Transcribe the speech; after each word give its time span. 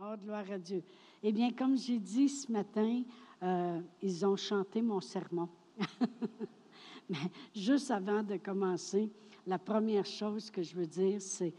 Oh, 0.00 0.16
gloire 0.20 0.50
à 0.50 0.58
Dieu. 0.58 0.82
Eh 1.22 1.30
bien, 1.30 1.52
comme 1.52 1.76
j'ai 1.76 2.00
dit 2.00 2.28
ce 2.28 2.50
matin, 2.50 3.04
euh, 3.42 3.80
ils 4.02 4.26
ont 4.26 4.34
chanté 4.34 4.82
mon 4.82 5.00
sermon. 5.00 5.48
Mais 7.08 7.16
juste 7.54 7.92
avant 7.92 8.24
de 8.24 8.36
commencer, 8.38 9.08
la 9.46 9.58
première 9.58 10.04
chose 10.04 10.50
que 10.50 10.64
je 10.64 10.74
veux 10.74 10.86
dire, 10.86 11.22
c'est, 11.22 11.54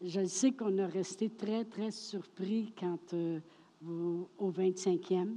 je 0.00 0.24
sais 0.26 0.52
qu'on 0.52 0.78
a 0.78 0.86
resté 0.86 1.28
très, 1.28 1.64
très 1.64 1.90
surpris 1.90 2.72
quand 2.78 3.14
euh, 3.14 3.40
au 4.38 4.52
25e. 4.52 5.34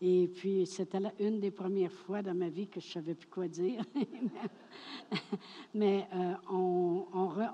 Et 0.00 0.28
puis, 0.28 0.66
c'était 0.66 1.00
une 1.18 1.40
des 1.40 1.50
premières 1.50 1.92
fois 1.92 2.22
dans 2.22 2.34
ma 2.34 2.48
vie 2.48 2.68
que 2.68 2.80
je 2.80 2.86
ne 2.86 2.92
savais 2.92 3.14
plus 3.14 3.28
quoi 3.28 3.48
dire. 3.48 3.82
Mais 5.74 6.06
euh, 6.14 6.34
on, 6.50 7.06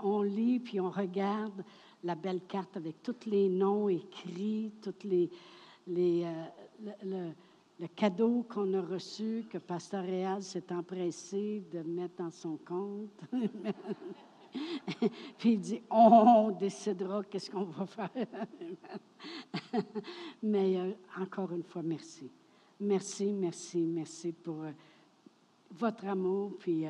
on, 0.03 0.23
lit, 0.23 0.59
puis 0.59 0.81
on 0.81 0.91
regarde 0.91 1.65
la 2.05 2.15
belle 2.15 2.41
carte 2.47 2.77
avec 2.77 3.03
tous 3.03 3.27
les 3.27 3.49
noms 3.49 3.89
écrits, 3.89 4.73
tous 4.83 5.05
les, 5.05 5.31
les, 5.87 6.25
euh, 6.25 7.31
le, 7.79 7.87
cadeau 7.89 8.45
qu'on 8.49 8.73
a 8.75 8.83
reçu, 8.83 9.47
que 9.49 9.59
Pasteur 9.59 10.05
Réal 10.05 10.43
s'est 10.43 10.73
empressé 10.73 11.63
de 11.73 11.83
mettre 11.83 12.23
dans 12.23 12.31
son 12.31 12.57
compte. 12.59 13.21
Puis 15.39 15.53
il 15.53 15.61
dit, 15.61 15.83
on 15.91 16.51
décidera 16.51 17.23
qu'est-ce 17.25 17.51
qu'on 17.51 17.65
va 17.65 17.87
faire. 17.87 18.11
Mais 20.43 20.77
euh, 20.79 20.93
encore 21.19 21.53
une 21.53 21.63
fois, 21.63 21.83
merci. 21.83 22.31
Merci, 22.81 23.33
merci, 23.33 23.87
merci 23.87 24.33
pour 24.33 24.63
euh, 24.63 24.73
votre 25.71 26.07
amour. 26.07 26.57
Puis 26.59 26.85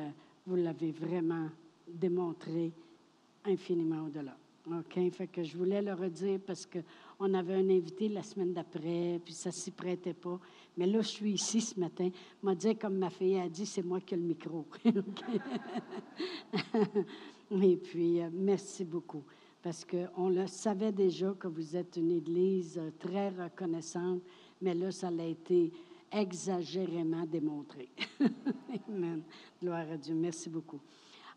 vous 0.45 0.55
l'avez 0.55 0.91
vraiment 0.91 1.49
démontré 1.87 2.73
infiniment 3.45 4.05
au-delà. 4.05 4.35
OK? 4.71 5.11
Fait 5.11 5.27
que 5.27 5.43
je 5.43 5.57
voulais 5.57 5.81
le 5.81 5.93
redire 5.93 6.39
parce 6.45 6.65
qu'on 6.65 7.33
avait 7.33 7.55
un 7.55 7.69
invité 7.69 8.07
la 8.07 8.23
semaine 8.23 8.53
d'après, 8.53 9.19
puis 9.23 9.33
ça 9.33 9.49
ne 9.49 9.53
s'y 9.53 9.71
prêtait 9.71 10.13
pas. 10.13 10.39
Mais 10.77 10.85
là, 10.85 11.01
je 11.01 11.07
suis 11.07 11.33
ici 11.33 11.59
ce 11.59 11.79
matin. 11.79 12.09
M'a 12.41 12.55
dit, 12.55 12.75
comme 12.75 12.97
ma 12.97 13.09
fille 13.09 13.39
a 13.39 13.49
dit, 13.49 13.65
c'est 13.65 13.83
moi 13.83 13.99
qui 13.99 14.13
ai 14.13 14.17
le 14.17 14.23
micro. 14.23 14.65
Et 17.61 17.77
puis, 17.77 18.21
euh, 18.21 18.29
merci 18.31 18.85
beaucoup. 18.85 19.23
Parce 19.61 19.85
qu'on 19.85 20.29
le 20.29 20.47
savait 20.47 20.91
déjà 20.91 21.33
que 21.37 21.47
vous 21.47 21.75
êtes 21.75 21.97
une 21.97 22.11
église 22.11 22.77
euh, 22.77 22.91
très 22.99 23.29
reconnaissante, 23.29 24.21
mais 24.61 24.73
là, 24.73 24.91
ça 24.91 25.07
a 25.07 25.23
été 25.23 25.71
exagérément 26.11 27.25
démontré. 27.25 27.89
Amen. 28.89 29.23
Gloire 29.61 29.85
à 29.91 29.97
Dieu. 29.97 30.15
Merci 30.15 30.49
beaucoup. 30.49 30.79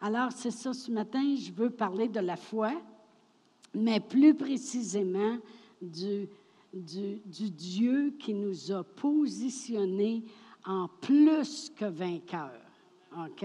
Alors, 0.01 0.33
c'est 0.33 0.51
ça, 0.51 0.73
ce 0.73 0.91
matin, 0.91 1.35
je 1.37 1.53
veux 1.53 1.71
parler 1.71 2.09
de 2.09 2.21
la 2.21 2.37
foi 2.37 2.73
mais 3.77 4.01
plus 4.01 4.35
précisément 4.35 5.37
du, 5.81 6.29
Dieu 6.73 8.15
qui 8.19 8.35
nous 8.35 8.73
a 8.73 8.83
positionnés 8.83 10.25
en 10.65 10.89
plus 11.01 11.71
que 11.77 11.85
vainqueurs. 11.85 12.51
OK? 13.17 13.45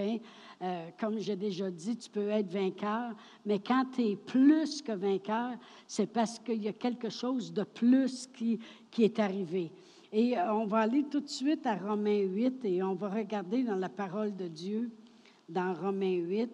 Euh, 0.61 0.89
comme 0.99 1.19
j'ai 1.19 1.35
déjà 1.35 1.69
dit, 1.69 1.97
tu 1.97 2.09
peux 2.09 2.29
être 2.29 2.49
vainqueur, 2.49 3.13
mais 3.45 3.59
quand 3.59 3.85
tu 3.93 4.01
es 4.03 4.15
plus 4.15 4.81
que 4.81 4.91
vainqueur, 4.91 5.53
c'est 5.87 6.07
parce 6.07 6.39
qu'il 6.39 6.61
y 6.63 6.67
a 6.67 6.73
quelque 6.73 7.09
chose 7.09 7.53
de 7.53 7.63
plus 7.63 8.27
qui, 8.27 8.59
qui 8.89 9.03
est 9.03 9.19
arrivé. 9.19 9.71
Et 10.11 10.37
euh, 10.37 10.53
on 10.53 10.65
va 10.65 10.79
aller 10.79 11.03
tout 11.03 11.21
de 11.21 11.29
suite 11.29 11.65
à 11.65 11.75
Romains 11.75 12.23
8 12.23 12.65
et 12.65 12.83
on 12.83 12.95
va 12.95 13.09
regarder 13.09 13.63
dans 13.63 13.77
la 13.77 13.89
parole 13.89 14.35
de 14.35 14.47
Dieu, 14.47 14.91
dans 15.47 15.73
Romains 15.73 16.17
8. 16.17 16.51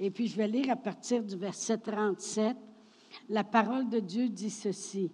Et 0.00 0.10
puis 0.10 0.26
je 0.26 0.36
vais 0.36 0.48
lire 0.48 0.70
à 0.70 0.76
partir 0.76 1.22
du 1.22 1.36
verset 1.36 1.78
37 1.78 2.56
la 3.30 3.44
parole 3.44 3.88
de 3.88 4.00
Dieu 4.00 4.28
dit 4.28 4.50
ceci. 4.50 5.10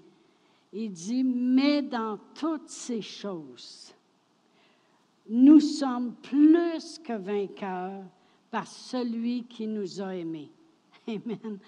Il 0.73 0.91
dit, 0.91 1.23
mais 1.23 1.83
dans 1.83 2.19
toutes 2.35 2.69
ces 2.69 3.03
choses, 3.03 3.93
nous 5.29 5.61
sommes 5.61 6.15
plus 6.15 6.99
que 6.99 7.13
vainqueurs 7.13 8.05
par 8.51 8.67
celui 8.67 9.45
qui 9.45 9.67
nous 9.67 10.01
a 10.01 10.15
aimés. 10.15 10.51
Amen. 11.07 11.59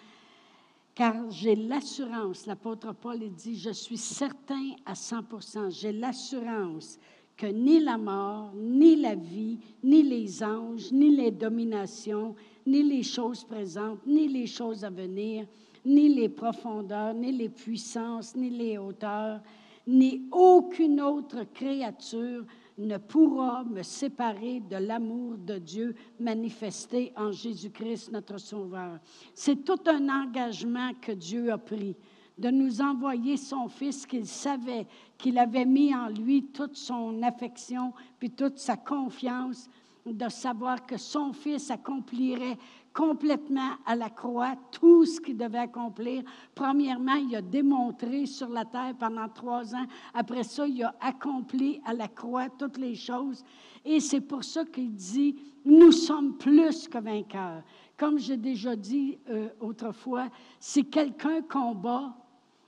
Car 0.95 1.31
j'ai 1.31 1.55
l'assurance, 1.55 2.47
l'apôtre 2.47 2.93
Paul 2.93 3.21
dit, 3.31 3.57
je 3.57 3.71
suis 3.71 3.99
certain 3.99 4.73
à 4.85 4.95
100%, 4.95 5.71
j'ai 5.71 5.93
l'assurance 5.93 6.99
que 7.37 7.47
ni 7.47 7.79
la 7.79 7.97
mort, 7.99 8.53
ni 8.57 8.97
la 8.97 9.15
vie, 9.15 9.61
ni 9.85 10.03
les 10.03 10.43
anges, 10.43 10.91
ni 10.91 11.15
les 11.15 11.31
dominations, 11.31 12.35
ni 12.67 12.83
les 12.83 13.05
choses 13.05 13.45
présentes, 13.45 14.05
ni 14.07 14.27
les 14.27 14.47
choses 14.47 14.83
à 14.85 14.91
venir, 14.91 15.47
ni 15.85 16.09
les 16.09 16.29
profondeurs, 16.29 17.15
ni 17.15 17.33
les 17.33 17.49
puissances, 17.49 18.35
ni 18.37 18.51
les 18.51 18.79
hauteurs, 18.79 19.41
ni 19.87 20.29
aucune 20.31 21.01
autre 21.01 21.45
créature 21.55 22.45
ne 22.77 22.97
pourra 22.97 23.65
me 23.65 23.83
séparer 23.83 24.61
de 24.61 24.77
l'amour 24.77 25.37
de 25.39 25.59
Dieu 25.59 25.95
manifesté 26.21 27.13
en 27.17 27.33
Jésus-Christ, 27.33 28.13
notre 28.13 28.39
Sauveur. 28.39 28.99
C'est 29.35 29.65
tout 29.65 29.81
un 29.87 30.09
engagement 30.09 30.93
que 31.01 31.13
Dieu 31.13 31.51
a 31.51 31.59
pris 31.59 31.97
de 32.39 32.51
nous 32.51 32.81
envoyer 32.81 33.37
son 33.37 33.69
Fils 33.69 34.07
qu'il 34.07 34.27
savait 34.27 34.87
qu'il 35.17 35.39
avait 35.39 35.65
mis 35.65 35.93
en 35.93 36.09
lui 36.09 36.45
toute 36.47 36.77
son 36.77 37.21
affection, 37.23 37.93
puis 38.19 38.31
toute 38.31 38.59
sa 38.59 38.77
confiance, 38.77 39.69
de 40.07 40.29
savoir 40.29 40.87
que 40.87 40.97
son 40.97 41.33
Fils 41.33 41.71
accomplirait 41.71 42.57
complètement 42.93 43.73
à 43.87 43.95
la 43.95 44.11
croix 44.11 44.55
tout 44.73 45.05
ce 45.05 45.21
qu'il 45.21 45.37
devait 45.37 45.59
accomplir. 45.59 46.23
Premièrement, 46.55 47.15
il 47.15 47.35
a 47.37 47.43
démontré 47.43 48.27
sur 48.27 48.49
la 48.49 48.65
terre 48.65 48.95
pendant 48.99 49.29
trois 49.29 49.75
ans. 49.75 49.87
Après 50.15 50.43
ça, 50.43 50.67
il 50.67 50.83
a 50.83 50.95
accompli 51.01 51.81
à 51.85 51.95
la 51.95 52.09
croix 52.09 52.49
toutes 52.49 52.79
les 52.79 52.95
choses. 52.95 53.45
Et 53.85 54.01
c'est 54.01 54.21
pour 54.21 54.45
ça 54.45 54.65
qu'il 54.65 54.93
dit, 54.95 55.37
nous 55.65 55.93
sommes 55.93 56.37
plus 56.37 56.89
que 56.89 56.99
vainqueurs. 56.99 57.63
Comme 57.97 58.19
j'ai 58.19 58.37
déjà 58.37 58.77
dit 58.77 59.19
euh, 59.29 59.49
autrefois, 59.61 60.29
si 60.59 60.85
quelqu'un 60.85 61.43
combat, 61.43 62.15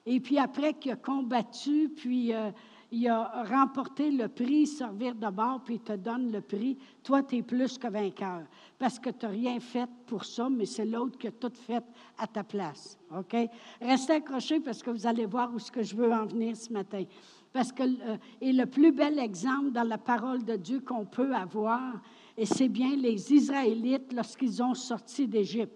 et 0.06 0.20
puis 0.20 0.38
après 0.38 0.74
qu'il 0.74 0.92
a 0.92 0.96
combattu, 0.96 1.90
puis... 1.94 2.32
Euh, 2.32 2.50
il 2.92 3.08
a 3.08 3.44
remporté 3.44 4.10
le 4.10 4.28
prix, 4.28 4.66
servir 4.66 5.14
de 5.14 5.28
bord, 5.30 5.62
puis 5.64 5.74
il 5.74 5.80
te 5.80 5.92
donne 5.92 6.32
le 6.32 6.40
prix. 6.40 6.76
Toi, 7.02 7.22
tu 7.22 7.36
es 7.36 7.42
plus 7.42 7.78
que 7.78 7.88
vainqueur 7.88 8.42
parce 8.78 8.98
que 8.98 9.10
tu 9.10 9.26
n'as 9.26 9.32
rien 9.32 9.60
fait 9.60 9.88
pour 10.06 10.24
ça, 10.24 10.48
mais 10.50 10.66
c'est 10.66 10.84
l'autre 10.84 11.16
qui 11.16 11.28
a 11.28 11.32
tout 11.32 11.52
fait 11.54 11.84
à 12.18 12.26
ta 12.26 12.42
place. 12.42 12.98
OK? 13.16 13.36
Restez 13.80 14.14
accrochés 14.14 14.60
parce 14.60 14.82
que 14.82 14.90
vous 14.90 15.06
allez 15.06 15.26
voir 15.26 15.52
où 15.54 15.58
ce 15.58 15.70
que 15.70 15.82
je 15.82 15.94
veux 15.94 16.12
en 16.12 16.26
venir 16.26 16.56
ce 16.56 16.72
matin. 16.72 17.04
Parce 17.52 17.72
que, 17.72 17.82
euh, 17.82 18.16
et 18.40 18.52
le 18.52 18.66
plus 18.66 18.92
bel 18.92 19.18
exemple 19.18 19.70
dans 19.70 19.84
la 19.84 19.98
parole 19.98 20.44
de 20.44 20.56
Dieu 20.56 20.80
qu'on 20.80 21.04
peut 21.04 21.34
avoir, 21.34 22.00
et 22.36 22.46
c'est 22.46 22.68
bien 22.68 22.96
les 22.96 23.32
Israélites 23.32 24.12
lorsqu'ils 24.12 24.62
ont 24.62 24.74
sorti 24.74 25.28
d'Égypte. 25.28 25.74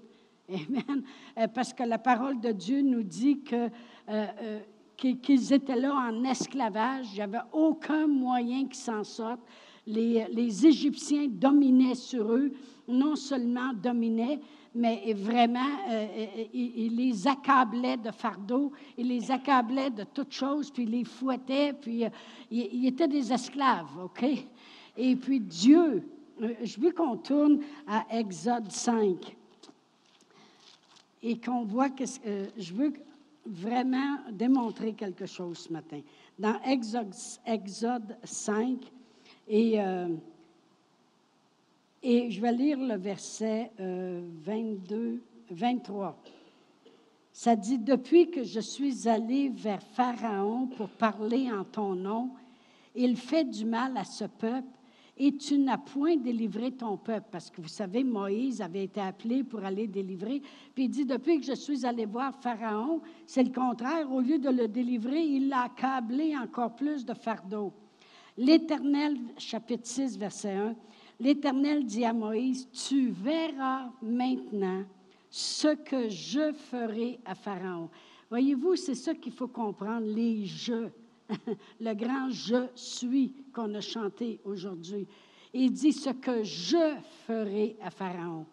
Amen. 0.48 1.03
Euh, 1.38 1.48
parce 1.48 1.72
que 1.72 1.82
la 1.82 1.98
parole 1.98 2.41
de 2.41 2.53
Dieu 2.53 2.82
nous 2.82 3.03
dit 3.03 3.42
que 3.42 3.69
euh, 4.08 4.60
qu'ils 4.97 5.53
étaient 5.53 5.81
là 5.81 5.94
en 5.94 6.25
esclavage. 6.25 7.06
Il 7.12 7.16
n'y 7.16 7.22
avait 7.22 7.44
aucun 7.53 8.06
moyen 8.06 8.65
qu'ils 8.65 8.75
s'en 8.75 9.05
sortent. 9.05 9.47
Les, 9.87 10.66
Égyptiens 10.66 11.27
dominaient 11.28 11.94
sur 11.94 12.32
eux, 12.32 12.53
non 12.88 13.16
seulement 13.16 13.72
dominaient, 13.75 14.41
mais 14.75 15.12
vraiment, 15.12 15.60
euh, 15.91 16.06
euh, 16.16 16.44
ils, 16.53 16.97
les 16.97 17.28
accablaient 17.28 17.99
de 17.99 18.10
fardeaux, 18.10 18.72
ils 18.97 19.06
les 19.06 19.31
accablaient 19.31 19.91
de 19.91 20.04
toutes 20.04 20.33
choses, 20.33 20.71
puis 20.71 20.84
ils 20.84 20.91
les 20.91 21.04
fouettaient, 21.04 21.75
puis 21.75 22.04
euh, 22.04 22.09
ils, 22.50 22.87
étaient 22.87 23.06
des 23.06 23.33
esclaves, 23.33 23.91
OK? 24.03 24.25
Et 24.97 25.16
puis 25.16 25.38
Dieu, 25.38 26.09
je 26.62 26.81
veux 26.81 26.93
qu'on 26.93 27.16
tourne 27.16 27.60
à 27.87 28.06
Exode 28.10 28.71
5 28.71 29.37
et 31.22 31.38
qu'on 31.38 31.65
voit 31.65 31.91
que 31.91 32.04
je 32.56 32.75
veux 32.75 32.93
vraiment 33.47 34.19
démontrer 34.32 34.93
quelque 34.93 35.27
chose 35.27 35.59
ce 35.59 35.72
matin. 35.72 36.01
Dans 36.39 36.60
Exode, 36.63 38.16
5, 38.24 38.78
et, 39.48 39.80
euh, 39.80 40.09
et 42.03 42.30
je 42.30 42.41
vais 42.41 42.53
lire 42.53 42.78
le 42.78 42.97
verset 42.97 43.71
22, 43.78 44.97
euh, 44.97 45.18
23. 45.51 46.18
Ça 47.33 47.57
dit, 47.57 47.78
Depuis 47.78 48.30
que 48.30 48.45
je 48.45 48.60
suis 48.60 49.09
allé 49.09 49.48
vers 49.48 49.83
Pharaon 49.83 50.66
pour 50.68 50.89
parler 50.89 51.51
en 51.53 51.65
ton 51.65 51.95
nom, 51.95 52.30
il 52.95 53.16
fait 53.16 53.45
du 53.45 53.65
mal 53.65 53.97
à 53.97 54.04
ce 54.04 54.24
peuple 54.24 54.68
et 55.16 55.37
tu 55.37 55.59
n'as 55.59 55.78
point 55.78 56.16
délivré 56.16 56.72
ton 56.72 56.97
peuple. 56.97 57.28
Parce 57.31 57.51
que 57.51 57.61
vous 57.61 57.69
savez, 57.69 58.03
Moïse 58.03 58.61
avait 58.61 58.84
été 58.84 59.01
appelé 59.01 59.45
pour 59.45 59.65
aller 59.65 59.87
délivrer. 59.87 60.43
Puis 60.75 60.84
il 60.84 60.89
dit, 60.89 61.05
depuis 61.05 61.41
que 61.41 61.47
je 61.47 61.55
suis 61.55 61.87
allé 61.87 62.05
voir 62.05 62.34
Pharaon, 62.34 63.01
c'est 63.27 63.45
le 63.45 63.53
contraire. 63.53 64.11
Au 64.13 64.21
lieu 64.21 64.39
de 64.39 64.51
le 64.51 64.66
délivrer, 64.66 65.22
il 65.22 65.49
l'a 65.49 65.63
accablé 65.63 66.37
encore 66.37 66.75
plus 66.75 67.05
de 67.05 67.15
fardeau. 67.15 67.72
L'Éternel, 68.37 69.16
chapitre 69.39 69.87
6, 69.87 70.19
verset 70.19 70.53
1, 70.53 70.75
l'Éternel 71.21 71.84
dit 71.84 72.05
à 72.05 72.13
Moïse, 72.13 72.69
tu 72.72 73.11
verras 73.11 73.93
maintenant 74.03 74.83
ce 75.31 75.75
que 75.77 76.09
je 76.09 76.53
ferai 76.53 77.21
à 77.25 77.37
Pharaon. 77.37 77.89
Voyez-vous, 78.31 78.75
c'est 78.75 78.97
ça 78.97 79.15
qu'il 79.15 79.33
faut 79.33 79.47
comprendre, 79.47 80.07
les 80.07 80.45
je. 80.45 80.89
Le 81.80 81.94
grand 81.94 82.30
je 82.30 82.68
suis 82.74 83.32
qu'on 83.53 83.74
a 83.74 83.80
chanté 83.80 84.41
aujourd'hui. 84.44 85.06
Il 85.53 85.72
dit 85.72 85.92
ce 85.92 86.10
que 86.10 86.42
je 86.42 86.97
ferai 87.26 87.76
à 87.80 87.91
Pharaon. 87.91 88.47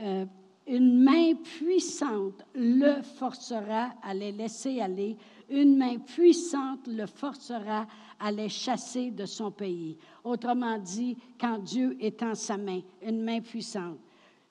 Euh, 0.00 0.26
une 0.66 1.02
main 1.02 1.34
puissante 1.34 2.44
le 2.54 3.02
forcera 3.02 3.90
à 4.02 4.14
les 4.14 4.32
laisser 4.32 4.80
aller. 4.80 5.16
Une 5.50 5.76
main 5.76 5.98
puissante 5.98 6.86
le 6.86 7.06
forcera 7.06 7.86
à 8.18 8.30
les 8.30 8.48
chasser 8.48 9.10
de 9.10 9.26
son 9.26 9.50
pays. 9.50 9.96
Autrement 10.22 10.78
dit, 10.78 11.16
quand 11.40 11.58
Dieu 11.58 11.96
est 12.00 12.22
en 12.22 12.34
sa 12.34 12.56
main, 12.56 12.80
une 13.04 13.22
main 13.22 13.40
puissante. 13.40 13.98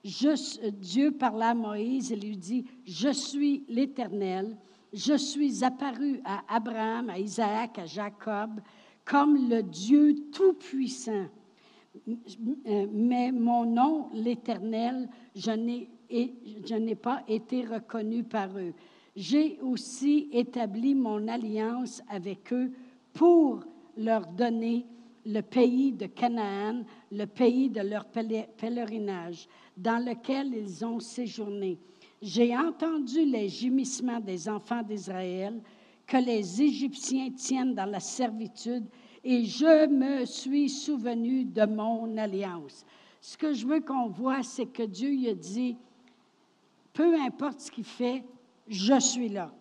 Dieu 0.03 1.11
parla 1.11 1.49
à 1.49 1.53
Moïse 1.53 2.11
et 2.11 2.15
lui 2.15 2.35
dit, 2.35 2.65
Je 2.85 3.09
suis 3.13 3.63
l'Éternel, 3.69 4.57
je 4.93 5.15
suis 5.15 5.63
apparu 5.63 6.19
à 6.25 6.43
Abraham, 6.47 7.09
à 7.09 7.19
Isaac, 7.19 7.79
à 7.79 7.85
Jacob, 7.85 8.59
comme 9.05 9.49
le 9.49 9.63
Dieu 9.63 10.15
Tout-Puissant. 10.31 11.27
Mais 12.91 13.31
mon 13.31 13.65
nom, 13.65 14.09
l'Éternel, 14.13 15.09
je 15.35 15.51
n'ai 16.75 16.95
pas 16.95 17.23
été 17.27 17.65
reconnu 17.65 18.23
par 18.23 18.57
eux. 18.57 18.73
J'ai 19.15 19.59
aussi 19.61 20.29
établi 20.31 20.95
mon 20.95 21.27
alliance 21.27 22.01
avec 22.07 22.53
eux 22.53 22.71
pour 23.13 23.63
leur 23.97 24.25
donner 24.27 24.85
le 25.25 25.41
pays 25.41 25.91
de 25.91 26.05
Canaan, 26.07 26.83
le 27.11 27.25
pays 27.25 27.69
de 27.69 27.81
leur 27.81 28.05
pèlerinage, 28.05 29.47
dans 29.75 30.03
lequel 30.03 30.53
ils 30.55 30.85
ont 30.85 30.99
séjourné. 30.99 31.77
J'ai 32.21 32.55
entendu 32.55 33.25
les 33.25 33.49
gémissements 33.49 34.19
des 34.19 34.47
enfants 34.47 34.83
d'Israël 34.83 35.59
que 36.05 36.17
les 36.17 36.61
Égyptiens 36.61 37.31
tiennent 37.31 37.73
dans 37.73 37.89
la 37.89 37.99
servitude 37.99 38.85
et 39.23 39.45
je 39.45 39.87
me 39.87 40.25
suis 40.25 40.69
souvenu 40.69 41.45
de 41.45 41.65
mon 41.65 42.15
alliance. 42.17 42.85
Ce 43.19 43.35
que 43.37 43.53
je 43.53 43.65
veux 43.65 43.81
qu'on 43.81 44.09
voit, 44.09 44.43
c'est 44.43 44.67
que 44.67 44.83
Dieu 44.83 45.29
a 45.29 45.33
dit, 45.33 45.77
peu 46.93 47.19
importe 47.21 47.61
ce 47.61 47.71
qu'il 47.71 47.83
fait, 47.83 48.23
je 48.67 48.99
suis 48.99 49.29
là. 49.29 49.51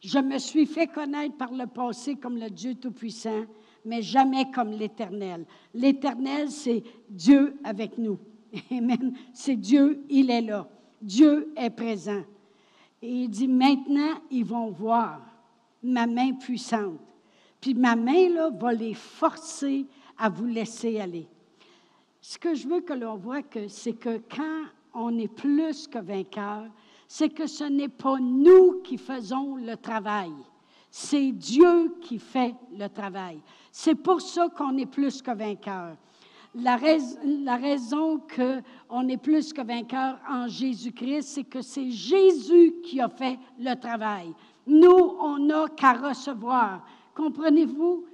Je 0.00 0.18
me 0.18 0.38
suis 0.38 0.66
fait 0.66 0.88
connaître 0.88 1.36
par 1.36 1.52
le 1.52 1.66
passé 1.66 2.16
comme 2.16 2.36
le 2.36 2.50
Dieu 2.50 2.74
Tout-Puissant, 2.74 3.44
mais 3.84 4.02
jamais 4.02 4.50
comme 4.50 4.72
l'Éternel. 4.72 5.46
L'Éternel, 5.72 6.50
c'est 6.50 6.82
Dieu 7.08 7.56
avec 7.62 7.96
nous. 7.98 8.18
Amen. 8.72 9.14
C'est 9.32 9.56
Dieu, 9.56 10.04
il 10.08 10.30
est 10.30 10.42
là. 10.42 10.68
Dieu 11.02 11.52
est 11.56 11.70
présent. 11.70 12.22
Et 13.02 13.24
il 13.24 13.28
dit, 13.28 13.48
maintenant, 13.48 14.14
ils 14.30 14.44
vont 14.44 14.70
voir 14.70 15.20
ma 15.82 16.06
main 16.06 16.32
puissante. 16.34 17.00
Puis 17.60 17.74
ma 17.74 17.96
main, 17.96 18.28
là, 18.28 18.50
va 18.50 18.72
les 18.72 18.94
forcer 18.94 19.86
à 20.16 20.28
vous 20.28 20.46
laisser 20.46 21.00
aller. 21.00 21.28
Ce 22.20 22.38
que 22.38 22.54
je 22.54 22.68
veux 22.68 22.80
que 22.80 22.92
l'on 22.92 23.16
voit, 23.16 23.40
c'est 23.68 23.94
que 23.94 24.22
quand 24.30 24.64
on 24.94 25.18
est 25.18 25.28
plus 25.28 25.88
que 25.88 25.98
vainqueur, 25.98 26.66
c'est 27.08 27.28
que 27.28 27.46
ce 27.46 27.64
n'est 27.64 27.88
pas 27.88 28.18
nous 28.20 28.80
qui 28.82 28.96
faisons 28.96 29.56
le 29.56 29.76
travail, 29.76 30.32
c'est 30.90 31.32
Dieu 31.32 31.96
qui 32.00 32.18
fait 32.18 32.54
le 32.76 32.86
travail. 32.88 33.40
C'est 33.70 33.94
pour 33.94 34.20
ça 34.20 34.48
qu'on 34.48 34.76
est 34.76 34.86
plus 34.86 35.20
que 35.20 35.34
vainqueur. 35.34 35.96
La, 36.54 36.78
la 37.24 37.56
raison 37.56 38.18
qu'on 38.18 39.08
est 39.08 39.16
plus 39.16 39.52
que 39.52 39.62
vainqueur 39.62 40.18
en 40.28 40.48
Jésus-Christ, 40.48 41.22
c'est 41.22 41.44
que 41.44 41.62
c'est 41.62 41.90
Jésus 41.90 42.74
qui 42.84 43.00
a 43.00 43.08
fait 43.08 43.38
le 43.58 43.74
travail. 43.74 44.34
Nous, 44.66 45.16
on 45.18 45.38
n'a 45.38 45.66
qu'à 45.68 45.94
recevoir. 45.94 46.84
Comprenez-vous? 47.14 48.04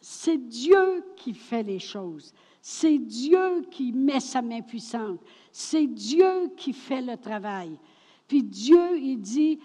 C'est 0.00 0.38
Dieu 0.38 1.04
qui 1.16 1.34
fait 1.34 1.62
les 1.62 1.78
choses. 1.78 2.32
C'est 2.60 2.98
Dieu 2.98 3.62
qui 3.70 3.92
met 3.92 4.20
sa 4.20 4.40
main 4.40 4.62
puissante. 4.62 5.20
C'est 5.50 5.86
Dieu 5.86 6.52
qui 6.56 6.72
fait 6.72 7.02
le 7.02 7.16
travail. 7.16 7.76
Puis 8.28 8.42
Dieu, 8.42 8.98
il 8.98 9.20
dit, 9.20 9.58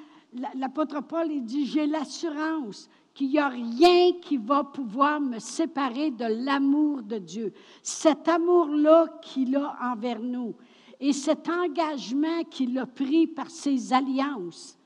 l'apôtre 0.55 1.01
Paul, 1.01 1.31
il 1.31 1.43
dit, 1.43 1.65
j'ai 1.67 1.85
l'assurance 1.85 2.89
qu'il 3.17 3.29
n'y 3.29 3.39
a 3.39 3.49
rien 3.49 4.13
qui 4.21 4.37
va 4.37 4.63
pouvoir 4.63 5.19
me 5.19 5.39
séparer 5.39 6.11
de 6.11 6.25
l'amour 6.25 7.01
de 7.01 7.17
Dieu. 7.17 7.51
Cet 7.81 8.27
amour-là 8.27 9.07
qu'il 9.23 9.55
a 9.55 9.75
envers 9.91 10.19
nous 10.19 10.53
et 10.99 11.13
cet 11.13 11.49
engagement 11.49 12.43
qu'il 12.43 12.77
a 12.77 12.85
pris 12.85 13.25
par 13.25 13.49
ses 13.49 13.91
alliances. 13.91 14.77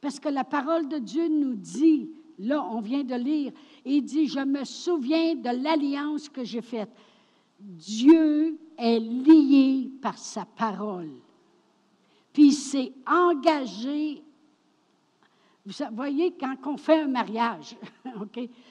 Parce 0.00 0.20
que 0.20 0.28
la 0.28 0.44
parole 0.44 0.88
de 0.88 0.98
Dieu 0.98 1.26
nous 1.26 1.56
dit, 1.56 2.12
là, 2.38 2.64
on 2.70 2.80
vient 2.80 3.02
de 3.02 3.16
lire, 3.16 3.50
il 3.84 4.04
dit, 4.04 4.28
je 4.28 4.44
me 4.44 4.64
souviens 4.64 5.34
de 5.34 5.50
l'alliance 5.60 6.28
que 6.28 6.44
j'ai 6.44 6.62
faite. 6.62 6.90
Dieu 7.58 8.60
est 8.78 9.00
lié 9.00 9.90
par 10.00 10.16
sa 10.16 10.44
parole. 10.44 11.10
Puis 12.32 12.46
il 12.46 12.52
s'est 12.52 12.92
engagé. 13.08 14.22
Vous 15.66 15.72
voyez, 15.92 16.32
quand 16.38 16.56
on 16.66 16.76
fait 16.76 17.02
un 17.02 17.08
mariage, 17.08 17.76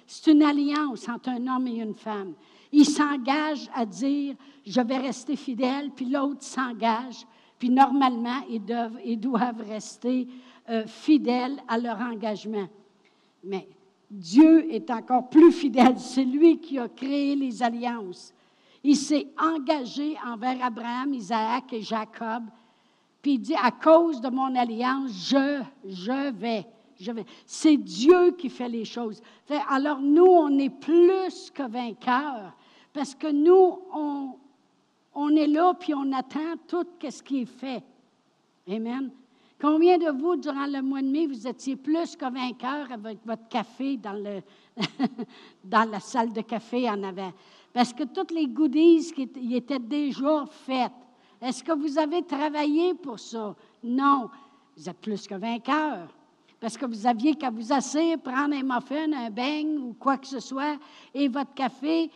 c'est 0.07 0.31
une 0.31 0.44
alliance 0.44 1.07
entre 1.07 1.30
un 1.30 1.47
homme 1.47 1.68
et 1.68 1.77
une 1.77 1.94
femme. 1.94 2.33
Il 2.71 2.86
s'engage 2.86 3.69
à 3.74 3.86
dire, 3.86 4.36
je 4.65 4.81
vais 4.81 4.97
rester 4.97 5.36
fidèle, 5.36 5.91
puis 5.95 6.06
l'autre 6.06 6.44
s'engage, 6.44 7.25
puis 7.57 7.69
normalement, 7.69 8.41
ils 8.50 8.63
doivent, 8.63 9.00
ils 9.03 9.19
doivent 9.19 9.62
rester 9.68 10.27
euh, 10.69 10.86
fidèles 10.88 11.57
à 11.68 11.77
leur 11.77 12.00
engagement. 12.00 12.68
Mais 13.44 13.68
Dieu 14.09 14.74
est 14.74 14.89
encore 14.89 15.30
plus 15.30 15.51
fidèle. 15.51 16.00
C'est 16.00 16.24
lui 16.24 16.59
qui 16.59 16.80
a 16.80 16.88
créé 16.88 17.36
les 17.36 17.62
alliances. 17.62 18.33
Il 18.83 18.95
s'est 18.95 19.27
engagé 19.38 20.15
envers 20.25 20.63
Abraham, 20.63 21.13
Isaac 21.13 21.74
et 21.74 21.81
Jacob. 21.81 22.44
Puis 23.21 23.33
il 23.33 23.39
dit, 23.39 23.56
à 23.56 23.71
cause 23.71 24.21
de 24.21 24.30
mon 24.30 24.56
alliance, 24.56 25.12
je, 25.30 25.62
je 25.86 26.31
vais. 26.31 26.65
C'est 27.46 27.78
Dieu 27.78 28.31
qui 28.31 28.50
fait 28.50 28.69
les 28.69 28.86
choses. 28.86 29.22
Alors 29.69 30.01
nous, 30.01 30.25
on 30.25 30.57
est 30.57 30.69
plus 30.69 31.50
que 31.51 31.68
vainqueurs 31.69 32.54
parce 32.94 33.16
que 33.16 33.31
nous, 33.31 33.80
on, 33.94 34.36
on 35.13 35.36
est 35.36 35.48
là 35.48 35.74
puis 35.74 35.94
on 35.94 36.12
attend 36.12 36.56
tout 36.68 36.86
ce 37.10 37.24
qui 37.24 37.42
est 37.42 37.46
fait. 37.46 37.84
Amen. 38.69 39.12
Combien 39.62 39.98
de 39.98 40.10
vous, 40.18 40.38
durant 40.38 40.68
le 40.68 40.81
mois 40.81 41.01
de 41.01 41.07
mai, 41.07 41.28
vous 41.28 41.46
étiez 41.46 41.75
plus 41.75 42.16
que 42.16 42.31
vainqueurs 42.31 42.90
avec 42.92 43.19
votre 43.25 43.48
café 43.50 43.98
dans, 43.98 44.13
le 44.13 44.41
dans 45.63 45.89
la 45.89 46.00
salle 46.00 46.32
de 46.32 46.41
café 46.41 46.89
en 46.89 47.03
avant? 47.03 47.34
Parce 47.74 47.91
que 47.91 48.03
toutes 48.06 48.32
les 48.32 48.48
goodies 48.48 49.12
qui 49.13 49.56
étaient 49.56 49.79
déjà 49.79 50.46
faites. 50.46 50.91
Est-ce 51.41 51.63
que 51.63 51.74
vous 51.74 51.98
avez 51.98 52.24
travaillé 52.24 52.94
pour 52.94 53.20
ça? 53.20 53.56
Non. 53.84 54.29
Vous 54.77 54.89
êtes 54.89 55.00
plus 55.00 55.27
que 55.27 55.36
vainqueur. 55.36 56.08
Parce 56.60 56.78
que 56.78 56.86
vous 56.86 57.08
aviez 57.08 57.36
qu'à 57.36 57.50
vous 57.50 57.72
asseoir, 57.72 58.18
prendre 58.18 58.56
un 58.56 58.63
muffin, 58.63 59.12
un 59.13 59.30
beigne 59.30 59.78
ou 59.78 59.94
quoi 59.94 60.18
que 60.18 60.28
ce 60.28 60.39
soit, 60.39 60.78
et 61.13 61.28
votre 61.28 61.54
café. 61.54 62.12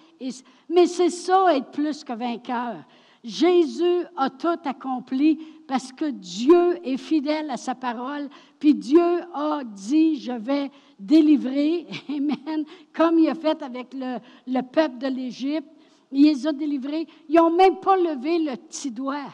Mais 0.70 0.86
c'est 0.88 1.10
ça, 1.10 1.56
être 1.56 1.72
plus 1.72 2.04
que 2.04 2.14
vainqueur. 2.14 2.84
Jésus 3.24 4.04
a 4.18 4.30
tout 4.30 4.60
accompli 4.66 5.40
parce 5.66 5.94
que 5.94 6.12
Dieu 6.12 6.78
est 6.84 6.98
fidèle 6.98 7.50
à 7.50 7.56
sa 7.56 7.74
parole, 7.74 8.28
puis 8.60 8.76
Dieu 8.76 9.22
a 9.34 9.62
dit, 9.64 10.20
je 10.20 10.34
vais 10.34 10.70
délivrer, 11.00 11.88
Amen, 12.10 12.66
comme 12.94 13.20
il 13.20 13.30
a 13.30 13.36
fait 13.36 13.62
avec 13.64 13.94
le, 13.94 14.18
le 14.46 14.62
peuple 14.62 14.98
de 14.98 15.08
l'Égypte. 15.08 15.70
Il 16.12 16.26
les 16.26 16.46
a 16.46 16.54
délivrés. 16.54 17.08
Ils 17.28 17.36
n'ont 17.36 17.50
même 17.50 17.80
pas 17.80 17.98
levé 17.98 18.38
le 18.38 18.56
petit 18.56 18.92
doigt. 18.92 19.34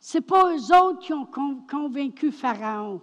Ce 0.00 0.16
n'est 0.16 0.22
pas 0.22 0.54
eux 0.54 0.74
autres 0.74 1.00
qui 1.00 1.12
ont 1.12 1.28
convaincu 1.68 2.32
Pharaon. 2.32 3.02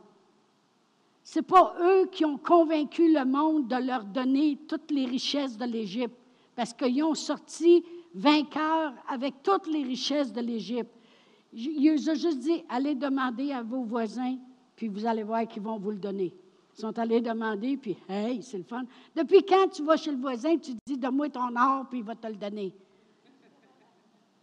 Ce 1.24 1.40
n'est 1.40 1.44
pas 1.44 1.76
eux 1.82 2.08
qui 2.12 2.26
ont 2.26 2.38
convaincu 2.38 3.12
le 3.12 3.24
monde 3.26 3.68
de 3.68 3.76
leur 3.76 4.04
donner 4.04 4.60
toutes 4.68 4.92
les 4.92 5.06
richesses 5.06 5.58
de 5.58 5.66
l'Égypte, 5.66 6.16
parce 6.56 6.74
qu'ils 6.74 7.04
ont 7.04 7.16
sorti 7.16 7.84
vainqueurs 8.14 8.94
avec 9.08 9.42
toutes 9.42 9.68
les 9.68 9.84
richesses 9.84 10.34
de 10.34 10.42
l'Égypte. 10.42 10.92
Il 11.54 11.82
les 11.82 12.10
a 12.10 12.14
juste 12.16 12.40
dit, 12.40 12.64
allez 12.68 12.96
demander 12.96 13.52
à 13.52 13.62
vos 13.62 13.84
voisins, 13.84 14.38
puis 14.76 14.88
vous 14.88 15.06
allez 15.06 15.24
voir 15.24 15.48
qu'ils 15.48 15.64
vont 15.64 15.80
vous 15.80 15.92
le 15.92 15.98
donner. 15.98 16.34
Ils 16.76 16.82
sont 16.82 16.98
allés 16.98 17.22
demander, 17.22 17.78
puis 17.78 17.96
hey, 18.10 18.42
c'est 18.42 18.58
le 18.58 18.64
fun. 18.64 18.84
Depuis 19.16 19.44
quand 19.44 19.68
tu 19.70 19.84
vas 19.84 19.96
chez 19.96 20.12
le 20.12 20.18
voisin, 20.18 20.58
tu 20.58 20.72
dis, 20.86 20.98
donne-moi 20.98 21.30
ton 21.30 21.56
or, 21.56 21.86
puis 21.90 22.00
il 22.00 22.06
va 22.06 22.16
te 22.16 22.28
le 22.28 22.36
donner. 22.36 22.74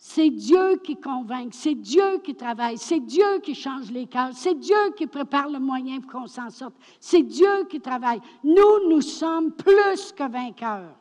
C'est 0.03 0.31
Dieu 0.31 0.79
qui 0.83 0.97
convainc, 0.97 1.53
c'est 1.53 1.75
Dieu 1.75 2.21
qui 2.25 2.35
travaille, 2.35 2.79
c'est 2.79 3.01
Dieu 3.01 3.39
qui 3.43 3.55
change 3.55 3.91
les 3.91 4.07
cœurs, 4.07 4.31
c'est 4.33 4.55
Dieu 4.55 4.93
qui 4.97 5.07
prépare 5.07 5.51
le 5.51 5.59
moyen 5.59 6.01
pour 6.01 6.13
qu'on 6.13 6.27
s'en 6.27 6.49
sorte, 6.49 6.75
c'est 6.99 7.23
Dieu 7.23 7.67
qui 7.69 7.83
travaille. 7.83 8.19
Nous, 8.43 8.89
nous 8.89 9.03
sommes 9.03 9.53
plus 9.53 10.11
que 10.13 10.27
vainqueurs. 10.27 10.97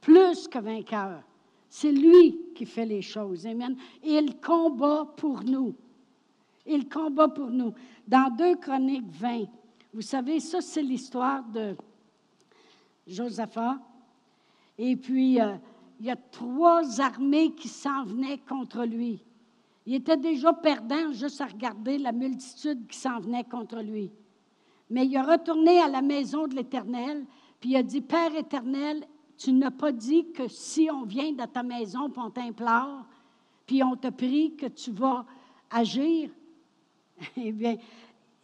Plus 0.00 0.48
que 0.48 0.58
vainqueurs. 0.58 1.22
C'est 1.68 1.92
lui 1.92 2.38
qui 2.54 2.64
fait 2.64 2.86
les 2.86 3.02
choses. 3.02 3.46
Amen. 3.46 3.76
Il 4.02 4.40
combat 4.40 5.04
pour 5.14 5.44
nous. 5.44 5.74
Il 6.64 6.88
combat 6.88 7.28
pour 7.28 7.50
nous. 7.50 7.74
Dans 8.08 8.34
2 8.34 8.56
Chroniques 8.56 9.10
20, 9.10 9.44
vous 9.92 10.00
savez, 10.00 10.40
ça, 10.40 10.62
c'est 10.62 10.82
l'histoire 10.82 11.44
de 11.44 11.76
Josaphat. 13.06 13.76
Et 14.78 14.96
puis, 14.96 15.38
euh, 15.38 15.56
il 15.98 16.06
y 16.06 16.10
a 16.10 16.16
trois 16.16 17.00
armées 17.00 17.54
qui 17.54 17.68
s'en 17.68 18.04
venaient 18.04 18.38
contre 18.38 18.84
lui. 18.84 19.24
Il 19.86 19.94
était 19.94 20.16
déjà 20.16 20.52
perdant 20.52 21.12
juste 21.12 21.40
à 21.40 21.46
regarder 21.46 21.98
la 21.98 22.12
multitude 22.12 22.86
qui 22.88 22.98
s'en 22.98 23.20
venait 23.20 23.44
contre 23.44 23.80
lui. 23.80 24.10
Mais 24.90 25.06
il 25.06 25.14
est 25.14 25.20
retourné 25.20 25.80
à 25.80 25.88
la 25.88 26.02
maison 26.02 26.46
de 26.46 26.56
l'Éternel, 26.56 27.24
puis 27.60 27.70
il 27.70 27.76
a 27.76 27.82
dit, 27.82 28.00
Père 28.00 28.34
éternel, 28.34 29.04
tu 29.38 29.52
n'as 29.52 29.70
pas 29.70 29.92
dit 29.92 30.32
que 30.32 30.48
si 30.48 30.88
on 30.90 31.04
vient 31.04 31.32
dans 31.32 31.46
ta 31.46 31.62
maison, 31.62 32.10
puis 32.10 32.22
on 32.24 32.30
t'implore, 32.30 33.06
puis 33.64 33.82
on 33.82 33.96
te 33.96 34.08
prie 34.08 34.56
que 34.56 34.66
tu 34.66 34.90
vas 34.90 35.24
agir. 35.70 36.30
eh 37.36 37.52
bien, 37.52 37.76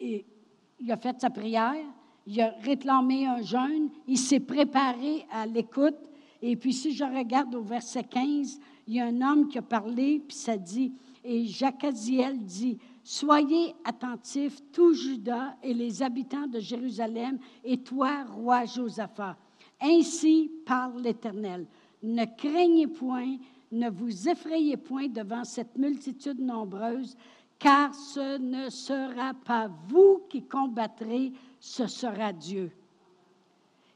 il 0.00 0.92
a 0.92 0.97
fait 0.97 1.21
sa 1.21 1.30
prière, 1.30 1.85
il 2.26 2.40
a 2.40 2.54
réclamé 2.61 3.26
un 3.26 3.42
jeûne, 3.42 3.90
il 4.06 4.18
s'est 4.18 4.40
préparé 4.40 5.26
à 5.30 5.47
l'écoute. 5.47 5.99
Et 6.42 6.56
puis, 6.56 6.72
si 6.72 6.92
je 6.92 7.04
regarde 7.04 7.54
au 7.54 7.62
verset 7.62 8.02
15, 8.02 8.58
il 8.88 8.94
y 8.94 9.00
a 9.00 9.06
un 9.06 9.20
homme 9.22 9.49
qui 9.49 9.58
a 9.58 9.62
parlé, 9.62 10.20
puis 10.26 10.37
ça 10.37 10.56
dit, 10.56 10.92
et 11.25 11.46
Jacaziel 11.46 12.38
dit, 12.44 12.78
Soyez 13.04 13.75
attentifs, 13.84 14.61
tout 14.72 14.92
Judas 14.92 15.56
et 15.62 15.75
les 15.75 16.02
habitants 16.02 16.46
de 16.46 16.61
Jérusalem, 16.61 17.38
et 17.64 17.78
toi, 17.78 18.25
roi 18.25 18.64
Josaphat. 18.64 19.37
Ainsi 19.80 20.50
parle 20.64 21.02
l'Éternel. 21.02 21.66
Ne 22.02 22.25
craignez 22.37 22.87
point, 22.87 23.37
ne 23.72 23.90
vous 23.90 24.28
effrayez 24.28 24.76
point 24.76 25.08
devant 25.08 25.44
cette 25.44 25.76
multitude 25.76 26.40
nombreuse, 26.40 27.16
car 27.58 27.94
ce 27.94 28.38
ne 28.38 28.68
sera 28.70 29.34
pas 29.34 29.68
vous 29.88 30.22
qui 30.28 30.42
combattrez, 30.42 31.32
ce 31.58 31.87
sera 31.87 32.32
Dieu. 32.32 32.70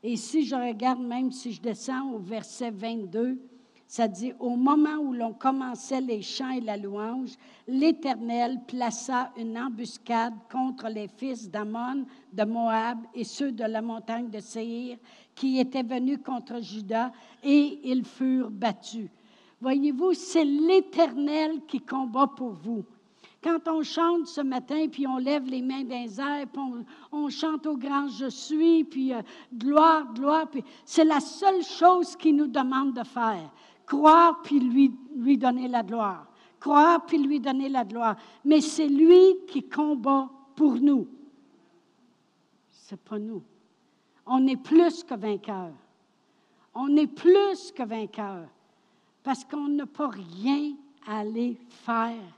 Et 0.09 0.15
si 0.15 0.47
je 0.47 0.55
regarde, 0.55 1.01
même 1.01 1.33
si 1.33 1.51
je 1.51 1.61
descends 1.61 2.13
au 2.13 2.21
verset 2.21 2.71
22, 2.71 3.41
ça 3.89 4.07
dit, 4.07 4.33
au 4.39 4.55
moment 4.55 4.99
où 4.99 5.13
l'on 5.13 5.33
commençait 5.33 6.01
les 6.01 6.23
chants 6.23 6.53
et 6.53 6.61
la 6.61 6.77
louange, 6.77 7.33
l'Éternel 7.67 8.61
plaça 8.69 9.33
une 9.37 9.59
embuscade 9.59 10.35
contre 10.49 10.87
les 10.87 11.09
fils 11.09 11.51
d'Ammon, 11.51 12.05
de 12.33 12.45
Moab 12.45 12.99
et 13.15 13.25
ceux 13.25 13.51
de 13.51 13.65
la 13.65 13.83
montagne 13.83 14.31
de 14.31 14.39
Séhir 14.39 14.97
qui 15.35 15.59
étaient 15.59 15.83
venus 15.83 16.21
contre 16.25 16.63
Juda 16.63 17.11
et 17.43 17.81
ils 17.83 18.05
furent 18.05 18.53
battus. 18.53 19.11
Voyez-vous, 19.61 20.15
c'est 20.15 20.45
l'Éternel 20.45 21.63
qui 21.67 21.81
combat 21.81 22.29
pour 22.29 22.53
vous. 22.53 22.85
Quand 23.47 23.69
on 23.69 23.83
chante 23.85 24.27
ce 24.27 24.41
matin, 24.41 24.89
puis 24.91 25.07
on 25.07 25.19
lève 25.19 25.47
les 25.47 25.63
mains 25.63 25.85
dans 25.85 26.03
les 26.03 26.47
puis 26.47 26.85
on, 27.13 27.29
chante 27.29 27.65
au 27.67 27.77
grand 27.77 28.09
Je 28.09 28.29
suis, 28.29 28.83
puis 28.83 29.15
euh, 29.15 29.23
gloire, 29.55 30.13
gloire, 30.15 30.49
puis 30.49 30.65
c'est 30.85 31.05
la 31.05 31.21
seule 31.21 31.63
chose 31.63 32.17
qu'il 32.17 32.35
nous 32.35 32.49
demande 32.49 32.95
de 32.95 33.05
faire 33.05 33.49
croire 33.87 34.43
puis 34.43 34.59
lui, 34.59 34.93
lui 35.15 35.39
donner 35.39 35.69
la 35.69 35.83
gloire. 35.83 36.27
Croire 36.59 37.07
puis 37.07 37.19
lui 37.19 37.41
donner 37.41 37.69
la 37.69 37.85
gloire. 37.85 38.17
Mais 38.45 38.61
c'est 38.61 38.89
lui 38.89 39.37
qui 39.47 39.63
combat 39.63 40.29
pour 40.57 40.75
nous. 40.75 41.07
C'est 42.69 43.01
pas 43.01 43.19
nous. 43.19 43.43
On 44.27 44.45
est 44.47 44.57
plus 44.57 45.05
que 45.05 45.15
vainqueurs. 45.15 45.73
On 46.75 46.95
est 46.97 47.07
plus 47.07 47.73
que 47.73 47.85
vainqueurs. 47.85 48.49
Parce 49.23 49.45
qu'on 49.45 49.69
n'a 49.69 49.87
pas 49.87 50.09
rien 50.09 50.75
à 51.07 51.21
aller 51.21 51.57
faire. 51.69 52.36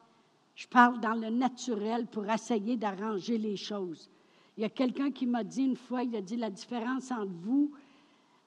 Je 0.59 0.67
parle 0.67 0.99
dans 0.99 1.15
le 1.15 1.31
naturel 1.31 2.09
pour 2.09 2.29
essayer 2.29 2.77
d'arranger 2.77 3.39
les 3.39 3.55
choses. 3.55 4.11
Il 4.57 4.63
y 4.63 4.65
a 4.65 4.69
quelqu'un 4.69 5.13
qui 5.13 5.25
m'a 5.25 5.45
dit 5.45 5.63
une 5.63 5.77
fois, 5.77 6.03
il 6.03 6.17
a 6.17 6.21
dit 6.21 6.37
la 6.37 6.51
différence 6.51 7.13
entre 7.13 7.31
vous, 7.31 7.71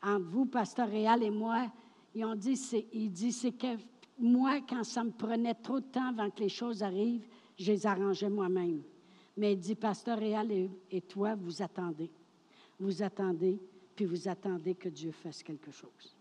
entre 0.04 0.26
vous, 0.26 0.46
Pasteur 0.46 0.90
Réal, 0.90 1.24
et 1.24 1.30
moi, 1.30 1.72
ils 2.14 2.26
ont 2.26 2.36
dit, 2.36 2.60
il 2.92 3.14
dit, 3.14 3.32
c'est 3.32 3.54
que 3.54 3.78
moi, 4.20 4.60
quand 4.68 4.84
ça 4.84 5.06
me 5.06 5.12
prenait 5.12 5.54
trop 5.54 5.80
de 5.80 5.86
temps 5.86 6.10
avant 6.10 6.30
que 6.30 6.42
les 6.42 6.50
choses 6.50 6.84
arrivent, 6.84 7.26
je 7.58 7.72
les 7.72 7.88
arrangeais 7.88 8.30
moi-même. 8.30 8.84
Mais 9.38 9.54
il 9.54 9.60
dit, 9.60 9.76
Pasteur 9.76 10.18
Réal 10.18 10.52
et, 10.92 11.00
toi, 11.00 11.36
vous 11.36 11.62
attendez. 11.62 12.12
Vous 12.78 13.02
attendez, 13.02 13.58
puis 13.96 14.04
vous 14.04 14.28
attendez 14.28 14.76
que 14.76 14.90
Dieu 14.90 15.12
fasse 15.12 15.42
quelque 15.44 15.72
chose. 15.72 16.18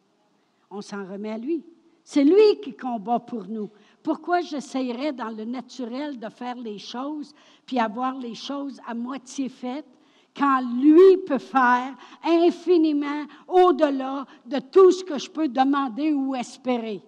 On 0.70 0.82
s'en 0.82 1.04
remet 1.04 1.32
à 1.32 1.38
lui. 1.38 1.64
C'est 2.04 2.24
lui 2.24 2.60
qui 2.62 2.74
combat 2.74 3.20
pour 3.20 3.46
nous. 3.46 3.70
Pourquoi 4.02 4.40
j'essayerais 4.40 5.12
dans 5.12 5.30
le 5.30 5.44
naturel 5.44 6.18
de 6.18 6.28
faire 6.28 6.56
les 6.56 6.78
choses, 6.78 7.34
puis 7.66 7.78
avoir 7.78 8.16
les 8.16 8.34
choses 8.34 8.80
à 8.86 8.94
moitié 8.94 9.48
faites, 9.48 9.86
quand 10.34 10.60
lui 10.80 11.18
peut 11.26 11.38
faire 11.38 11.94
infiniment 12.22 13.26
au-delà 13.46 14.26
de 14.46 14.58
tout 14.58 14.90
ce 14.90 15.04
que 15.04 15.18
je 15.18 15.30
peux 15.30 15.48
demander 15.48 16.12
ou 16.12 16.34
espérer? 16.34 17.02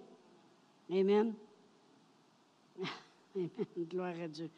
Amen. 0.91 1.35
Amen. 3.37 3.49
Gloire 3.89 4.15
à 4.23 4.29
Dieu. 4.29 4.51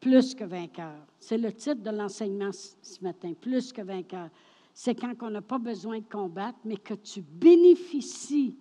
Plus 0.00 0.34
que 0.34 0.44
vainqueur. 0.44 0.96
C'est 1.20 1.38
le 1.38 1.52
titre 1.52 1.82
de 1.82 1.90
l'enseignement 1.90 2.50
ce 2.52 3.02
matin. 3.02 3.32
Plus 3.40 3.72
que 3.72 3.82
vainqueur. 3.82 4.28
C'est 4.72 4.94
quand 4.94 5.14
on 5.22 5.30
n'a 5.30 5.42
pas 5.42 5.58
besoin 5.58 5.98
de 5.98 6.04
combattre, 6.04 6.58
mais 6.64 6.76
que 6.76 6.94
tu 6.94 7.22
bénéficies 7.22 8.56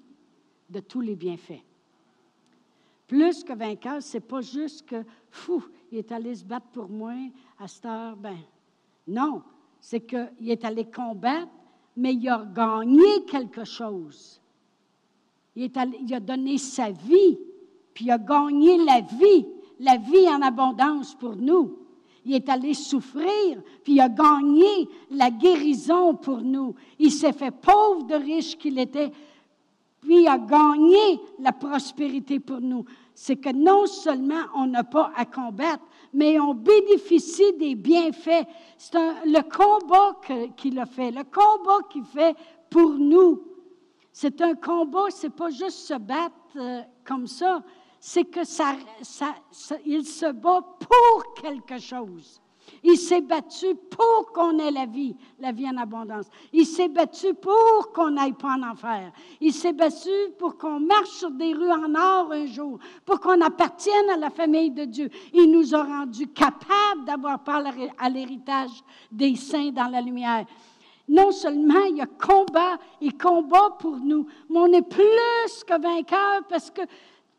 de 0.69 0.79
tous 0.79 1.01
les 1.01 1.15
bienfaits. 1.15 1.63
Plus 3.07 3.43
que 3.43 3.53
vainqueur, 3.53 4.01
c'est 4.01 4.19
pas 4.19 4.41
juste 4.41 4.85
que, 4.87 5.03
fou, 5.29 5.63
il 5.91 5.99
est 5.99 6.11
allé 6.11 6.33
se 6.33 6.43
battre 6.43 6.67
pour 6.67 6.89
moi 6.89 7.13
à 7.59 7.67
cette 7.67 7.85
heure, 7.85 8.15
ben, 8.15 8.37
non, 9.07 9.43
c'est 9.79 10.01
qu'il 10.01 10.49
est 10.49 10.65
allé 10.65 10.85
combattre, 10.85 11.51
mais 11.95 12.13
il 12.13 12.27
a 12.27 12.43
gagné 12.45 13.25
quelque 13.29 13.63
chose. 13.63 14.41
Il, 15.55 15.71
a 16.13 16.19
donné 16.19 16.57
sa 16.57 16.91
vie, 16.91 17.37
puis 17.93 18.05
il 18.05 18.11
a 18.11 18.17
gagné 18.17 18.77
la 18.83 19.01
vie, 19.01 19.45
la 19.79 19.97
vie 19.97 20.27
en 20.27 20.41
abondance 20.41 21.15
pour 21.15 21.35
nous. 21.35 21.77
Il 22.25 22.33
est 22.33 22.49
allé 22.49 22.73
souffrir, 22.73 23.61
puis 23.83 23.93
il 23.93 24.01
a 24.01 24.09
gagné 24.09 24.89
la 25.11 25.29
guérison 25.29 26.15
pour 26.15 26.41
nous. 26.41 26.73
Il 26.99 27.11
s'est 27.11 27.31
fait 27.31 27.51
pauvre 27.51 28.03
de 28.03 28.15
riche 28.15 28.57
qu'il 28.57 28.79
était, 28.79 29.11
puis 30.05 30.27
a 30.27 30.37
gagné 30.37 31.19
la 31.39 31.51
prospérité 31.51 32.39
pour 32.39 32.61
nous. 32.61 32.85
C'est 33.13 33.37
que 33.37 33.49
non 33.51 33.87
seulement 33.87 34.43
on 34.55 34.67
n'a 34.67 34.83
pas 34.83 35.11
à 35.15 35.25
combattre, 35.25 35.83
mais 36.13 36.39
on 36.39 36.53
bénéficie 36.53 37.53
des 37.53 37.75
bienfaits. 37.75 38.45
C'est 38.77 38.97
le 39.25 39.41
combat 39.41 40.19
qu'il 40.55 40.77
a 40.79 40.85
fait, 40.85 41.11
le 41.11 41.23
combat 41.23 41.87
qu'il 41.89 42.03
fait 42.03 42.35
pour 42.69 42.91
nous. 42.91 43.41
C'est 44.11 44.39
un 44.41 44.55
combat, 44.55 45.05
c'est 45.09 45.35
pas 45.35 45.49
juste 45.49 45.79
se 45.79 45.95
battre 45.95 46.35
euh, 46.55 46.81
comme 47.03 47.27
ça, 47.27 47.63
c'est 47.99 48.23
que 48.23 48.45
ça, 48.45 48.75
ça, 49.01 49.35
il 49.85 50.05
se 50.05 50.31
bat 50.31 50.61
pour 50.61 51.33
quelque 51.41 51.79
chose. 51.79 52.39
Il 52.83 52.97
s'est 52.97 53.21
battu 53.21 53.75
pour 53.75 54.31
qu'on 54.31 54.59
ait 54.59 54.71
la 54.71 54.85
vie, 54.85 55.15
la 55.39 55.51
vie 55.51 55.67
en 55.67 55.77
abondance. 55.77 56.27
Il 56.53 56.65
s'est 56.65 56.87
battu 56.87 57.33
pour 57.33 57.91
qu'on 57.93 58.11
n'aille 58.11 58.33
pas 58.33 58.55
en 58.57 58.63
enfer. 58.63 59.11
Il 59.41 59.53
s'est 59.53 59.73
battu 59.73 60.09
pour 60.37 60.57
qu'on 60.57 60.79
marche 60.79 61.09
sur 61.09 61.31
des 61.31 61.53
rues 61.53 61.71
en 61.71 61.93
or 61.95 62.31
un 62.31 62.45
jour, 62.45 62.79
pour 63.05 63.19
qu'on 63.19 63.41
appartienne 63.41 64.09
à 64.13 64.17
la 64.17 64.29
famille 64.29 64.71
de 64.71 64.85
Dieu. 64.85 65.09
Il 65.33 65.51
nous 65.51 65.73
a 65.73 65.83
rendus 65.83 66.27
capables 66.27 67.05
d'avoir 67.05 67.43
part 67.43 67.63
à 67.97 68.09
l'héritage 68.09 68.83
des 69.11 69.35
saints 69.35 69.71
dans 69.71 69.87
la 69.87 70.01
lumière. 70.01 70.45
Non 71.07 71.31
seulement 71.31 71.83
il 71.89 71.97
y 71.97 72.01
a 72.01 72.07
combat, 72.07 72.77
il 72.99 73.15
combat 73.17 73.77
pour 73.79 73.97
nous, 73.97 74.25
mais 74.49 74.59
on 74.59 74.73
est 74.73 74.87
plus 74.87 75.63
que 75.67 75.79
vainqueurs 75.79 76.43
parce 76.49 76.71
que 76.71 76.81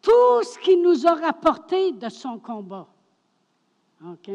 tout 0.00 0.42
ce 0.42 0.58
qu'il 0.60 0.82
nous 0.82 1.06
a 1.06 1.14
rapporté 1.14 1.92
de 1.92 2.08
son 2.08 2.38
combat. 2.38 2.86
OK? 4.04 4.30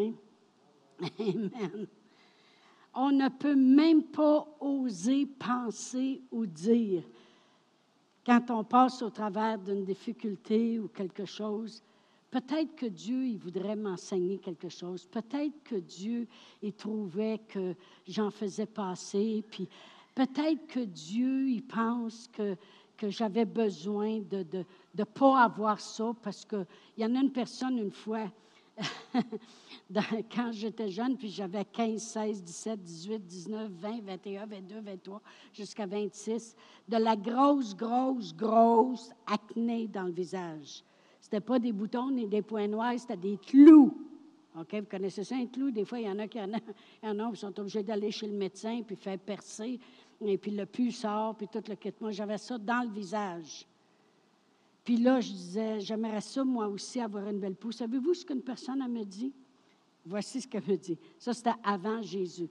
Amen. 1.20 1.88
On 2.94 3.12
ne 3.12 3.30
peut 3.30 3.56
même 3.56 4.04
pas 4.04 4.48
oser 4.60 5.26
penser 5.26 6.22
ou 6.32 6.46
dire 6.46 7.04
quand 8.26 8.52
on 8.52 8.64
passe 8.64 9.02
au 9.02 9.10
travers 9.10 9.58
d'une 9.58 9.84
difficulté 9.84 10.80
ou 10.80 10.88
quelque 10.90 11.26
chose. 11.26 11.82
Peut-être 12.30 12.76
que 12.76 12.86
Dieu, 12.86 13.26
il 13.26 13.38
voudrait 13.38 13.76
m'enseigner 13.76 14.38
quelque 14.38 14.70
chose. 14.70 15.06
Peut-être 15.06 15.64
que 15.64 15.76
Dieu, 15.76 16.28
il 16.62 16.74
trouvait 16.74 17.40
que 17.50 17.76
j'en 18.08 18.32
faisais 18.32 18.66
passer. 18.66 19.44
Puis 19.50 19.68
peut-être 20.16 20.68
que 20.68 20.80
Dieu, 20.82 21.50
il 21.50 21.64
pense 21.64 22.30
que, 22.32 22.56
que 22.96 23.10
j'avais 23.10 23.46
besoin 23.46 24.20
de 24.20 24.38
ne 24.38 24.44
de, 24.44 24.66
de 24.96 25.04
pas 25.04 25.44
avoir 25.44 25.80
ça 25.80 26.14
parce 26.22 26.46
qu'il 26.46 26.66
y 26.98 27.06
en 27.06 27.16
a 27.16 27.20
une 27.20 27.32
personne 27.34 27.78
une 27.78 27.92
fois, 27.92 28.32
quand 30.34 30.52
j'étais 30.52 30.90
jeune, 30.90 31.18
puis 31.18 31.30
j'avais 31.30 31.66
15, 31.66 32.02
16, 32.02 32.44
17, 32.44 32.84
18, 32.84 33.26
19, 33.26 33.72
20, 33.72 34.02
21, 34.04 34.46
22, 34.46 34.82
23, 34.82 35.22
jusqu'à 35.54 35.86
26, 35.86 36.56
de 36.88 36.98
la 36.98 37.16
grosse, 37.16 37.76
grosse, 37.76 38.36
grosse 38.36 39.12
acné 39.26 39.88
dans 39.88 40.04
le 40.04 40.14
visage. 40.14 40.84
C'était 41.20 41.42
pas 41.42 41.60
des 41.60 41.72
boutons 41.72 42.10
ni 42.10 42.28
des 42.28 42.42
points 42.42 42.68
noirs, 42.68 42.94
c'était 42.98 43.18
des 43.18 43.38
clous. 43.38 43.94
OK, 44.60 44.74
vous 44.74 44.86
connaissez 44.86 45.24
ça, 45.24 45.36
un 45.36 45.46
clou? 45.46 45.72
Des 45.72 45.86
fois, 45.86 46.00
il 46.00 46.06
y 46.08 46.10
en 46.10 46.20
a 46.20 46.28
qui 46.28 46.40
en, 46.42 47.20
ont, 47.20 47.32
qui 47.32 47.40
sont 47.40 47.58
obligés 47.58 47.84
d'aller 47.84 48.12
chez 48.12 48.28
le 48.28 48.34
médecin 48.34 48.82
puis 48.86 48.98
faire 48.98 49.18
percer, 49.18 49.80
et 50.20 50.38
puis 50.38 50.52
le 50.52 50.66
pu 50.66 50.92
sort, 50.92 51.36
puis 51.36 51.48
tout 51.48 51.64
le 51.68 51.76
kit. 51.76 51.94
Moi, 52.02 52.12
j'avais 52.12 52.38
ça 52.38 52.58
dans 52.58 52.84
le 52.84 52.90
visage. 52.94 53.66
Puis 54.84 54.98
là, 54.98 55.20
je 55.20 55.32
disais, 55.32 55.80
j'aimerais 55.80 56.22
ça, 56.22 56.44
moi 56.44 56.68
aussi, 56.68 57.00
avoir 57.00 57.28
une 57.28 57.40
belle 57.40 57.56
peau. 57.56 57.72
Savez-vous 57.72 58.14
ce 58.14 58.26
qu'une 58.26 58.42
personne 58.42 58.86
me 58.92 59.04
dit? 59.04 59.34
Voici 60.06 60.42
ce 60.42 60.48
qu'elle 60.48 60.68
me 60.68 60.76
dit. 60.76 60.98
Ça, 61.20 61.34
c'était 61.34 61.54
avant 61.64 62.02
Jésus. 62.02 62.50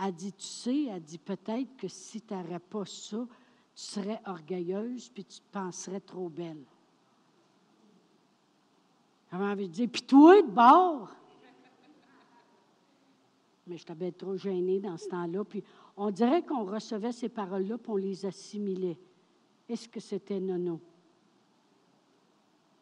Elle 0.00 0.12
dit, 0.12 0.32
tu 0.32 0.46
sais, 0.46 0.84
elle 0.84 1.02
dit, 1.02 1.18
peut-être 1.18 1.76
que 1.76 1.88
si 1.88 2.20
tu 2.20 2.34
n'aurais 2.34 2.58
pas 2.58 2.84
ça, 2.84 3.26
tu 3.74 3.82
serais 3.82 4.20
orgueilleuse, 4.26 5.08
puis 5.08 5.24
tu 5.24 5.38
te 5.38 5.52
penserais 5.52 6.00
trop 6.00 6.28
belle. 6.28 6.64
Elle 9.32 9.42
envie 9.42 9.68
de 9.68 9.74
dire, 9.74 9.88
puis 9.90 10.02
toi, 10.02 10.42
de 10.42 10.48
bord. 10.48 11.12
Mais 13.66 13.76
je 13.76 13.84
t'avais 13.84 14.10
trop 14.10 14.36
gênée 14.36 14.80
dans 14.80 14.96
ce 14.96 15.08
temps-là. 15.08 15.44
Puis 15.44 15.62
on 15.96 16.10
dirait 16.10 16.42
qu'on 16.42 16.64
recevait 16.64 17.12
ces 17.12 17.28
paroles-là, 17.28 17.78
puis 17.78 17.92
on 17.92 17.96
les 17.96 18.24
assimilait. 18.24 18.98
Est-ce 19.68 19.88
que 19.88 20.00
c'était 20.00 20.40
nono? 20.40 20.80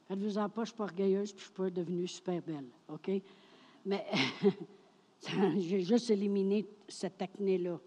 Elle 0.08 0.18
vous 0.18 0.38
en 0.38 0.48
pas, 0.48 0.62
je 0.62 0.68
suis 0.68 0.76
pas 0.76 0.84
orgueilleuse, 0.84 1.32
puis 1.32 1.40
je 1.40 1.44
suis 1.46 1.54
pas 1.54 1.70
devenue 1.70 2.06
super 2.06 2.40
belle, 2.42 2.68
OK? 2.88 3.10
Mais 3.84 4.04
j'ai 5.58 5.80
juste 5.80 6.10
éliminé 6.10 6.64
cette 6.88 7.20
acné-là. 7.20 7.80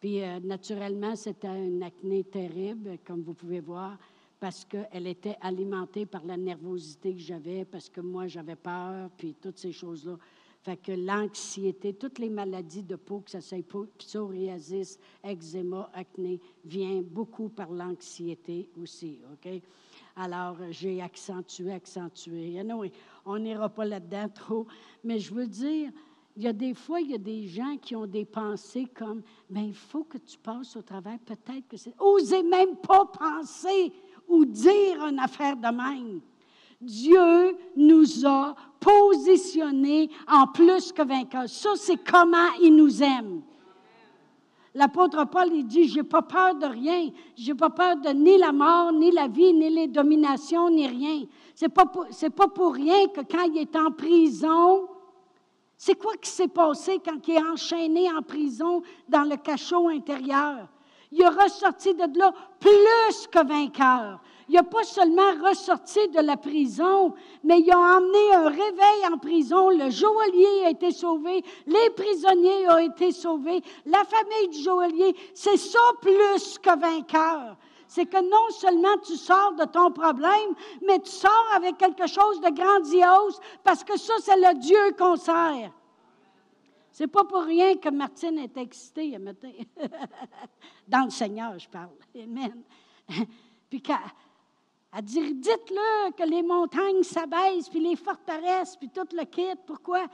Puis 0.00 0.22
euh, 0.22 0.40
naturellement, 0.40 1.16
c'était 1.16 1.48
une 1.48 1.82
acné 1.82 2.24
terrible, 2.24 2.98
comme 3.04 3.22
vous 3.22 3.34
pouvez 3.34 3.60
voir, 3.60 3.98
parce 4.38 4.64
qu'elle 4.64 5.06
était 5.06 5.36
alimentée 5.40 6.06
par 6.06 6.24
la 6.24 6.36
nervosité 6.36 7.14
que 7.14 7.20
j'avais, 7.20 7.64
parce 7.64 7.88
que 7.88 8.00
moi, 8.00 8.26
j'avais 8.26 8.56
peur, 8.56 9.10
puis 9.16 9.34
toutes 9.40 9.58
ces 9.58 9.72
choses-là. 9.72 10.16
Fait 10.62 10.76
que 10.76 10.92
l'anxiété, 10.92 11.94
toutes 11.94 12.18
les 12.18 12.28
maladies 12.28 12.82
de 12.82 12.96
peau, 12.96 13.20
que 13.20 13.30
ça 13.30 13.40
soit 13.40 13.64
psoriasis, 13.98 14.98
eczéma, 15.24 15.90
acné, 15.94 16.40
vient 16.64 17.02
beaucoup 17.02 17.48
par 17.48 17.70
l'anxiété 17.70 18.68
aussi, 18.80 19.18
OK? 19.32 19.60
Alors, 20.22 20.54
j'ai 20.70 21.00
accentué, 21.00 21.72
accentué. 21.72 22.62
on 23.24 23.38
n'ira 23.38 23.70
pas 23.70 23.86
là-dedans 23.86 24.28
trop, 24.34 24.66
mais 25.02 25.18
je 25.18 25.32
veux 25.32 25.46
dire, 25.46 25.90
il 26.36 26.42
y 26.42 26.46
a 26.46 26.52
des 26.52 26.74
fois, 26.74 27.00
il 27.00 27.10
y 27.10 27.14
a 27.14 27.18
des 27.18 27.46
gens 27.46 27.78
qui 27.78 27.96
ont 27.96 28.06
des 28.06 28.26
pensées 28.26 28.86
comme, 28.94 29.22
mais 29.48 29.62
ben, 29.62 29.68
il 29.68 29.74
faut 29.74 30.04
que 30.04 30.18
tu 30.18 30.36
passes 30.36 30.76
au 30.76 30.82
travers, 30.82 31.18
peut-être 31.20 31.66
que 31.66 31.78
c'est... 31.78 31.94
Osez 31.98 32.42
même 32.42 32.76
pas 32.76 33.06
penser 33.06 33.94
ou 34.28 34.44
dire 34.44 35.06
une 35.06 35.18
affaire 35.18 35.56
de 35.56 35.68
même. 35.68 36.20
Dieu 36.82 37.56
nous 37.74 38.26
a 38.26 38.54
positionnés 38.78 40.10
en 40.28 40.46
plus 40.48 40.92
que 40.92 41.02
vainqueurs. 41.02 41.48
Ça, 41.48 41.70
c'est 41.76 42.04
comment 42.04 42.52
il 42.60 42.76
nous 42.76 43.02
aime. 43.02 43.40
L'apôtre 44.74 45.24
Paul, 45.26 45.48
il 45.52 45.66
dit, 45.66 45.88
j'ai 45.88 46.04
pas 46.04 46.22
peur 46.22 46.54
de 46.54 46.66
rien. 46.66 47.10
J'ai 47.36 47.54
pas 47.54 47.70
peur 47.70 47.96
de 47.96 48.10
ni 48.10 48.38
la 48.38 48.52
mort, 48.52 48.92
ni 48.92 49.10
la 49.10 49.26
vie, 49.26 49.52
ni 49.52 49.68
les 49.68 49.88
dominations, 49.88 50.70
ni 50.70 50.86
rien. 50.86 51.24
C'est 51.54 51.68
pas 51.68 51.86
pas 51.86 52.48
pour 52.48 52.74
rien 52.74 53.08
que 53.08 53.20
quand 53.20 53.44
il 53.52 53.58
est 53.58 53.76
en 53.76 53.90
prison, 53.90 54.86
c'est 55.76 55.96
quoi 55.96 56.12
qui 56.20 56.30
s'est 56.30 56.48
passé 56.48 57.00
quand 57.04 57.26
il 57.26 57.34
est 57.34 57.42
enchaîné 57.42 58.12
en 58.12 58.22
prison 58.22 58.82
dans 59.08 59.24
le 59.24 59.36
cachot 59.36 59.88
intérieur? 59.88 60.68
Il 61.10 61.20
est 61.20 61.28
ressorti 61.28 61.94
de 61.94 62.18
là 62.18 62.32
plus 62.60 63.26
que 63.26 63.44
vainqueur 63.44 64.20
il 64.50 64.54
n'a 64.54 64.64
pas 64.64 64.82
seulement 64.82 65.30
ressorti 65.48 66.08
de 66.08 66.18
la 66.18 66.36
prison, 66.36 67.14
mais 67.44 67.60
il 67.60 67.70
a 67.70 67.78
emmené 67.78 68.34
un 68.34 68.48
réveil 68.48 69.06
en 69.12 69.16
prison. 69.16 69.70
Le 69.70 69.90
joaillier 69.90 70.64
a 70.64 70.70
été 70.70 70.90
sauvé, 70.90 71.44
les 71.68 71.90
prisonniers 71.90 72.68
ont 72.68 72.78
été 72.78 73.12
sauvés, 73.12 73.62
la 73.86 74.02
famille 74.02 74.48
du 74.48 74.60
joaillier. 74.60 75.14
C'est 75.34 75.56
ça 75.56 75.78
plus 76.00 76.58
que 76.58 76.80
vainqueur. 76.80 77.56
C'est 77.86 78.06
que 78.06 78.20
non 78.20 78.50
seulement 78.50 78.98
tu 79.06 79.14
sors 79.16 79.52
de 79.52 79.66
ton 79.66 79.92
problème, 79.92 80.54
mais 80.84 80.98
tu 80.98 81.12
sors 81.12 81.46
avec 81.54 81.78
quelque 81.78 82.08
chose 82.08 82.40
de 82.40 82.50
grandiose 82.50 83.38
parce 83.62 83.84
que 83.84 83.96
ça, 83.96 84.14
c'est 84.20 84.36
le 84.36 84.58
Dieu 84.58 84.96
qu'on 84.98 85.14
sert. 85.14 85.70
C'est 86.90 87.06
pas 87.06 87.22
pour 87.22 87.42
rien 87.42 87.76
que 87.76 87.88
Martine 87.88 88.38
est 88.38 88.56
excitée, 88.56 89.16
dans 90.88 91.04
le 91.04 91.10
Seigneur, 91.10 91.56
je 91.56 91.68
parle. 91.68 91.94
Amen. 92.16 92.64
Puis 93.70 93.80
elle 94.92 95.02
dit 95.02 95.34
Dites-le 95.34 96.12
que 96.12 96.28
les 96.28 96.42
montagnes 96.42 97.02
s'abaissent, 97.02 97.68
puis 97.68 97.80
les 97.80 97.96
forteresses, 97.96 98.76
puis 98.76 98.88
tout 98.88 99.08
le 99.12 99.24
kit. 99.24 99.58
Pourquoi? 99.66 100.06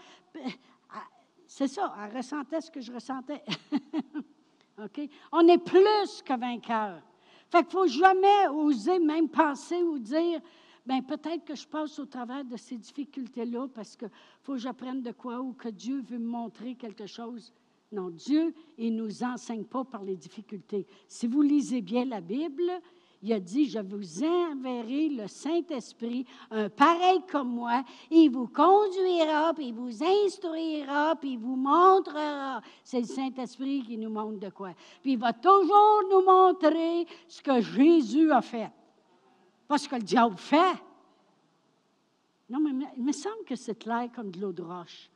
C'est 1.47 1.69
ça, 1.69 1.95
elle 2.03 2.17
ressentait 2.17 2.61
ce 2.61 2.71
que 2.71 2.81
je 2.81 2.93
ressentais. 2.93 3.43
OK? 4.83 5.09
On 5.33 5.47
est 5.49 5.59
plus 5.59 6.23
que 6.23 6.39
vainqueurs. 6.39 7.01
Fait 7.49 7.59
qu'il 7.59 7.67
ne 7.67 7.71
faut 7.71 7.87
jamais 7.87 8.49
oser 8.49 8.99
même 8.99 9.29
penser 9.29 9.83
ou 9.83 9.99
dire 9.99 10.41
Bien, 10.85 11.03
peut-être 11.03 11.45
que 11.45 11.57
je 11.57 11.67
passe 11.67 11.99
au 11.99 12.07
travers 12.07 12.45
de 12.45 12.57
ces 12.57 12.77
difficultés-là 12.77 13.67
parce 13.75 13.97
qu'il 13.97 14.11
faut 14.45 14.53
que 14.53 14.59
j'apprenne 14.59 15.03
de 15.03 15.11
quoi 15.11 15.41
ou 15.41 15.53
que 15.53 15.69
Dieu 15.69 16.01
veut 16.01 16.19
me 16.19 16.29
montrer 16.29 16.77
quelque 16.77 17.07
chose. 17.07 17.53
Non, 17.91 18.11
Dieu, 18.11 18.55
il 18.79 18.95
ne 18.95 19.03
nous 19.03 19.25
enseigne 19.25 19.65
pas 19.65 19.85
par 19.85 20.05
les 20.05 20.17
difficultés. 20.17 20.87
Si 21.09 21.27
vous 21.27 21.43
lisez 21.43 21.81
bien 21.81 22.05
la 22.05 22.21
Bible, 22.21 22.71
il 23.27 23.33
a 23.33 23.41
dit, 23.41 23.69
je 23.69 23.81
vous 23.81 24.23
enverrai 24.23 25.09
le 25.09 25.27
Saint-Esprit, 25.27 26.25
un 26.49 26.69
pareil 26.69 27.21
comme 27.29 27.49
moi. 27.49 27.83
Il 28.09 28.29
vous 28.29 28.47
conduira, 28.47 29.53
puis 29.53 29.69
il 29.69 29.75
vous 29.75 30.01
instruira, 30.01 31.17
puis 31.17 31.33
il 31.33 31.39
vous 31.39 31.57
montrera. 31.57 32.61
C'est 32.85 33.01
le 33.01 33.07
Saint-Esprit 33.07 33.83
qui 33.83 33.99
nous 33.99 34.11
montre 34.11 34.39
de 34.39 34.49
quoi. 34.51 34.75
Puis 35.03 35.15
il 35.15 35.19
va 35.19 35.33
toujours 35.33 36.03
nous 36.09 36.25
montrer 36.25 37.05
ce 37.27 37.43
que 37.43 37.61
Jésus 37.61 38.31
a 38.31 38.41
fait. 38.41 38.71
Pas 39.67 39.79
ce 39.79 39.89
que 39.89 39.97
le 39.97 40.03
diable 40.03 40.37
fait. 40.37 40.77
Non, 42.49 42.61
mais 42.61 42.87
il 42.97 43.03
me 43.03 43.11
semble 43.11 43.45
que 43.45 43.57
c'est 43.57 43.75
clair 43.75 44.09
comme 44.15 44.31
de 44.31 44.41
l'eau 44.41 44.53
de 44.53 44.63
roche. 44.63 45.11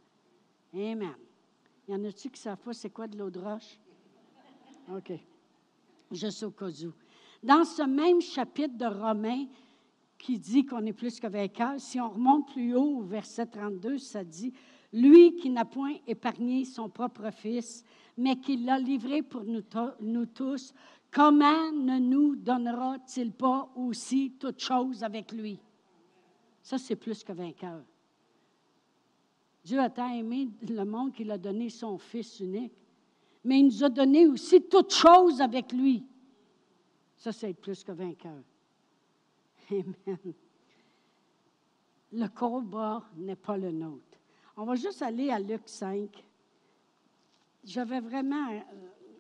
Amen. 0.74 1.14
Y 1.86 1.94
en 1.94 2.04
a-tu 2.06 2.28
qui 2.28 2.40
savent 2.40 2.58
pas 2.58 2.72
c'est 2.72 2.90
quoi 2.90 3.06
de 3.06 3.16
l'eau 3.16 3.30
de 3.30 3.38
roche? 3.38 3.78
OK. 4.92 5.12
Juste 6.10 6.42
au 6.42 6.50
cas 6.50 6.66
où. 6.66 6.92
Dans 7.42 7.64
ce 7.64 7.82
même 7.82 8.20
chapitre 8.20 8.76
de 8.76 8.84
Romains 8.84 9.46
qui 10.18 10.38
dit 10.38 10.66
qu'on 10.66 10.84
est 10.84 10.92
plus 10.92 11.18
que 11.18 11.26
vainqueur, 11.26 11.74
si 11.78 11.98
on 11.98 12.10
remonte 12.10 12.52
plus 12.52 12.74
haut 12.74 12.98
au 12.98 13.02
verset 13.02 13.46
32, 13.46 13.96
ça 13.96 14.22
dit 14.22 14.52
Lui 14.92 15.34
qui 15.36 15.48
n'a 15.48 15.64
point 15.64 15.94
épargné 16.06 16.66
son 16.66 16.90
propre 16.90 17.30
Fils, 17.30 17.82
mais 18.18 18.36
qui 18.36 18.58
l'a 18.58 18.78
livré 18.78 19.22
pour 19.22 19.44
nous, 19.44 19.62
tous, 20.26 20.74
comment 21.10 21.72
ne 21.72 21.98
nous 21.98 22.36
donnera-t-il 22.36 23.32
pas 23.32 23.70
aussi 23.74 24.34
toutes 24.38 24.60
choses 24.60 25.02
avec 25.02 25.32
lui? 25.32 25.58
Ça, 26.62 26.76
c'est 26.76 26.96
plus 26.96 27.24
que 27.24 27.32
vainqueur. 27.32 27.82
Dieu 29.64 29.80
a 29.80 29.88
tant 29.88 30.12
aimé 30.12 30.48
le 30.68 30.84
monde 30.84 31.12
qu'il 31.12 31.30
a 31.30 31.38
donné 31.38 31.70
son 31.70 31.96
Fils 31.96 32.40
unique, 32.40 32.72
mais 33.42 33.60
il 33.60 33.66
nous 33.66 33.84
a 33.84 33.88
donné 33.88 34.26
aussi 34.26 34.60
toutes 34.62 34.92
choses 34.92 35.40
avec 35.40 35.72
lui. 35.72 36.04
Ça, 37.20 37.32
c'est 37.32 37.52
plus 37.52 37.84
que 37.84 37.92
vainqueur. 37.92 38.42
Amen. 39.70 40.34
Le 42.12 42.26
combat 42.28 43.04
n'est 43.14 43.36
pas 43.36 43.58
le 43.58 43.70
nôtre. 43.70 44.18
On 44.56 44.64
va 44.64 44.74
juste 44.74 45.02
aller 45.02 45.28
à 45.28 45.38
Luc 45.38 45.60
5. 45.66 46.08
J'avais 47.62 48.00
vraiment, 48.00 48.50
euh, 48.50 48.60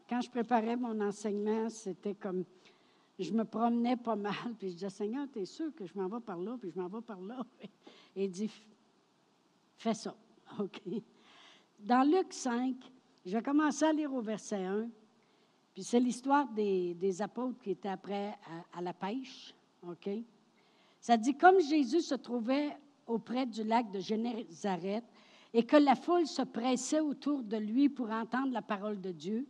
quand 0.08 0.22
je 0.22 0.30
préparais 0.30 0.76
mon 0.76 0.98
enseignement, 1.02 1.68
c'était 1.68 2.14
comme, 2.14 2.44
je 3.18 3.34
me 3.34 3.44
promenais 3.44 3.98
pas 3.98 4.16
mal, 4.16 4.54
puis 4.58 4.70
je 4.70 4.74
disais, 4.76 4.88
Seigneur, 4.88 5.26
tu 5.30 5.40
es 5.40 5.44
sûr 5.44 5.74
que 5.74 5.84
je 5.84 5.92
m'en 5.94 6.08
vais 6.08 6.24
par 6.24 6.38
là, 6.38 6.56
puis 6.58 6.70
je 6.74 6.80
m'en 6.80 6.88
vais 6.88 7.02
par 7.02 7.20
là? 7.20 7.44
Et 8.16 8.24
il 8.24 8.30
dit, 8.30 8.50
fais 9.76 9.94
ça. 9.94 10.16
OK. 10.58 10.80
Dans 11.78 12.10
Luc 12.10 12.32
5, 12.32 12.76
je 13.26 13.36
vais 13.36 13.86
à 13.86 13.92
lire 13.92 14.14
au 14.14 14.22
verset 14.22 14.64
1. 14.64 14.88
Puis 15.72 15.84
c'est 15.84 16.00
l'histoire 16.00 16.48
des, 16.48 17.22
apôtres 17.22 17.60
qui 17.60 17.70
étaient 17.70 17.88
après 17.88 18.36
à, 18.72 18.80
la 18.80 18.92
pêche. 18.92 19.54
OK? 19.86 20.08
Ça 21.00 21.16
dit 21.16 21.34
comme 21.36 21.60
Jésus 21.60 22.02
se 22.02 22.14
trouvait 22.14 22.76
auprès 23.06 23.46
du 23.46 23.62
lac 23.64 23.90
de 23.90 24.00
Génézareth 24.00 25.04
et 25.52 25.64
que 25.64 25.76
la 25.76 25.94
foule 25.94 26.26
se 26.26 26.42
pressait 26.42 27.00
autour 27.00 27.42
de 27.42 27.56
lui 27.56 27.88
pour 27.88 28.10
entendre 28.10 28.52
la 28.52 28.62
parole 28.62 29.00
de 29.00 29.12
Dieu. 29.12 29.46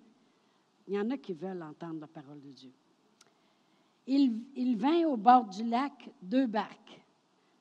Il 0.87 0.95
y 0.95 1.01
en 1.01 1.11
a 1.11 1.17
qui 1.17 1.33
veulent 1.33 1.63
entendre 1.63 2.01
la 2.01 2.07
parole 2.07 2.41
de 2.41 2.51
Dieu. 2.51 2.73
Il, 4.07 4.43
il 4.57 4.77
vint 4.77 5.07
au 5.07 5.17
bord 5.17 5.45
du 5.45 5.65
lac 5.65 6.11
deux 6.23 6.47
barques, 6.47 7.01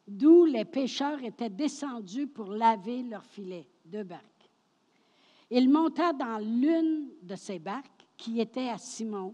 d'où 0.08 0.46
les 0.46 0.66
pêcheurs 0.66 1.24
étaient 1.24 1.50
descendus 1.50 2.28
pour 2.28 2.52
laver 2.52 3.04
leurs 3.04 3.26
filets, 3.26 3.68
deux 3.86 4.04
barques. 4.04 4.24
Il 5.52 5.70
monta 5.70 6.14
dans 6.14 6.38
l'une 6.38 7.10
de 7.24 7.36
ces 7.36 7.60
barques 7.60 7.99
qui 8.20 8.40
était 8.40 8.70
à 8.70 8.78
Simon. 8.78 9.34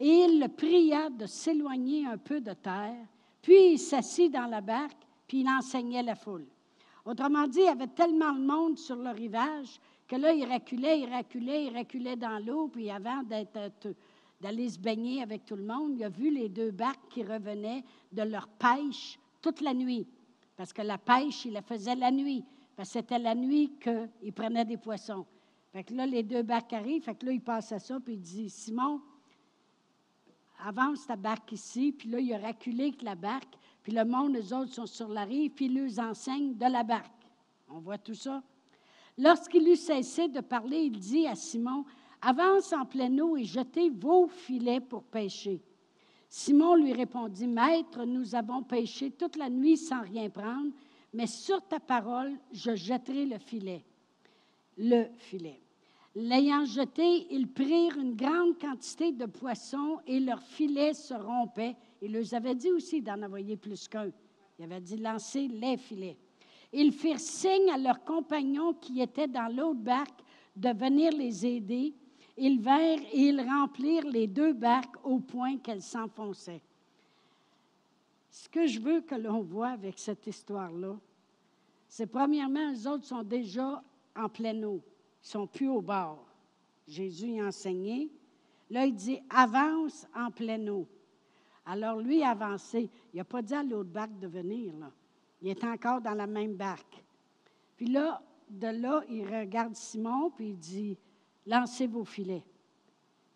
Et 0.00 0.08
il 0.08 0.40
le 0.40 0.48
pria 0.48 1.10
de 1.10 1.26
s'éloigner 1.26 2.06
un 2.06 2.16
peu 2.16 2.40
de 2.40 2.52
terre, 2.52 3.06
puis 3.42 3.72
il 3.72 3.78
s'assit 3.78 4.32
dans 4.32 4.46
la 4.46 4.60
barque 4.60 5.06
puis 5.26 5.40
il 5.40 5.48
enseignait 5.48 6.02
la 6.02 6.14
foule. 6.14 6.46
Autrement 7.04 7.46
dit, 7.46 7.60
il 7.60 7.66
y 7.66 7.68
avait 7.68 7.88
tellement 7.88 8.32
de 8.32 8.44
monde 8.44 8.78
sur 8.78 8.96
le 8.96 9.10
rivage 9.10 9.80
que 10.06 10.16
là, 10.16 10.32
il 10.32 10.44
reculait, 10.44 11.00
il 11.00 11.12
reculait, 11.12 11.66
il 11.66 11.76
reculait 11.76 12.16
dans 12.16 12.38
l'eau, 12.44 12.68
puis 12.68 12.90
avant 12.90 13.22
d'être 13.24 13.94
d'aller 14.40 14.68
se 14.68 14.78
baigner 14.78 15.22
avec 15.22 15.44
tout 15.44 15.56
le 15.56 15.64
monde, 15.64 15.94
il 15.96 16.04
a 16.04 16.08
vu 16.08 16.30
les 16.30 16.48
deux 16.48 16.70
barques 16.70 17.08
qui 17.08 17.24
revenaient 17.24 17.82
de 18.12 18.22
leur 18.22 18.46
pêche 18.46 19.18
toute 19.40 19.60
la 19.62 19.72
nuit. 19.72 20.06
Parce 20.56 20.72
que 20.72 20.82
la 20.82 20.98
pêche, 20.98 21.46
il 21.46 21.52
la 21.54 21.62
faisait 21.62 21.96
la 21.96 22.10
nuit. 22.10 22.44
Parce 22.76 22.90
que 22.90 22.98
c'était 22.98 23.18
la 23.18 23.34
nuit 23.34 23.72
qu'il 23.80 24.32
prenait 24.32 24.64
des 24.64 24.76
poissons. 24.76 25.26
Fait 25.76 25.84
que 25.84 25.92
là, 25.92 26.06
les 26.06 26.22
deux 26.22 26.42
barques 26.42 26.72
arrivent. 26.72 27.02
Fait 27.02 27.14
que 27.14 27.26
là, 27.26 27.32
il 27.32 27.42
passe 27.42 27.70
à 27.70 27.78
ça, 27.78 28.00
puis 28.00 28.14
il 28.14 28.20
dit 28.20 28.48
Simon, 28.48 28.98
avance 30.64 31.06
ta 31.06 31.16
barque 31.16 31.52
ici. 31.52 31.92
Puis 31.92 32.08
là, 32.08 32.18
il 32.18 32.32
a 32.32 32.38
reculé 32.38 32.84
avec 32.84 33.02
la 33.02 33.14
barque. 33.14 33.58
Puis 33.82 33.92
le 33.92 34.02
monde, 34.06 34.32
les 34.32 34.54
autres 34.54 34.72
sont 34.72 34.86
sur 34.86 35.08
la 35.08 35.24
rive, 35.24 35.50
puis 35.50 35.66
il 35.66 35.74
les 35.74 36.00
enseigne 36.00 36.54
de 36.54 36.64
la 36.64 36.82
barque. 36.82 37.12
On 37.68 37.80
voit 37.80 37.98
tout 37.98 38.14
ça. 38.14 38.42
Lorsqu'il 39.18 39.68
eut 39.68 39.76
cessé 39.76 40.28
de 40.28 40.40
parler, 40.40 40.84
il 40.84 40.98
dit 40.98 41.26
à 41.26 41.34
Simon 41.34 41.84
Avance 42.22 42.72
en 42.72 42.86
pleine 42.86 43.20
eau 43.20 43.36
et 43.36 43.44
jetez 43.44 43.90
vos 43.90 44.28
filets 44.28 44.80
pour 44.80 45.02
pêcher. 45.02 45.60
Simon 46.30 46.76
lui 46.76 46.94
répondit, 46.94 47.46
Maître, 47.46 48.06
nous 48.06 48.34
avons 48.34 48.62
pêché 48.62 49.10
toute 49.10 49.36
la 49.36 49.50
nuit 49.50 49.76
sans 49.76 50.00
rien 50.00 50.30
prendre, 50.30 50.72
mais 51.12 51.26
sur 51.26 51.60
ta 51.68 51.80
parole, 51.80 52.32
je 52.50 52.74
jetterai 52.74 53.26
le 53.26 53.38
filet. 53.38 53.84
Le 54.78 55.04
filet. 55.18 55.60
L'ayant 56.16 56.64
jeté, 56.64 57.26
ils 57.30 57.46
prirent 57.46 57.98
une 57.98 58.16
grande 58.16 58.58
quantité 58.58 59.12
de 59.12 59.26
poissons 59.26 59.98
et 60.06 60.18
leurs 60.18 60.42
filets 60.42 60.94
se 60.94 61.14
rompaient. 61.14 61.76
Il 62.02 62.12
leur 62.12 62.34
avait 62.34 62.54
dit 62.54 62.70
aussi 62.70 63.00
d'en 63.00 63.22
envoyer 63.22 63.56
plus 63.56 63.86
qu'un. 63.86 64.10
Il 64.58 64.64
avait 64.64 64.80
dit 64.80 64.96
lancer 64.96 65.46
les 65.46 65.76
filets. 65.76 66.16
Ils 66.72 66.92
firent 66.92 67.20
signe 67.20 67.70
à 67.70 67.78
leurs 67.78 68.02
compagnons 68.02 68.72
qui 68.74 69.00
étaient 69.00 69.28
dans 69.28 69.54
l'autre 69.54 69.80
barque 69.80 70.20
de 70.56 70.70
venir 70.70 71.12
les 71.12 71.46
aider 71.46 71.94
ils 72.36 72.60
vinrent 72.60 73.00
et 73.12 73.28
ils 73.28 73.40
remplirent 73.40 74.06
les 74.06 74.26
deux 74.26 74.52
barques 74.52 74.96
au 75.04 75.18
point 75.20 75.56
qu'elles 75.58 75.82
s'enfonçaient. 75.82 76.60
Ce 78.30 78.48
que 78.48 78.66
je 78.66 78.78
veux 78.78 79.00
que 79.00 79.14
l'on 79.14 79.40
voit 79.40 79.70
avec 79.70 79.98
cette 79.98 80.26
histoire-là, 80.26 80.96
c'est 81.88 82.06
premièrement, 82.06 82.70
les 82.70 82.86
autres 82.86 83.06
sont 83.06 83.22
déjà 83.22 83.82
en 84.14 84.28
pleine 84.28 84.64
eau. 84.66 84.82
Sont 85.26 85.48
plus 85.48 85.68
au 85.68 85.80
bord. 85.82 86.24
Jésus 86.86 87.26
y 87.26 87.42
enseigné. 87.42 88.08
Là, 88.70 88.86
il 88.86 88.94
dit 88.94 89.18
avance 89.28 90.06
en 90.14 90.30
pleine 90.30 90.70
eau. 90.70 90.86
Alors, 91.64 91.98
lui, 92.00 92.22
a 92.22 92.30
avancé. 92.30 92.88
Il 93.12 93.16
n'a 93.16 93.24
pas 93.24 93.42
dit 93.42 93.52
à 93.52 93.64
l'autre 93.64 93.90
barque 93.90 94.16
de 94.20 94.28
venir. 94.28 94.72
Il 95.42 95.48
est 95.48 95.64
encore 95.64 96.00
dans 96.00 96.14
la 96.14 96.28
même 96.28 96.54
barque. 96.54 97.02
Puis 97.76 97.86
là, 97.86 98.22
de 98.48 98.68
là, 98.68 99.02
il 99.08 99.26
regarde 99.26 99.74
Simon, 99.74 100.30
puis 100.30 100.50
il 100.50 100.58
dit 100.58 100.96
lancez 101.44 101.88
vos 101.88 102.04
filets. 102.04 102.44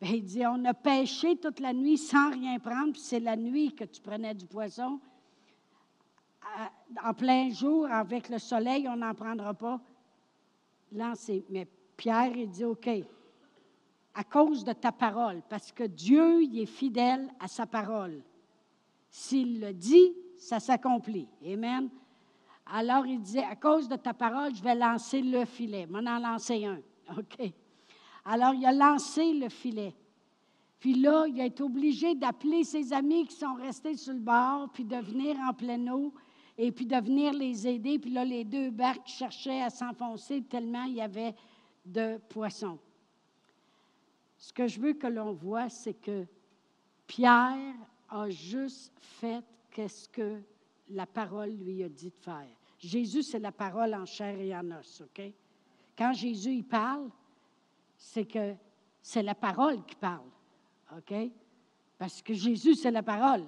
Ben, 0.00 0.10
il 0.14 0.24
dit, 0.24 0.46
on 0.46 0.64
a 0.66 0.74
pêché 0.74 1.38
toute 1.38 1.58
la 1.58 1.72
nuit 1.72 1.98
sans 1.98 2.30
rien 2.30 2.60
prendre, 2.60 2.92
puis 2.92 3.02
c'est 3.02 3.18
la 3.18 3.34
nuit 3.34 3.74
que 3.74 3.82
tu 3.82 4.00
prenais 4.00 4.32
du 4.32 4.46
poisson. 4.46 5.00
En 7.02 7.14
plein 7.14 7.50
jour, 7.50 7.90
avec 7.90 8.28
le 8.28 8.38
soleil, 8.38 8.88
on 8.88 8.96
n'en 8.96 9.12
prendra 9.12 9.54
pas. 9.54 9.80
Lancez. 10.92 11.44
Mais 11.50 11.66
Pierre, 12.00 12.34
il 12.34 12.48
dit, 12.48 12.64
OK, 12.64 12.88
à 14.14 14.24
cause 14.24 14.64
de 14.64 14.72
ta 14.72 14.90
parole, 14.90 15.42
parce 15.50 15.70
que 15.70 15.84
Dieu, 15.84 16.42
il 16.44 16.58
est 16.60 16.64
fidèle 16.64 17.28
à 17.38 17.46
sa 17.46 17.66
parole. 17.66 18.24
S'il 19.10 19.60
le 19.60 19.74
dit, 19.74 20.14
ça 20.38 20.60
s'accomplit. 20.60 21.28
Amen. 21.44 21.90
Alors 22.64 23.04
il 23.04 23.20
dit, 23.20 23.40
à 23.40 23.54
cause 23.54 23.86
de 23.86 23.96
ta 23.96 24.14
parole, 24.14 24.54
je 24.54 24.62
vais 24.62 24.74
lancer 24.74 25.20
le 25.20 25.44
filet. 25.44 25.86
M'en 25.86 25.98
en 26.10 26.18
lancer 26.18 26.64
un. 26.64 26.78
OK. 27.18 27.52
Alors, 28.24 28.54
il 28.54 28.64
a 28.64 28.72
lancé 28.72 29.34
le 29.34 29.50
filet. 29.50 29.94
Puis 30.78 30.94
là, 30.94 31.26
il 31.26 31.38
a 31.38 31.44
été 31.44 31.62
obligé 31.62 32.14
d'appeler 32.14 32.64
ses 32.64 32.94
amis 32.94 33.26
qui 33.26 33.36
sont 33.36 33.56
restés 33.56 33.98
sur 33.98 34.14
le 34.14 34.20
bord, 34.20 34.70
puis 34.72 34.86
de 34.86 34.96
venir 34.96 35.36
en 35.46 35.52
pleine 35.52 35.90
eau, 35.90 36.14
et 36.56 36.72
puis 36.72 36.86
de 36.86 36.96
venir 36.96 37.34
les 37.34 37.68
aider. 37.68 37.98
Puis 37.98 38.10
là, 38.10 38.24
les 38.24 38.44
deux 38.44 38.70
barques 38.70 39.06
cherchaient 39.06 39.60
à 39.60 39.68
s'enfoncer 39.68 40.40
tellement 40.44 40.84
il 40.84 40.94
y 40.94 41.02
avait 41.02 41.34
de 41.84 42.18
poissons. 42.28 42.78
Ce 44.38 44.52
que 44.52 44.66
je 44.66 44.80
veux 44.80 44.94
que 44.94 45.06
l'on 45.06 45.32
voit, 45.32 45.68
c'est 45.68 45.94
que 45.94 46.26
Pierre 47.06 47.74
a 48.08 48.30
juste 48.30 48.92
fait 49.00 49.44
ce 49.76 50.08
que 50.08 50.40
la 50.90 51.06
parole 51.06 51.50
lui 51.50 51.82
a 51.82 51.88
dit 51.88 52.10
de 52.10 52.16
faire. 52.16 52.48
Jésus, 52.78 53.22
c'est 53.22 53.38
la 53.38 53.52
parole 53.52 53.94
en 53.94 54.04
chair 54.04 54.38
et 54.40 54.56
en 54.56 54.70
os, 54.72 55.02
OK? 55.02 55.22
Quand 55.96 56.12
Jésus, 56.12 56.52
il 56.54 56.64
parle, 56.64 57.10
c'est 57.96 58.24
que 58.24 58.54
c'est 59.02 59.22
la 59.22 59.34
parole 59.34 59.84
qui 59.84 59.94
parle. 59.96 60.28
OK? 60.96 61.14
Parce 61.98 62.22
que 62.22 62.32
Jésus, 62.32 62.74
c'est 62.74 62.90
la 62.90 63.02
parole. 63.02 63.44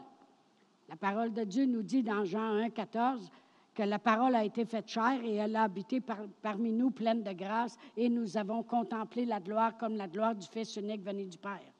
La 0.88 0.96
parole 0.96 1.32
de 1.32 1.44
Dieu 1.44 1.64
nous 1.64 1.82
dit 1.82 2.02
dans 2.02 2.24
Jean 2.24 2.56
1, 2.56 2.70
14 2.70 3.30
que 3.74 3.82
la 3.82 3.98
parole 3.98 4.34
a 4.34 4.44
été 4.44 4.64
faite 4.64 4.88
chair 4.88 5.20
et 5.24 5.36
elle 5.36 5.56
a 5.56 5.62
habité 5.62 6.00
parmi 6.42 6.72
nous 6.72 6.90
pleine 6.90 7.22
de 7.22 7.32
grâce 7.32 7.76
et 7.96 8.08
nous 8.08 8.36
avons 8.36 8.62
contemplé 8.62 9.24
la 9.24 9.40
gloire 9.40 9.76
comme 9.78 9.96
la 9.96 10.08
gloire 10.08 10.34
du 10.34 10.46
Fils 10.46 10.76
unique 10.76 11.02
venu 11.02 11.24
du 11.24 11.38
Père. 11.38 11.72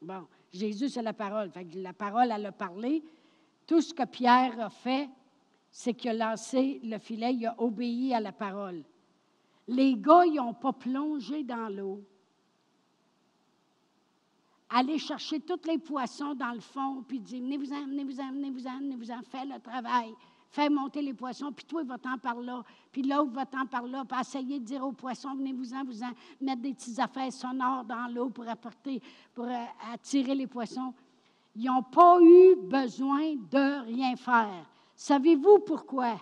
Bon, 0.00 0.26
Jésus, 0.52 0.88
c'est 0.88 1.02
la 1.02 1.12
parole. 1.12 1.50
La 1.74 1.92
parole, 1.92 2.30
elle 2.32 2.46
a 2.46 2.52
parlé. 2.52 3.02
Tout 3.66 3.80
ce 3.80 3.92
que 3.92 4.04
Pierre 4.04 4.60
a 4.60 4.70
fait, 4.70 5.08
c'est 5.70 5.94
qu'il 5.94 6.10
a 6.22 6.30
lancé 6.30 6.80
le 6.82 6.98
filet, 6.98 7.34
il 7.34 7.46
a 7.46 7.54
obéi 7.58 8.14
à 8.14 8.20
la 8.20 8.32
parole. 8.32 8.82
Les 9.68 9.94
gars, 9.94 10.24
ils 10.26 10.36
n'ont 10.36 10.54
pas 10.54 10.72
plongé 10.72 11.44
dans 11.44 11.68
l'eau 11.68 12.02
aller 14.70 14.98
chercher 14.98 15.40
tous 15.40 15.66
les 15.66 15.78
poissons 15.78 16.34
dans 16.34 16.52
le 16.52 16.60
fond, 16.60 17.02
puis 17.06 17.18
dire, 17.18 17.42
venez-vous-en, 17.42 17.86
venez-vous-en, 17.86 18.32
venez-vous-en, 18.32 18.78
venez-vous-en, 18.78 19.22
fais 19.22 19.44
le 19.44 19.58
travail, 19.60 20.14
fais 20.50 20.68
monter 20.68 21.00
les 21.00 21.14
poissons, 21.14 21.52
puis 21.52 21.64
toi, 21.64 21.82
va-t'en 21.84 22.18
par 22.18 22.40
là, 22.40 22.62
puis 22.90 23.02
l'autre 23.02 23.30
va-t'en 23.32 23.66
par 23.66 23.86
là, 23.86 24.04
puis 24.04 24.20
essayer 24.20 24.58
de 24.58 24.64
dire 24.64 24.84
aux 24.84 24.92
poissons, 24.92 25.34
venez-vous-en, 25.36 25.84
vous 25.84 26.02
en, 26.02 26.10
mettre 26.40 26.60
des 26.60 26.74
petites 26.74 26.98
affaires 26.98 27.32
sonores 27.32 27.84
dans 27.84 28.12
l'eau 28.12 28.30
pour 28.30 28.48
apporter, 28.48 29.00
pour 29.32 29.44
euh, 29.44 29.64
attirer 29.92 30.34
les 30.34 30.48
poissons. 30.48 30.92
Ils 31.54 31.66
n'ont 31.66 31.82
pas 31.82 32.18
eu 32.20 32.56
besoin 32.56 33.34
de 33.34 33.84
rien 33.84 34.16
faire. 34.16 34.66
Savez-vous 34.96 35.60
pourquoi? 35.60 36.16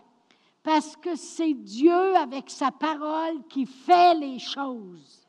Parce 0.62 0.96
que 0.96 1.16
c'est 1.16 1.54
Dieu 1.54 2.16
avec 2.16 2.50
sa 2.50 2.70
parole 2.70 3.42
qui 3.48 3.64
fait 3.64 4.14
les 4.14 4.38
choses. 4.38 5.26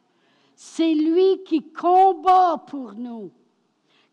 C'est 0.56 0.94
lui 0.94 1.42
qui 1.46 1.72
combat 1.72 2.58
pour 2.68 2.94
nous. 2.94 3.32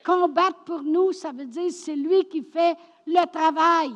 Combattre 0.05 0.62
pour 0.64 0.83
nous, 0.85 1.11
ça 1.12 1.33
veut 1.33 1.46
dire 1.46 1.72
c'est 1.72 1.96
lui 1.96 2.25
qui 2.27 2.42
fait 2.42 2.77
le 3.05 3.27
travail. 3.27 3.92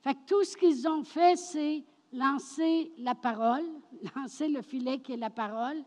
Fait 0.00 0.14
que 0.14 0.24
tout 0.26 0.44
ce 0.44 0.56
qu'ils 0.56 0.88
ont 0.88 1.04
fait, 1.04 1.36
c'est 1.36 1.84
lancer 2.12 2.92
la 2.98 3.14
parole, 3.14 3.64
lancer 4.16 4.48
le 4.48 4.62
filet 4.62 5.00
qui 5.00 5.12
est 5.12 5.18
la 5.18 5.30
parole. 5.30 5.82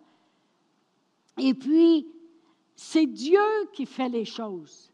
Et 1.38 1.54
puis, 1.54 2.08
c'est 2.76 3.08
Dieu 3.08 3.40
qui 3.74 3.86
fait 3.86 4.10
les 4.10 4.26
choses. 4.26 4.92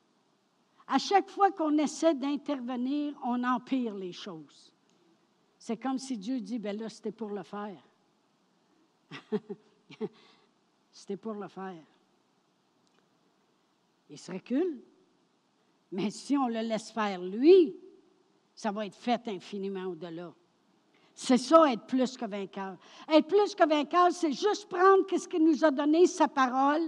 À 0.88 0.98
chaque 0.98 1.30
fois 1.30 1.52
qu'on 1.52 1.78
essaie 1.78 2.16
d'intervenir, 2.16 3.14
on 3.24 3.44
empire 3.44 3.94
les 3.96 4.12
choses. 4.12 4.74
C'est 5.58 5.78
comme 5.78 5.98
si 6.00 6.18
Dieu 6.18 6.40
dit, 6.40 6.58
ben 6.58 6.78
là, 6.78 6.90
c'était 6.90 7.12
pour 7.12 7.30
le 7.30 7.44
faire. 7.44 7.84
C'était 10.92 11.18
pour 11.18 11.34
le 11.34 11.48
faire. 11.48 11.84
Il 14.10 14.18
se 14.18 14.32
recule. 14.32 14.82
Mais 15.92 16.10
si 16.10 16.38
on 16.38 16.48
le 16.48 16.62
laisse 16.62 16.92
faire 16.92 17.22
lui, 17.22 17.76
ça 18.60 18.72
va 18.72 18.86
être 18.86 18.96
fait 18.98 19.26
infiniment 19.30 19.86
au-delà. 19.86 20.34
C'est 21.14 21.38
ça, 21.38 21.72
être 21.72 21.86
plus 21.86 22.18
que 22.18 22.26
vainqueur. 22.26 22.76
Être 23.08 23.26
plus 23.26 23.56
que 23.56 23.66
vainqueur, 23.66 24.12
c'est 24.12 24.34
juste 24.34 24.68
prendre 24.68 25.06
ce 25.10 25.30
qu'il 25.30 25.46
nous 25.46 25.64
a 25.64 25.72
donné, 25.72 26.06
sa 26.08 26.28
parole, 26.28 26.82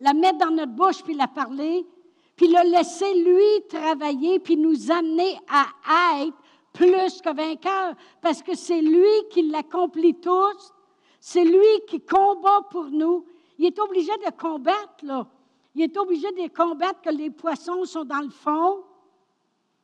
la 0.00 0.14
mettre 0.14 0.38
dans 0.38 0.50
notre 0.50 0.72
bouche, 0.72 1.00
puis 1.04 1.14
la 1.14 1.28
parler, 1.28 1.86
puis 2.34 2.48
le 2.48 2.68
laisser 2.72 3.14
lui 3.22 3.68
travailler, 3.68 4.40
puis 4.40 4.56
nous 4.56 4.90
amener 4.90 5.38
à 5.48 6.24
être 6.24 6.36
plus 6.72 7.20
que 7.20 7.32
vainqueur, 7.32 7.94
parce 8.20 8.42
que 8.42 8.56
c'est 8.56 8.82
lui 8.82 9.28
qui 9.30 9.42
l'accomplit 9.42 10.16
tous, 10.16 10.74
c'est 11.20 11.44
lui 11.44 11.86
qui 11.86 12.00
combat 12.00 12.62
pour 12.68 12.86
nous. 12.86 13.26
Il 13.58 13.66
est 13.66 13.78
obligé 13.78 14.10
de 14.26 14.32
combattre, 14.36 15.04
là. 15.04 15.28
Il 15.76 15.82
est 15.82 15.96
obligé 15.96 16.32
de 16.32 16.48
combattre 16.48 17.00
que 17.00 17.10
les 17.10 17.30
poissons 17.30 17.84
sont 17.84 18.04
dans 18.04 18.22
le 18.22 18.30
fond, 18.30 18.82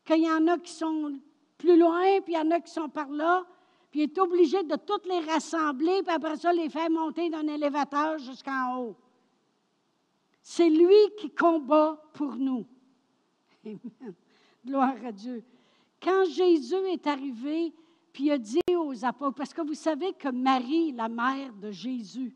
qu'il 0.04 0.24
y 0.24 0.28
en 0.28 0.48
a 0.48 0.58
qui 0.58 0.72
sont 0.72 1.12
plus 1.58 1.76
loin, 1.76 2.20
puis 2.22 2.34
il 2.34 2.36
y 2.36 2.38
en 2.38 2.50
a 2.52 2.60
qui 2.60 2.72
sont 2.72 2.88
par 2.88 3.10
là. 3.10 3.44
Puis 3.90 4.00
il 4.00 4.04
est 4.04 4.18
obligé 4.18 4.62
de 4.62 4.76
toutes 4.76 5.06
les 5.06 5.20
rassembler, 5.20 6.02
puis 6.02 6.14
après 6.14 6.36
ça, 6.36 6.52
les 6.52 6.68
faire 6.68 6.90
monter 6.90 7.28
d'un 7.28 7.46
élévateur 7.46 8.18
jusqu'en 8.18 8.78
haut. 8.78 8.96
C'est 10.42 10.70
lui 10.70 10.94
qui 11.18 11.30
combat 11.30 12.02
pour 12.14 12.36
nous. 12.36 12.66
Amen. 13.66 13.78
Gloire 14.64 14.96
à 15.04 15.12
Dieu. 15.12 15.44
Quand 16.00 16.24
Jésus 16.26 16.86
est 16.92 17.06
arrivé, 17.06 17.74
puis 18.12 18.26
il 18.26 18.30
a 18.32 18.38
dit 18.38 18.60
aux 18.76 19.04
apôtres, 19.04 19.36
parce 19.36 19.52
que 19.52 19.62
vous 19.62 19.74
savez 19.74 20.12
que 20.12 20.28
Marie, 20.28 20.92
la 20.92 21.08
mère 21.08 21.52
de 21.54 21.70
Jésus, 21.70 22.34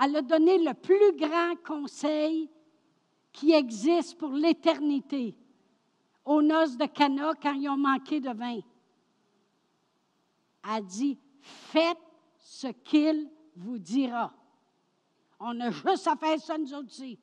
elle 0.00 0.16
a 0.16 0.22
donné 0.22 0.58
le 0.58 0.74
plus 0.74 1.16
grand 1.16 1.54
conseil 1.66 2.48
qui 3.32 3.52
existe 3.52 4.16
pour 4.18 4.32
l'éternité 4.32 5.36
aux 6.28 6.42
noces 6.42 6.76
de 6.76 6.84
Cana 6.84 7.32
quand 7.42 7.54
ils 7.54 7.70
ont 7.70 7.78
manqué 7.78 8.20
de 8.20 8.30
vin. 8.30 8.60
Elle 10.70 10.84
dit, 10.84 11.18
faites 11.40 11.96
ce 12.36 12.66
qu'il 12.66 13.30
vous 13.56 13.78
dira. 13.78 14.30
On 15.40 15.58
a 15.58 15.70
juste 15.70 16.06
à 16.06 16.16
faire 16.16 16.38
ça 16.38 16.58
nous 16.58 16.74
aussi. 16.74 17.18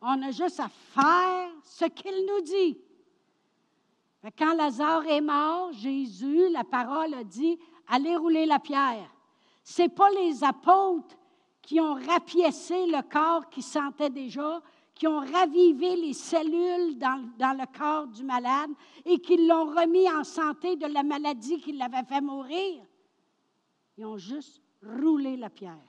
On 0.00 0.22
a 0.22 0.30
juste 0.30 0.60
à 0.60 0.68
faire 0.68 1.50
ce 1.62 1.84
qu'il 1.84 2.26
nous 2.26 2.40
dit. 2.40 2.78
Quand 4.38 4.54
Lazare 4.54 5.06
est 5.06 5.20
mort, 5.20 5.70
Jésus, 5.74 6.48
la 6.50 6.64
parole 6.64 7.12
a 7.12 7.24
dit, 7.24 7.58
allez 7.86 8.16
rouler 8.16 8.46
la 8.46 8.60
pierre. 8.60 9.14
Ce 9.62 9.82
n'est 9.82 9.88
pas 9.90 10.08
les 10.10 10.42
apôtres 10.42 11.18
qui 11.60 11.78
ont 11.80 11.94
rapiécé 11.94 12.86
le 12.86 13.02
corps 13.02 13.50
qui 13.50 13.60
sentait 13.60 14.08
déjà, 14.08 14.62
qui 15.00 15.06
ont 15.06 15.20
ravivé 15.20 15.96
les 15.96 16.12
cellules 16.12 16.98
dans, 16.98 17.56
le 17.56 17.78
corps 17.78 18.06
du 18.06 18.22
malade 18.22 18.68
et 19.06 19.18
qui 19.18 19.46
l'ont 19.46 19.64
remis 19.64 20.06
en 20.10 20.24
santé 20.24 20.76
de 20.76 20.86
la 20.88 21.02
maladie 21.02 21.58
qui 21.58 21.72
l'avait 21.72 22.04
fait 22.04 22.20
mourir. 22.20 22.84
Ils 23.96 24.04
ont 24.04 24.18
juste 24.18 24.60
roulé 24.84 25.38
la 25.38 25.48
pierre. 25.48 25.88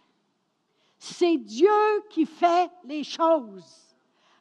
C'est 0.98 1.36
Dieu 1.36 1.68
qui 2.10 2.26
fait 2.26 2.72
les 2.86 3.04
choses. 3.04 3.94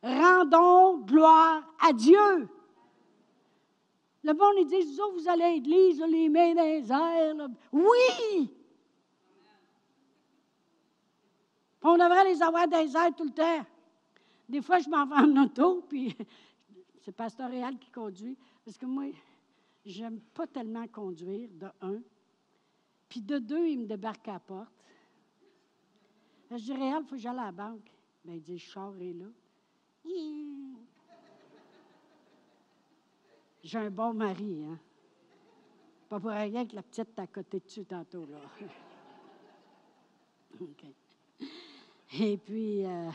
Rendons 0.05 0.99
gloire 0.99 1.65
à 1.85 1.93
Dieu. 1.93 2.49
Le 4.23 4.33
monde, 4.33 4.55
il 4.57 4.67
dit, 4.69 4.97
vous 5.17 5.29
allez 5.29 5.43
à 5.43 5.51
l'église, 5.51 6.01
les 6.01 6.29
mains 6.29 6.55
dans 6.55 6.63
les 6.63 6.93
airs. 6.93 7.49
Oui! 7.73 8.55
On 11.83 11.95
devrait 11.95 12.25
les 12.25 12.41
avoir 12.41 12.69
dans 12.69 12.79
les 12.79 12.97
airs 12.97 13.13
tout 13.17 13.25
le 13.25 13.33
temps. 13.33 13.67
Des 14.51 14.63
fois, 14.63 14.81
je 14.81 14.91
m'en 14.91 15.07
vais 15.07 15.15
en 15.15 15.45
auto, 15.45 15.83
puis 15.89 16.17
c'est 17.03 17.13
Pasteur 17.13 17.49
Réal 17.49 17.79
qui 17.79 17.89
conduit. 17.89 18.37
Parce 18.65 18.77
que 18.77 18.85
moi, 18.85 19.05
j'aime 19.85 20.19
pas 20.35 20.49
tellement 20.49 20.89
conduire, 20.89 21.49
de 21.53 21.69
un. 21.81 22.01
Puis 23.09 23.23
de 23.23 23.39
deux, 23.39 23.69
il 23.69 23.79
me 23.79 23.87
débarque 23.87 24.27
à 24.27 24.33
la 24.33 24.41
porte. 24.41 24.73
Je 26.51 26.57
dis, 26.57 26.73
Réal, 26.73 27.05
il 27.05 27.07
faut 27.07 27.15
que 27.15 27.21
j'aille 27.21 27.39
à 27.39 27.45
la 27.45 27.53
banque. 27.53 27.89
Bien, 28.25 28.35
il 28.35 28.43
dit, 28.43 28.59
je 28.59 28.69
sors 28.69 28.93
là. 28.93 29.27
J'ai 33.63 33.79
un 33.79 33.91
bon 33.91 34.15
mari, 34.15 34.65
hein? 34.65 34.81
Pas 36.09 36.19
pour 36.19 36.31
rien 36.31 36.67
que 36.67 36.75
la 36.75 36.83
petite 36.83 37.15
t'a 37.15 37.29
côté 37.29 37.61
dessus 37.61 37.85
tantôt, 37.85 38.27
là. 38.27 38.39
OK. 40.61 40.87
Et 42.19 42.37
puis, 42.37 42.85
euh, 42.85 43.11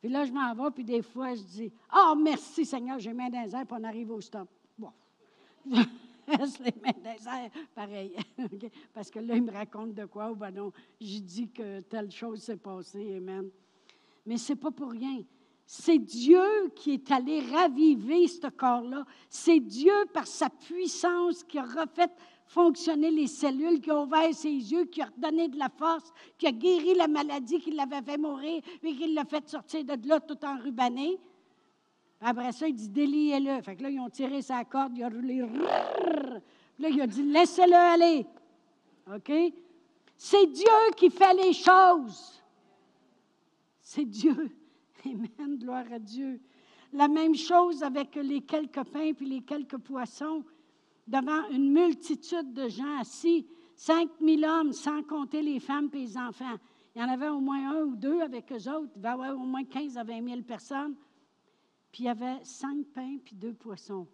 puis 0.00 0.08
là, 0.08 0.24
je 0.24 0.32
m'en 0.32 0.54
vais, 0.54 0.70
puis 0.70 0.84
des 0.84 1.02
fois, 1.02 1.34
je 1.34 1.42
dis 1.42 1.72
Ah, 1.90 2.12
oh, 2.12 2.16
merci 2.16 2.64
Seigneur, 2.64 2.98
j'ai 2.98 3.12
main 3.12 3.30
dans 3.30 3.38
airs, 3.38 3.66
puis 3.66 3.76
on 3.78 3.84
arrive 3.84 4.10
au 4.10 4.20
stop. 4.20 4.48
Bon. 4.78 4.92
les 5.66 6.74
mains 6.82 7.00
dans 7.02 7.32
airs, 7.32 7.50
pareil. 7.74 8.16
Parce 8.94 9.10
que 9.10 9.18
là, 9.18 9.36
il 9.36 9.42
me 9.42 9.52
raconte 9.52 9.94
de 9.94 10.04
quoi, 10.04 10.30
ou 10.30 10.36
ben 10.36 10.50
non, 10.50 10.72
j'ai 11.00 11.20
dit 11.20 11.50
que 11.50 11.80
telle 11.80 12.10
chose 12.10 12.42
s'est 12.42 12.56
passée, 12.56 13.16
Amen. 13.16 13.48
Mais 14.26 14.38
c'est 14.38 14.56
pas 14.56 14.70
pour 14.70 14.90
rien. 14.90 15.22
C'est 15.66 15.98
Dieu 15.98 16.70
qui 16.76 16.92
est 16.92 17.10
allé 17.10 17.40
raviver 17.40 18.28
ce 18.28 18.46
corps-là. 18.48 19.04
C'est 19.28 19.58
Dieu, 19.58 19.92
par 20.12 20.26
sa 20.26 20.48
puissance, 20.48 21.42
qui 21.42 21.58
a 21.58 21.64
refait 21.64 22.10
fonctionner 22.46 23.10
les 23.10 23.26
cellules, 23.26 23.80
qui 23.80 23.90
a 23.90 24.00
ouvert 24.00 24.32
ses 24.32 24.48
yeux, 24.48 24.84
qui 24.84 25.02
a 25.02 25.06
redonné 25.06 25.48
de 25.48 25.58
la 25.58 25.68
force, 25.68 26.12
qui 26.38 26.46
a 26.46 26.52
guéri 26.52 26.94
la 26.94 27.08
maladie 27.08 27.58
qui 27.60 27.72
l'avait 27.72 28.02
fait 28.02 28.16
mourir 28.16 28.62
et 28.82 28.94
qui 28.94 29.12
l'a 29.12 29.24
fait 29.24 29.48
sortir 29.48 29.84
de 29.84 30.08
là 30.08 30.20
tout 30.20 30.42
en 30.44 30.58
rubané. 30.58 31.18
Après 32.20 32.52
ça, 32.52 32.68
il 32.68 32.74
dit 32.74 32.88
déliez-le. 32.88 33.60
Fait 33.62 33.76
que 33.76 33.82
là, 33.82 33.90
ils 33.90 34.00
ont 34.00 34.08
tiré 34.08 34.40
sa 34.42 34.64
corde, 34.64 34.96
il 34.96 35.02
a 35.02 35.08
roulé. 35.08 35.38
Là, 36.78 36.88
il 36.88 37.00
a 37.00 37.06
dit 37.06 37.22
laissez-le 37.22 37.74
aller. 37.74 38.26
OK? 39.14 39.32
C'est 40.16 40.46
Dieu 40.46 40.94
qui 40.96 41.10
fait 41.10 41.34
les 41.34 41.52
choses. 41.52 42.42
C'est 43.80 44.04
Dieu. 44.04 44.50
Amen, 45.04 45.58
gloire 45.58 45.84
à 45.92 45.98
Dieu. 45.98 46.40
La 46.92 47.08
même 47.08 47.34
chose 47.34 47.82
avec 47.82 48.14
les 48.14 48.40
quelques 48.40 48.84
pains 48.84 49.12
puis 49.12 49.26
les 49.26 49.42
quelques 49.42 49.78
poissons 49.78 50.42
devant 51.06 51.48
une 51.50 51.72
multitude 51.72 52.52
de 52.52 52.68
gens 52.68 52.98
assis, 52.98 53.46
5000 53.76 54.44
hommes, 54.44 54.72
sans 54.72 55.02
compter 55.02 55.42
les 55.42 55.60
femmes 55.60 55.90
et 55.92 55.98
les 55.98 56.16
enfants. 56.16 56.56
Il 56.94 57.02
y 57.02 57.04
en 57.04 57.08
avait 57.08 57.28
au 57.28 57.40
moins 57.40 57.76
un 57.76 57.82
ou 57.82 57.96
deux 57.96 58.20
avec 58.20 58.50
eux 58.52 58.70
autres. 58.70 58.92
Il 58.96 59.02
y 59.02 59.06
avait 59.06 59.30
au 59.30 59.38
moins 59.38 59.64
15 59.64 59.98
à 59.98 60.04
20 60.04 60.28
000 60.28 60.42
personnes. 60.42 60.96
Puis 61.92 62.04
il 62.04 62.06
y 62.06 62.08
avait 62.08 62.42
cinq 62.42 62.86
pains 62.94 63.18
puis 63.24 63.36
deux 63.36 63.54
poissons. 63.54 64.06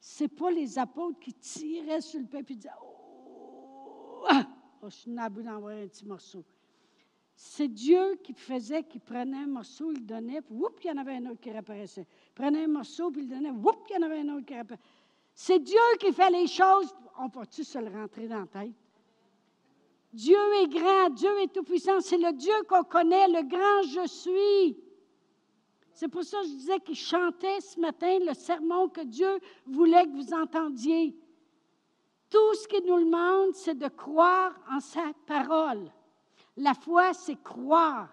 Ce 0.00 0.24
n'est 0.24 0.28
pas 0.28 0.50
les 0.50 0.78
apôtres 0.78 1.18
qui 1.18 1.34
tiraient 1.34 2.00
sur 2.00 2.20
le 2.20 2.26
pain 2.26 2.38
et 2.38 2.54
disaient 2.54 2.70
Oh, 2.80 4.24
ah! 4.28 4.46
oh 4.82 4.88
je 4.88 4.94
suis 4.94 5.10
nabou 5.10 5.42
d'envoyer 5.42 5.82
un 5.82 5.88
petit 5.88 6.06
morceau. 6.06 6.44
C'est 7.34 7.68
Dieu 7.68 8.16
qui 8.24 8.32
faisait, 8.32 8.82
qui 8.82 8.98
prenait 8.98 9.36
un 9.36 9.46
morceau, 9.46 9.92
il 9.92 10.04
donnait, 10.04 10.42
puis 10.42 10.54
whoop, 10.56 10.80
il 10.82 10.88
y 10.88 10.90
en 10.90 10.96
avait 10.96 11.14
un 11.14 11.26
autre 11.26 11.40
qui 11.40 11.52
réapparaissait. 11.52 12.06
Il 12.30 12.32
prenait 12.34 12.64
un 12.64 12.68
morceau, 12.68 13.12
puis 13.12 13.22
il 13.22 13.28
donnait, 13.28 13.50
whoop, 13.50 13.86
il 13.88 13.94
y 13.94 13.96
en 13.96 14.02
avait 14.02 14.18
un 14.18 14.28
autre 14.30 14.44
qui 14.44 14.54
réapparaissait. 14.54 14.82
C'est 15.40 15.60
Dieu 15.60 15.78
qui 16.00 16.12
fait 16.12 16.30
les 16.30 16.48
choses. 16.48 16.92
On 17.16 17.30
peut-tu 17.30 17.62
se 17.62 17.78
le 17.78 17.96
rentrer 17.96 18.26
dans 18.26 18.40
la 18.40 18.46
tête? 18.46 18.72
Dieu 20.12 20.36
est 20.60 20.66
grand, 20.66 21.10
Dieu 21.10 21.30
est 21.38 21.54
tout-puissant. 21.54 22.00
C'est 22.00 22.18
le 22.18 22.32
Dieu 22.32 22.54
qu'on 22.68 22.82
connaît, 22.82 23.28
le 23.28 23.44
grand 23.44 23.82
je 23.84 24.08
suis. 24.08 24.76
C'est 25.92 26.08
pour 26.08 26.24
ça 26.24 26.40
que 26.40 26.46
je 26.48 26.54
disais 26.54 26.80
qu'il 26.80 26.96
chantait 26.96 27.60
ce 27.60 27.78
matin 27.78 28.18
le 28.26 28.34
sermon 28.34 28.88
que 28.88 29.02
Dieu 29.02 29.38
voulait 29.64 30.06
que 30.06 30.16
vous 30.16 30.34
entendiez. 30.34 31.16
Tout 32.28 32.54
ce 32.54 32.66
qu'il 32.66 32.84
nous 32.84 33.04
demande, 33.04 33.54
c'est 33.54 33.78
de 33.78 33.86
croire 33.86 34.58
en 34.68 34.80
sa 34.80 35.12
parole. 35.24 35.88
La 36.56 36.74
foi, 36.74 37.14
c'est 37.14 37.40
croire 37.40 38.08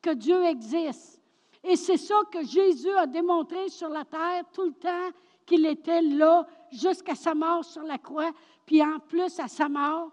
que 0.00 0.10
Dieu 0.10 0.44
existe. 0.44 1.20
Et 1.64 1.74
c'est 1.74 1.96
ça 1.96 2.20
que 2.30 2.44
Jésus 2.44 2.92
a 2.92 3.06
démontré 3.08 3.68
sur 3.68 3.88
la 3.88 4.04
terre 4.04 4.44
tout 4.52 4.66
le 4.66 4.74
temps 4.74 5.10
qu'il 5.46 5.66
était 5.66 6.02
là 6.02 6.46
jusqu'à 6.70 7.14
sa 7.14 7.34
mort 7.34 7.64
sur 7.64 7.82
la 7.82 7.98
croix, 7.98 8.32
puis 8.66 8.82
en 8.82 8.98
plus 8.98 9.38
à 9.38 9.48
sa 9.48 9.68
mort. 9.68 10.10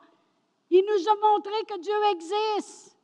Il 0.70 0.86
nous 0.86 1.10
a 1.10 1.16
montré 1.32 1.54
que 1.68 1.80
Dieu 1.80 1.94
existe. 2.12 2.98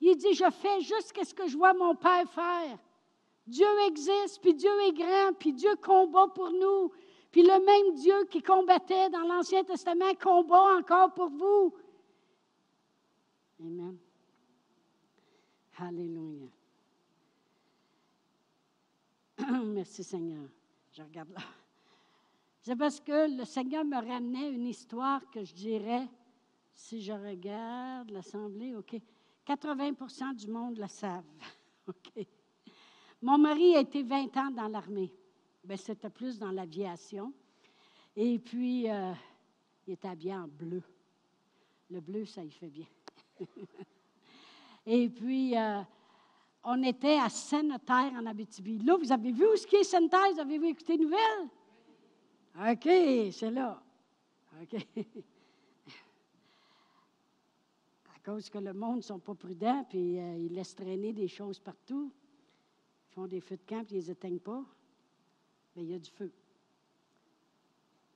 Il 0.00 0.16
dit, 0.16 0.34
je 0.34 0.50
fais 0.50 0.80
juste 0.80 1.12
ce 1.24 1.34
que 1.34 1.48
je 1.48 1.56
vois 1.56 1.74
mon 1.74 1.94
Père 1.94 2.28
faire. 2.30 2.78
Dieu 3.46 3.66
existe, 3.86 4.40
puis 4.40 4.54
Dieu 4.54 4.70
est 4.82 4.92
grand, 4.92 5.32
puis 5.38 5.52
Dieu 5.52 5.74
combat 5.76 6.28
pour 6.34 6.50
nous. 6.50 6.92
Puis 7.30 7.42
le 7.42 7.64
même 7.64 7.94
Dieu 7.94 8.24
qui 8.30 8.42
combattait 8.42 9.10
dans 9.10 9.22
l'Ancien 9.22 9.64
Testament 9.64 10.14
combat 10.20 10.76
encore 10.78 11.12
pour 11.14 11.30
vous. 11.30 11.74
Amen. 13.60 13.98
Alléluia. 15.78 16.48
Merci 19.64 20.04
Seigneur. 20.04 20.48
Je 20.98 21.04
regarde 21.04 21.30
là. 21.30 21.40
C'est 22.60 22.74
parce 22.74 22.98
que 22.98 23.36
le 23.38 23.44
Seigneur 23.44 23.84
me 23.84 24.04
ramenait 24.04 24.50
une 24.50 24.66
histoire 24.66 25.30
que 25.30 25.44
je 25.44 25.54
dirais, 25.54 26.08
si 26.74 27.00
je 27.00 27.12
regarde 27.12 28.10
l'Assemblée, 28.10 28.74
OK, 28.74 28.96
80% 29.46 30.34
du 30.34 30.48
monde 30.48 30.76
la 30.76 30.88
savent. 30.88 31.22
OK. 31.86 32.26
Mon 33.22 33.38
mari 33.38 33.76
a 33.76 33.80
été 33.80 34.02
20 34.02 34.36
ans 34.38 34.50
dans 34.50 34.66
l'armée. 34.66 35.14
Bien, 35.62 35.76
c'était 35.76 36.10
plus 36.10 36.36
dans 36.36 36.50
l'aviation. 36.50 37.32
Et 38.16 38.40
puis, 38.40 38.90
euh, 38.90 39.12
il 39.86 39.92
était 39.92 40.08
habillé 40.08 40.34
en 40.34 40.48
bleu. 40.48 40.82
Le 41.90 42.00
bleu, 42.00 42.24
ça 42.24 42.42
y 42.42 42.50
fait 42.50 42.70
bien. 42.70 42.86
Et 44.84 45.08
puis, 45.08 45.56
euh, 45.56 45.80
on 46.70 46.82
était 46.82 47.18
à 47.18 47.30
Sainte-Terre 47.30 48.12
en 48.12 48.26
Abitibi. 48.26 48.78
Là, 48.80 48.98
vous 48.98 49.10
avez 49.10 49.32
vu 49.32 49.46
où 49.46 49.56
ce 49.56 49.66
qui 49.66 49.76
est 49.76 49.84
Sainte-Terre? 49.84 50.34
Vous 50.34 50.40
avez 50.40 50.58
vu 50.58 50.66
écouté 50.68 50.98
les 50.98 51.04
nouvelles? 51.04 51.48
OK, 52.60 53.32
c'est 53.32 53.50
là. 53.50 53.82
OK. 54.60 54.86
à 58.14 58.18
cause 58.22 58.50
que 58.50 58.58
le 58.58 58.74
monde 58.74 58.96
ne 58.96 59.02
sont 59.02 59.18
pas 59.18 59.34
prudents, 59.34 59.82
puis 59.88 60.18
euh, 60.20 60.36
ils 60.36 60.52
laissent 60.52 60.74
traîner 60.74 61.14
des 61.14 61.28
choses 61.28 61.58
partout. 61.58 62.12
Ils 63.10 63.14
font 63.14 63.26
des 63.26 63.40
feux 63.40 63.56
de 63.56 63.64
camp, 63.64 63.82
puis 63.86 63.94
ils 63.96 64.00
ne 64.00 64.02
les 64.02 64.10
éteignent 64.10 64.40
pas. 64.40 64.62
Mais 65.74 65.84
il 65.84 65.90
y 65.90 65.94
a 65.94 65.98
du 65.98 66.10
feu. 66.10 66.30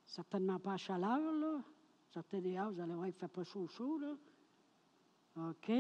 Certainement 0.05 0.59
pas 0.59 0.75
à 0.75 0.77
chaleur, 0.77 1.33
là. 1.33 1.63
Sortez 2.11 2.43
dehors, 2.43 2.71
vous 2.71 2.81
allez 2.81 2.93
voir, 2.93 3.07
il 3.07 3.13
ne 3.13 3.15
fait 3.15 3.29
pas 3.29 3.45
chaud, 3.45 3.67
chaud, 3.67 3.99
là. 3.99 4.15
OK. 5.49 5.73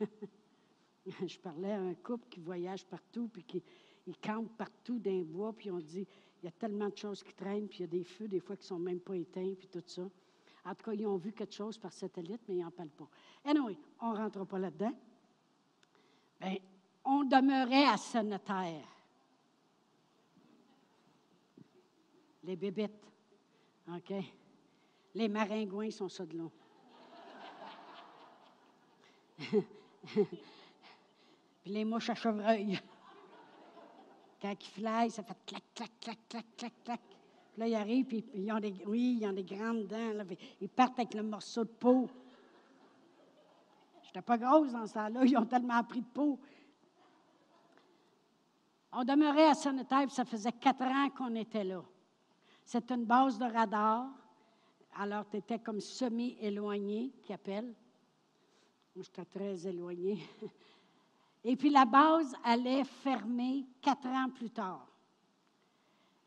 je 1.26 1.38
parlais 1.38 1.72
à 1.72 1.80
un 1.80 1.94
couple 1.94 2.28
qui 2.28 2.40
voyage 2.40 2.84
partout, 2.86 3.28
puis 3.28 3.42
qui 3.42 3.62
ils 4.06 4.18
campent 4.18 4.56
partout 4.56 4.98
dans 4.98 5.10
les 5.10 5.24
bois, 5.24 5.52
puis 5.52 5.70
on 5.70 5.78
dit, 5.78 6.06
Il 6.42 6.46
y 6.46 6.48
a 6.48 6.52
tellement 6.52 6.88
de 6.88 6.96
choses 6.96 7.22
qui 7.22 7.32
traînent, 7.32 7.68
puis 7.68 7.78
il 7.78 7.82
y 7.82 7.84
a 7.84 7.88
des 7.88 8.04
feux, 8.04 8.28
des 8.28 8.40
fois, 8.40 8.56
qui 8.56 8.64
ne 8.64 8.68
sont 8.68 8.78
même 8.78 9.00
pas 9.00 9.16
éteints, 9.16 9.54
puis 9.58 9.68
tout 9.68 9.82
ça. 9.86 10.02
En 10.66 10.74
tout 10.74 10.84
cas, 10.84 10.92
ils 10.92 11.06
ont 11.06 11.16
vu 11.16 11.32
quelque 11.32 11.54
chose 11.54 11.78
par 11.78 11.92
satellite, 11.92 12.40
mais 12.48 12.56
ils 12.56 12.62
n'en 12.62 12.70
parlent 12.70 12.88
pas. 12.90 13.08
Anyway, 13.44 13.76
on 14.00 14.12
ne 14.12 14.16
rentre 14.16 14.44
pas 14.44 14.58
là-dedans. 14.58 14.92
Bien, 16.40 16.56
on 17.04 17.24
demeurait 17.24 17.86
à 17.86 17.96
Sonneterre. 17.96 18.88
Les 22.44 22.56
bébites. 22.56 22.92
OK? 23.88 24.12
Les 25.14 25.28
maringouins 25.28 25.90
sont 25.90 26.08
ça 26.08 26.24
de 26.26 26.36
long. 26.36 26.50
Puis 31.64 31.72
les 31.72 31.84
mouches 31.86 32.10
à 32.10 32.14
chevreuil. 32.14 32.78
Quand 34.40 34.52
ils 34.52 34.68
fly, 34.68 35.10
ça 35.10 35.22
fait 35.22 35.36
clac, 35.46 35.62
clac, 35.74 35.90
clac, 35.98 36.18
clac, 36.28 36.44
clac, 36.58 36.72
clac. 36.84 37.00
Puis 37.00 37.60
là, 37.60 37.68
ils 37.68 37.74
arrivent, 37.74 38.04
puis 38.04 38.22
ils 38.34 38.52
ont 38.52 38.60
des, 38.60 38.74
oui, 38.86 39.18
ils 39.18 39.26
ont 39.26 39.32
des 39.32 39.44
grandes 39.44 39.86
dents. 39.86 40.12
Ils 40.60 40.68
partent 40.68 40.98
avec 40.98 41.14
le 41.14 41.22
morceau 41.22 41.64
de 41.64 41.70
peau. 41.70 42.10
Je 44.02 44.08
n'étais 44.08 44.20
pas 44.20 44.36
grosse 44.36 44.72
dans 44.72 44.86
ce 44.86 44.92
temps-là. 44.92 45.24
Ils 45.24 45.38
ont 45.38 45.46
tellement 45.46 45.82
pris 45.84 46.02
de 46.02 46.06
peau. 46.06 46.38
On 48.92 49.02
demeurait 49.02 49.48
à 49.48 49.54
Sonneterre, 49.54 50.10
ça 50.10 50.26
faisait 50.26 50.52
quatre 50.52 50.82
ans 50.82 51.08
qu'on 51.16 51.34
était 51.34 51.64
là. 51.64 51.82
C'est 52.66 52.90
une 52.92 53.06
base 53.06 53.38
de 53.38 53.46
radar. 53.46 54.06
Alors, 54.96 55.26
tu 55.30 55.38
étais 55.38 55.58
comme 55.58 55.80
semi-éloigné, 55.80 57.10
qui 57.22 57.32
appelle. 57.32 57.74
Moi, 58.94 59.02
j'étais 59.02 59.24
très 59.24 59.66
éloigné. 59.66 60.18
Et 61.44 61.56
puis 61.56 61.68
la 61.68 61.84
base 61.84 62.34
allait 62.42 62.84
fermer 62.84 63.66
quatre 63.82 64.06
ans 64.06 64.30
plus 64.34 64.50
tard. 64.50 64.88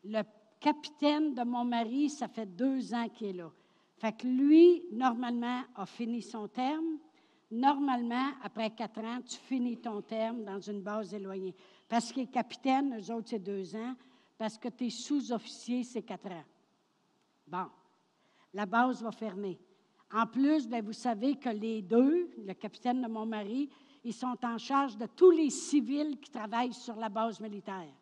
Le 0.04 0.22
capitaine 0.60 1.34
de 1.34 1.42
mon 1.42 1.64
mari, 1.64 2.08
ça 2.08 2.28
fait 2.28 2.46
deux 2.46 2.94
ans 2.94 3.08
qu'il 3.08 3.28
est 3.28 3.32
là. 3.32 3.50
Fait 3.96 4.16
que 4.16 4.26
lui, 4.28 4.84
normalement, 4.92 5.62
a 5.74 5.84
fini 5.86 6.22
son 6.22 6.46
terme. 6.46 6.98
Normalement, 7.50 8.30
après 8.42 8.70
quatre 8.70 9.00
ans, 9.00 9.20
tu 9.26 9.36
finis 9.36 9.78
ton 9.78 10.02
terme 10.02 10.44
dans 10.44 10.60
une 10.60 10.82
base 10.82 11.12
éloignée. 11.12 11.54
Parce 11.88 12.16
est 12.16 12.30
capitaine, 12.30 12.96
eux 12.96 13.12
autres, 13.12 13.30
c'est 13.30 13.38
deux 13.40 13.74
ans. 13.74 13.94
Parce 14.36 14.56
que 14.56 14.68
tu 14.68 14.86
es 14.86 14.90
sous-officier, 14.90 15.82
c'est 15.82 16.02
quatre 16.02 16.30
ans. 16.30 16.44
Bon, 17.48 17.66
la 18.54 18.66
base 18.66 19.02
va 19.02 19.10
fermer. 19.10 19.58
En 20.12 20.26
plus, 20.26 20.68
bien, 20.68 20.80
vous 20.80 20.92
savez 20.92 21.36
que 21.36 21.48
les 21.48 21.82
deux, 21.82 22.30
le 22.46 22.54
capitaine 22.54 23.02
de 23.02 23.08
mon 23.08 23.26
mari, 23.26 23.68
ils 24.08 24.14
sont 24.14 24.38
en 24.42 24.56
charge 24.56 24.96
de 24.96 25.04
tous 25.04 25.30
les 25.30 25.50
civils 25.50 26.18
qui 26.18 26.30
travaillent 26.30 26.72
sur 26.72 26.96
la 26.96 27.10
base 27.10 27.40
militaire. 27.40 27.92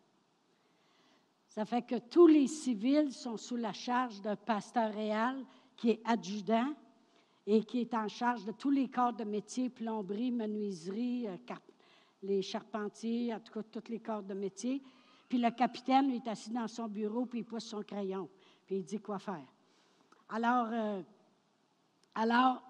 Ça 1.48 1.64
fait 1.64 1.82
que 1.82 1.98
tous 1.98 2.28
les 2.28 2.46
civils 2.46 3.12
sont 3.12 3.36
sous 3.36 3.56
la 3.56 3.72
charge 3.72 4.20
d'un 4.20 4.36
pasteur 4.36 4.94
réel 4.94 5.44
qui 5.76 5.90
est 5.90 6.00
adjudant 6.04 6.72
et 7.44 7.64
qui 7.64 7.80
est 7.80 7.92
en 7.92 8.06
charge 8.06 8.44
de 8.44 8.52
tous 8.52 8.70
les 8.70 8.88
corps 8.88 9.14
de 9.14 9.24
métier, 9.24 9.68
plomberie, 9.68 10.30
menuiserie, 10.30 11.26
euh, 11.26 11.36
les 12.22 12.40
charpentiers, 12.40 13.34
en 13.34 13.40
tout 13.40 13.54
cas 13.54 13.64
tous 13.64 13.90
les 13.90 13.98
corps 13.98 14.22
de 14.22 14.34
métier. 14.34 14.80
Puis 15.28 15.38
le 15.38 15.50
capitaine, 15.50 16.06
lui, 16.06 16.16
est 16.18 16.28
assis 16.28 16.50
dans 16.50 16.68
son 16.68 16.86
bureau, 16.86 17.26
puis 17.26 17.40
il 17.40 17.44
pousse 17.44 17.64
son 17.64 17.82
crayon, 17.82 18.28
puis 18.64 18.76
il 18.76 18.84
dit 18.84 19.00
quoi 19.00 19.18
faire. 19.18 19.46
Alors, 20.28 20.68
euh, 20.70 21.02
alors 22.14 22.62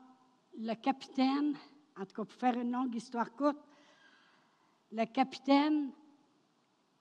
le 0.59 0.73
capitaine 0.73 1.55
en 1.99 2.05
tout 2.05 2.15
cas, 2.15 2.25
pour 2.25 2.33
faire 2.33 2.59
une 2.59 2.73
longue 2.73 2.95
histoire 2.95 3.33
courte, 3.33 3.59
le 4.93 5.05
capitaine 5.07 5.91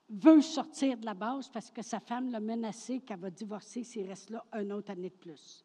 veut 0.08 0.40
sortir 0.40 0.96
de 0.96 1.04
la 1.04 1.14
base 1.14 1.48
parce 1.48 1.70
que 1.70 1.82
sa 1.82 2.00
femme 2.00 2.30
l'a 2.30 2.40
menacé 2.40 3.00
qu'elle 3.00 3.20
va 3.20 3.30
divorcer 3.30 3.82
s'il 3.84 4.06
reste 4.06 4.30
là 4.30 4.44
une 4.54 4.72
autre 4.72 4.90
année 4.90 5.10
de 5.10 5.14
plus. 5.14 5.64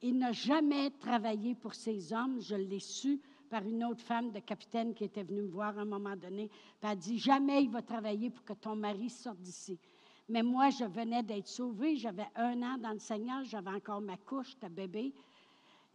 Il 0.00 0.16
n'a 0.18 0.32
jamais 0.32 0.90
travaillé 0.90 1.54
pour 1.54 1.74
ces 1.74 2.12
hommes, 2.12 2.40
je 2.40 2.54
l'ai 2.54 2.78
su 2.78 3.20
par 3.50 3.66
une 3.66 3.82
autre 3.84 4.02
femme 4.02 4.30
de 4.30 4.38
capitaine 4.40 4.94
qui 4.94 5.04
était 5.04 5.24
venue 5.24 5.42
me 5.42 5.50
voir 5.50 5.76
à 5.78 5.82
un 5.82 5.86
moment 5.86 6.14
donné. 6.14 6.50
Elle 6.82 6.90
a 6.90 6.96
dit 6.96 7.18
Jamais 7.18 7.64
il 7.64 7.70
va 7.70 7.82
travailler 7.82 8.30
pour 8.30 8.44
que 8.44 8.52
ton 8.52 8.76
mari 8.76 9.10
sorte 9.10 9.40
d'ici. 9.40 9.78
Mais 10.28 10.42
moi, 10.42 10.68
je 10.68 10.84
venais 10.84 11.22
d'être 11.22 11.48
sauvée, 11.48 11.96
j'avais 11.96 12.28
un 12.36 12.62
an 12.62 12.76
dans 12.78 12.92
le 12.92 12.98
Seigneur, 12.98 13.42
j'avais 13.44 13.70
encore 13.70 14.02
ma 14.02 14.18
couche, 14.18 14.58
ta 14.58 14.68
bébé. 14.68 15.14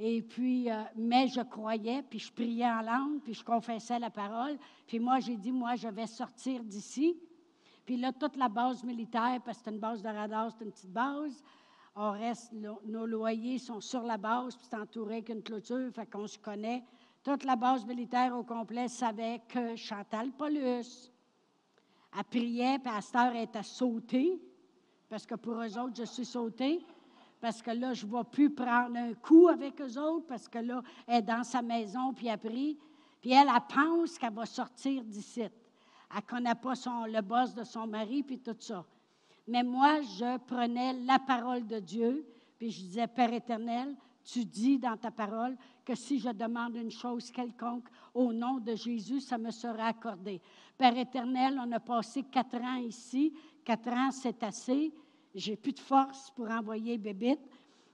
Et 0.06 0.22
puis, 0.22 0.70
euh, 0.70 0.84
mais 0.98 1.30
je 1.30 1.40
croyais, 1.40 2.04
puis 2.04 2.20
je 2.20 2.30
priais 2.30 2.70
en 2.70 2.82
langue, 2.82 3.22
puis 3.24 3.34
je 3.34 3.42
confessais 3.42 3.98
la 4.00 4.10
parole. 4.10 4.58
Puis 4.86 5.00
moi, 5.00 5.22
j'ai 5.22 5.38
dit, 5.38 5.54
moi, 5.54 5.76
je 5.76 5.88
vais 5.88 6.08
sortir 6.08 6.62
d'ici. 6.62 7.16
Puis 7.86 7.96
là, 7.96 8.12
toute 8.12 8.36
la 8.36 8.50
base 8.50 8.84
militaire, 8.84 9.40
parce 9.46 9.60
que 9.60 9.64
c'est 9.64 9.72
une 9.72 9.80
base 9.80 10.02
de 10.02 10.10
radar, 10.10 10.52
c'est 10.52 10.66
une 10.66 10.72
petite 10.74 10.92
base. 10.92 11.42
On 11.96 12.12
reste, 12.12 12.52
nos 12.52 13.06
loyers 13.06 13.60
sont 13.60 13.80
sur 13.80 14.04
la 14.04 14.18
base, 14.18 14.58
puis 14.58 14.68
c'est 14.70 14.76
entouré 14.76 15.24
qu'une 15.24 15.42
clôture, 15.42 15.90
fait 15.94 16.06
qu'on 16.06 16.28
se 16.28 16.38
connaît. 16.38 16.84
Toute 17.24 17.46
la 17.46 17.56
base 17.56 17.86
militaire 17.86 18.38
au 18.38 18.44
complet 18.44 18.90
savait 18.90 19.42
que 19.48 19.78
Chantal 19.78 20.34
Paulus, 20.34 21.14
elle 22.14 22.24
priait, 22.30 22.78
puis 22.78 22.94
à 22.94 23.00
cette 23.00 23.16
heure, 23.16 23.34
elle 23.34 23.48
parce 25.10 25.26
que 25.26 25.36
pour 25.36 25.62
eux 25.62 25.78
autres, 25.80 25.96
je 25.96 26.04
suis 26.04 26.26
sautée 26.26 26.86
parce 27.44 27.62
que 27.62 27.72
là, 27.72 27.94
je 27.94 28.06
ne 28.06 28.12
vais 28.14 28.24
plus 28.24 28.50
prendre 28.50 28.96
un 28.96 29.14
coup 29.16 29.50
avec 29.50 29.82
eux 29.82 30.00
autres, 30.00 30.26
parce 30.28 30.48
que 30.48 30.60
là, 30.60 30.82
elle 31.06 31.18
est 31.18 31.22
dans 31.24 31.44
sa 31.44 31.62
maison, 31.62 32.14
puis 32.14 32.28
elle 32.28 32.38
prie. 32.38 32.80
Puis 33.20 33.34
elle, 33.34 33.50
elle 33.54 33.76
pense 33.76 34.18
qu'elle 34.18 34.32
va 34.32 34.46
sortir 34.46 35.04
d'ici. 35.04 35.42
Elle 35.42 35.52
ne 36.16 36.22
connaît 36.22 36.56
pas 36.56 36.74
le 37.06 37.22
boss 37.22 37.54
de 37.54 37.66
son 37.66 37.86
mari, 37.86 38.24
puis 38.24 38.40
tout 38.40 38.56
ça. 38.58 38.86
Mais 39.46 39.62
moi, 39.62 40.00
je 40.04 40.38
prenais 40.38 40.94
la 40.94 41.20
parole 41.20 41.68
de 41.68 41.80
Dieu, 41.80 42.26
puis 42.58 42.72
je 42.72 42.80
disais, 42.80 43.08
Père 43.08 43.34
éternel, 43.34 43.94
tu 44.24 44.46
dis 44.46 44.80
dans 44.80 44.96
ta 44.96 45.12
parole 45.12 45.58
que 45.84 45.96
si 45.96 46.20
je 46.20 46.30
demande 46.30 46.78
une 46.78 46.92
chose 46.92 47.30
quelconque 47.30 47.90
au 48.14 48.32
nom 48.32 48.60
de 48.60 48.74
Jésus, 48.74 49.20
ça 49.20 49.38
me 49.38 49.52
sera 49.52 49.88
accordé. 49.88 50.40
Père 50.78 50.98
éternel, 50.98 51.60
on 51.62 51.70
a 51.74 51.80
passé 51.82 52.24
quatre 52.24 52.56
ans 52.56 52.78
ici. 52.78 53.34
Quatre 53.66 53.90
ans, 53.90 54.12
c'est 54.12 54.42
assez 54.44 54.94
j'ai 55.34 55.56
plus 55.56 55.74
de 55.74 55.80
force 55.80 56.32
pour 56.32 56.50
envoyer 56.50 56.98
bébite. 56.98 57.42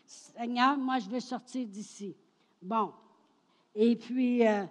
Seigneur, 0.05 0.77
moi, 0.77 0.99
je 0.99 1.09
veux 1.09 1.19
sortir 1.19 1.67
d'ici. 1.67 2.15
Bon. 2.61 2.91
Et 3.75 3.95
puis, 3.95 4.45
euh, 4.45 4.65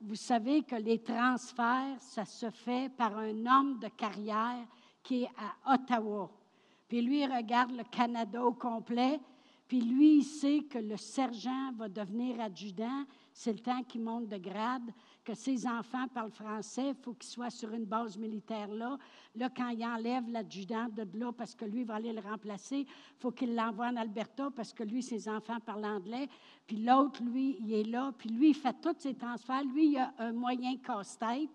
vous 0.00 0.14
savez 0.14 0.62
que 0.62 0.76
les 0.76 0.98
transferts, 0.98 1.96
ça 2.00 2.24
se 2.24 2.50
fait 2.50 2.90
par 2.96 3.16
un 3.16 3.46
homme 3.46 3.78
de 3.78 3.88
carrière 3.88 4.66
qui 5.02 5.22
est 5.22 5.30
à 5.36 5.74
Ottawa. 5.74 6.30
Puis 6.88 7.02
lui, 7.02 7.22
il 7.22 7.32
regarde 7.32 7.72
le 7.72 7.84
Canada 7.84 8.42
au 8.42 8.52
complet, 8.52 9.20
puis 9.68 9.80
lui, 9.80 10.18
il 10.18 10.24
sait 10.24 10.60
que 10.68 10.78
le 10.78 10.96
sergent 10.96 11.72
va 11.76 11.88
devenir 11.88 12.40
adjudant. 12.40 13.04
C'est 13.32 13.52
le 13.52 13.58
temps 13.58 13.82
qu'il 13.82 14.02
monte 14.02 14.28
de 14.28 14.38
grade, 14.38 14.90
que 15.28 15.34
ses 15.34 15.66
enfants 15.66 16.08
parlent 16.08 16.30
français. 16.30 16.88
Il 16.88 16.94
faut 16.94 17.12
qu'ils 17.12 17.28
soient 17.28 17.50
sur 17.50 17.70
une 17.74 17.84
base 17.84 18.16
militaire 18.16 18.68
là. 18.68 18.96
Là, 19.36 19.50
quand 19.54 19.68
il 19.68 19.84
enlève 19.84 20.26
l'adjudant 20.30 20.88
de 20.88 21.06
là, 21.18 21.32
parce 21.32 21.54
que 21.54 21.66
lui 21.66 21.84
va 21.84 21.96
aller 21.96 22.14
le 22.14 22.20
remplacer, 22.20 22.86
faut 23.18 23.30
qu'il 23.30 23.54
l'envoie 23.54 23.88
en 23.88 23.96
Alberta 23.96 24.48
parce 24.56 24.72
que 24.72 24.84
lui, 24.84 25.02
ses 25.02 25.28
enfants 25.28 25.60
parlent 25.60 25.84
anglais. 25.84 26.28
Puis 26.66 26.78
l'autre, 26.78 27.22
lui, 27.22 27.58
il 27.60 27.74
est 27.74 27.84
là. 27.84 28.10
Puis 28.16 28.30
lui, 28.30 28.50
il 28.50 28.54
fait 28.54 28.74
tous 28.80 28.94
ses 28.98 29.14
transferts. 29.14 29.64
Lui, 29.64 29.88
il 29.90 29.98
a 29.98 30.14
un 30.18 30.32
moyen 30.32 30.78
casse-tête. 30.78 31.50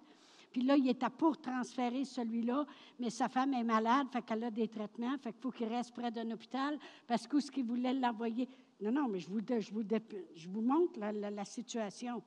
Puis 0.51 0.61
là, 0.61 0.77
il 0.77 0.87
était 0.87 1.09
pour 1.09 1.41
transférer 1.41 2.05
celui-là, 2.05 2.67
mais 2.99 3.09
sa 3.09 3.27
femme 3.27 3.55
est 3.55 3.63
malade, 3.63 4.05
fait 4.13 4.21
qu'elle 4.21 4.43
a 4.43 4.51
des 4.51 4.67
traitements, 4.67 5.17
fait 5.17 5.31
qu'il 5.31 5.41
faut 5.41 5.49
qu'il 5.49 5.67
reste 5.67 5.95
près 5.95 6.11
d'un 6.11 6.29
hôpital, 6.29 6.77
parce 7.07 7.25
que 7.25 7.39
ce 7.39 7.49
qu'il 7.49 7.65
voulait 7.65 7.95
l'envoyer. 7.95 8.47
Non, 8.79 8.91
non, 8.91 9.07
mais 9.07 9.19
je 9.19 9.31
vous, 9.31 9.39
je 9.39 10.49
vous 10.49 10.61
montre 10.61 10.99
la, 10.99 11.45
situation. 11.45 12.21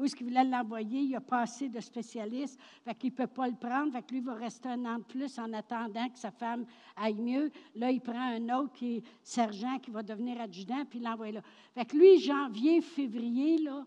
Où 0.00 0.04
est-ce 0.04 0.16
qu'il 0.16 0.28
voulait 0.28 0.44
l'envoyer? 0.44 1.00
Il 1.02 1.14
a 1.14 1.20
pas 1.20 1.40
assez 1.40 1.68
de 1.68 1.78
spécialistes, 1.78 2.58
fait 2.82 2.94
qu'il 2.94 3.10
ne 3.10 3.16
peut 3.16 3.26
pas 3.26 3.46
le 3.46 3.54
prendre, 3.54 3.92
fait 3.92 4.02
que 4.02 4.14
lui 4.14 4.22
va 4.22 4.32
rester 4.32 4.70
un 4.70 4.86
an 4.86 4.98
de 4.98 5.04
plus 5.04 5.38
en 5.38 5.52
attendant 5.52 6.08
que 6.08 6.18
sa 6.18 6.30
femme 6.30 6.64
aille 6.96 7.20
mieux. 7.20 7.50
Là, 7.74 7.90
il 7.90 8.00
prend 8.00 8.18
un 8.18 8.48
autre 8.58 8.72
qui 8.72 8.96
est 8.96 9.02
sergent, 9.22 9.78
qui 9.78 9.90
va 9.90 10.02
devenir 10.02 10.40
adjudant, 10.40 10.86
puis 10.86 11.00
il 11.00 11.04
l'envoie 11.04 11.32
là. 11.32 11.42
Fait 11.74 11.84
que 11.84 11.98
lui, 11.98 12.18
janvier, 12.18 12.80
février, 12.80 13.58
là, 13.58 13.84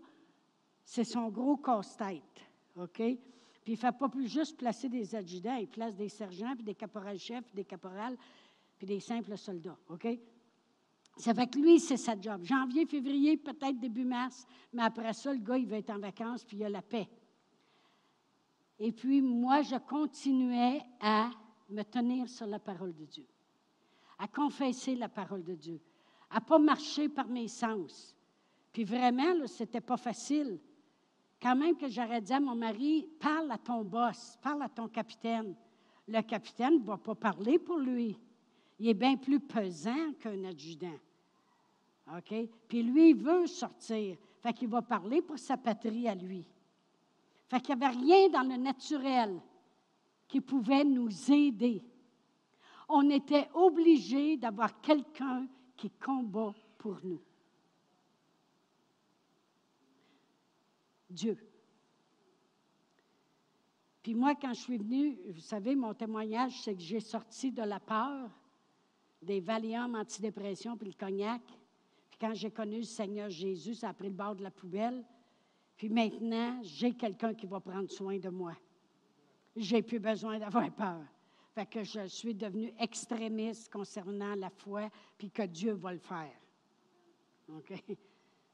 c'est 0.86 1.04
son 1.04 1.30
gros 1.30 1.58
casse-tête. 1.58 2.46
OK? 2.76 2.98
Puis 2.98 3.18
il 3.66 3.72
ne 3.72 3.78
fait 3.78 3.98
pas 3.98 4.10
plus 4.10 4.28
juste 4.28 4.56
placer 4.56 4.90
des 4.90 5.16
adjudants, 5.16 5.56
il 5.56 5.68
place 5.68 5.96
des 5.96 6.10
sergents, 6.10 6.54
puis 6.54 6.64
des 6.64 6.76
caporals-chefs, 6.76 7.52
des 7.56 7.66
caporales, 7.66 8.18
puis 8.78 8.86
des 8.86 9.00
simples 9.00 9.36
soldats. 9.36 9.80
OK? 9.90 10.08
Ça 11.18 11.34
fait 11.34 11.48
que 11.48 11.60
lui, 11.60 11.80
c'est 11.80 11.98
sa 11.98 12.20
job. 12.20 12.44
Janvier, 12.44 12.86
février, 12.86 13.38
peut-être 13.38 13.80
début 13.80 14.06
mars, 14.06 14.46
mais 14.72 14.84
après 14.84 15.14
ça, 15.14 15.32
le 15.32 15.40
gars, 15.40 15.58
il 15.58 15.68
va 15.68 15.78
être 15.78 15.92
en 15.92 16.00
vacances, 16.00 16.44
puis 16.44 16.58
il 16.58 16.64
a 16.64 16.70
la 16.70 16.82
paix. 16.82 17.08
Et 18.80 18.92
puis, 18.92 19.22
moi, 19.22 19.62
je 19.62 19.76
continuais 19.76 20.82
à 21.00 21.30
me 21.70 21.84
tenir 21.84 22.28
sur 22.28 22.48
la 22.48 22.60
parole 22.60 22.94
de 22.94 23.06
Dieu, 23.06 23.28
à 24.18 24.28
confesser 24.28 24.96
la 24.96 25.10
parole 25.10 25.44
de 25.44 25.54
Dieu, 25.54 25.80
à 26.30 26.40
ne 26.40 26.46
pas 26.46 26.60
marcher 26.60 27.10
par 27.10 27.28
mes 27.28 27.48
sens. 27.48 28.16
Puis 28.72 28.84
vraiment, 28.84 29.46
ce 29.46 29.64
n'était 29.64 29.82
pas 29.82 29.98
facile 29.98 30.60
quand 31.44 31.58
même 31.58 31.76
que 31.76 31.90
j'aurais 31.90 32.22
dit 32.22 32.32
à 32.32 32.40
mon 32.40 32.56
mari, 32.56 33.06
parle 33.20 33.52
à 33.52 33.58
ton 33.58 33.84
boss, 33.84 34.38
parle 34.42 34.64
à 34.64 34.70
ton 34.70 34.88
capitaine. 34.88 35.54
le 36.08 36.22
capitaine 36.22 36.80
ne 36.80 36.86
va 36.86 36.98
pas 36.98 37.16
parler 37.16 37.60
pour 37.60 37.78
lui. 37.78 38.18
Il 38.80 38.88
est 38.88 38.94
bien 38.94 39.16
plus 39.18 39.40
pesant 39.40 40.14
qu'un 40.20 40.44
adjudant. 40.44 41.00
OK? 42.16 42.34
Puis 42.68 42.84
lui, 42.84 43.12
il 43.12 43.16
veut 43.16 43.48
sortir. 43.48 44.18
Fait 44.40 44.54
qu'il 44.54 44.68
va 44.68 44.82
parler 44.82 45.22
pour 45.22 45.40
sa 45.40 45.58
patrie 45.58 46.08
à 46.08 46.16
lui. 46.16 46.46
Fait 47.48 47.62
qu'il 47.62 47.76
n'y 47.76 47.84
avait 47.84 47.98
rien 47.98 48.30
dans 48.30 48.44
le 48.44 48.58
naturel 48.58 49.40
qui 50.28 50.42
pouvait 50.42 50.84
nous 50.84 51.10
aider. 51.32 51.84
On 52.90 53.10
était 53.10 53.50
obligé 53.54 54.38
d'avoir 54.38 54.82
quelqu'un 54.82 55.48
qui 55.76 55.90
combat 55.92 56.54
pour 56.78 56.98
nous. 57.04 57.22
Dieu. 61.10 61.38
Puis 64.02 64.16
moi, 64.16 64.36
quand 64.36 64.54
je 64.54 64.60
suis 64.60 64.78
venue, 64.78 65.18
vous 65.32 65.40
savez, 65.40 65.76
mon 65.76 65.94
témoignage, 65.94 66.60
c'est 66.62 66.76
que 66.76 66.82
j'ai 66.82 67.00
sorti 67.00 67.52
de 67.52 67.62
la 67.62 67.80
peur, 67.80 68.30
des 69.24 69.40
Valium 69.40 69.96
antidépression 69.96 70.78
puis 70.78 70.90
le 70.90 70.94
cognac. 70.94 71.42
Puis 72.10 72.18
quand 72.20 72.34
j'ai 72.34 72.52
connu 72.52 72.78
le 72.78 72.84
Seigneur 72.84 73.30
Jésus, 73.30 73.76
ça 73.76 73.90
a 73.90 73.94
pris 73.94 74.08
le 74.08 74.14
bord 74.14 74.36
de 74.36 74.44
la 74.44 74.52
poubelle. 74.52 75.04
Puis 75.78 75.90
maintenant, 75.90 76.60
j'ai 76.62 76.94
quelqu'un 76.94 77.34
qui 77.34 77.46
va 77.48 77.60
prendre 77.60 77.90
soin 77.90 78.18
de 78.18 78.30
moi. 78.30 78.56
J'ai 79.56 79.82
plus 79.82 80.00
besoin 80.00 80.40
d'avoir 80.40 80.72
peur. 80.72 81.04
Fait 81.54 81.66
que 81.66 81.84
je 81.84 82.08
suis 82.08 82.34
devenue 82.34 82.74
extrémiste 82.80 83.72
concernant 83.72 84.34
la 84.36 84.50
foi, 84.50 84.90
puis 85.18 85.30
que 85.30 85.44
Dieu 85.44 85.74
va 85.74 85.94
le 85.94 86.00
faire. 86.00 86.34
OK? 87.50 87.74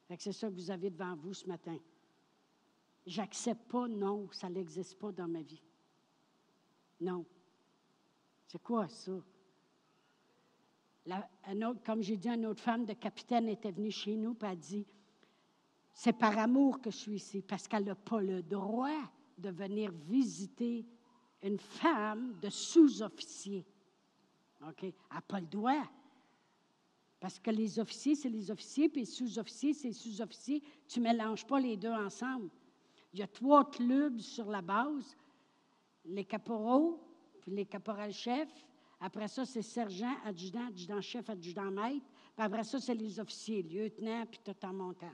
Fait 0.07 0.17
que 0.17 0.23
c'est 0.23 0.33
ça 0.33 0.49
que 0.49 0.53
vous 0.53 0.71
avez 0.71 0.89
devant 0.89 1.15
vous 1.15 1.33
ce 1.33 1.47
matin. 1.47 1.77
J'accepte 3.05 3.69
pas, 3.69 3.87
non, 3.87 4.27
ça 4.31 4.49
n'existe 4.49 4.97
pas 4.99 5.11
dans 5.11 5.27
ma 5.27 5.41
vie. 5.41 5.61
Non. 6.99 7.25
C'est 8.47 8.61
quoi 8.61 8.87
ça? 8.87 9.13
Comme 11.85 12.01
j'ai 12.01 12.17
dit, 12.17 12.29
une 12.29 12.45
autre 12.45 12.61
femme 12.61 12.85
de 12.85 12.93
capitaine 12.93 13.47
était 13.47 13.71
venue 13.71 13.91
chez 13.91 14.15
nous 14.15 14.35
et 14.41 14.45
a 14.45 14.55
dit 14.55 14.85
C'est 15.93 16.13
par 16.13 16.37
amour 16.37 16.81
que 16.81 16.91
je 16.91 16.97
suis 16.97 17.15
ici, 17.15 17.41
parce 17.41 17.67
qu'elle 17.67 17.85
n'a 17.85 17.95
pas 17.95 18.21
le 18.21 18.41
droit 18.41 19.01
de 19.37 19.49
venir 19.49 19.91
visiter 19.91 20.85
une 21.41 21.59
femme 21.59 22.37
de 22.41 22.49
sous-officier. 22.49 23.65
OK? 24.67 24.83
Elle 24.83 24.93
n'a 25.13 25.21
pas 25.21 25.39
le 25.39 25.47
droit. 25.47 25.83
Parce 27.19 27.39
que 27.39 27.51
les 27.51 27.79
officiers, 27.79 28.15
c'est 28.15 28.29
les 28.29 28.49
officiers, 28.51 28.89
puis 28.89 29.01
les 29.01 29.05
sous-officiers, 29.05 29.73
c'est 29.73 29.87
les 29.89 29.93
sous-officiers. 29.93 30.63
Tu 30.87 30.99
ne 30.99 31.05
mélanges 31.05 31.45
pas 31.45 31.59
les 31.59 31.75
deux 31.75 31.91
ensemble. 31.91 32.49
Il 33.13 33.19
y 33.19 33.23
a 33.23 33.27
trois 33.27 33.69
clubs 33.69 34.19
sur 34.19 34.49
la 34.49 34.61
base 34.61 35.17
les 36.09 36.25
caporaux, 36.25 36.99
puis 37.41 37.51
les 37.51 37.65
caporals-chefs. 37.65 38.65
Après 39.01 39.27
ça, 39.27 39.45
c'est 39.45 39.61
sergent, 39.61 40.13
adjudant, 40.25 40.67
adjudant-chef, 40.67 41.29
adjudant-maître. 41.29 42.05
Puis 42.35 42.45
après 42.45 42.63
ça, 42.63 42.79
c'est 42.79 42.93
les 42.93 43.19
officiers, 43.19 43.63
lieutenant, 43.63 44.25
puis 44.25 44.39
tout 44.43 44.65
en 44.65 44.73
montant. 44.73 45.13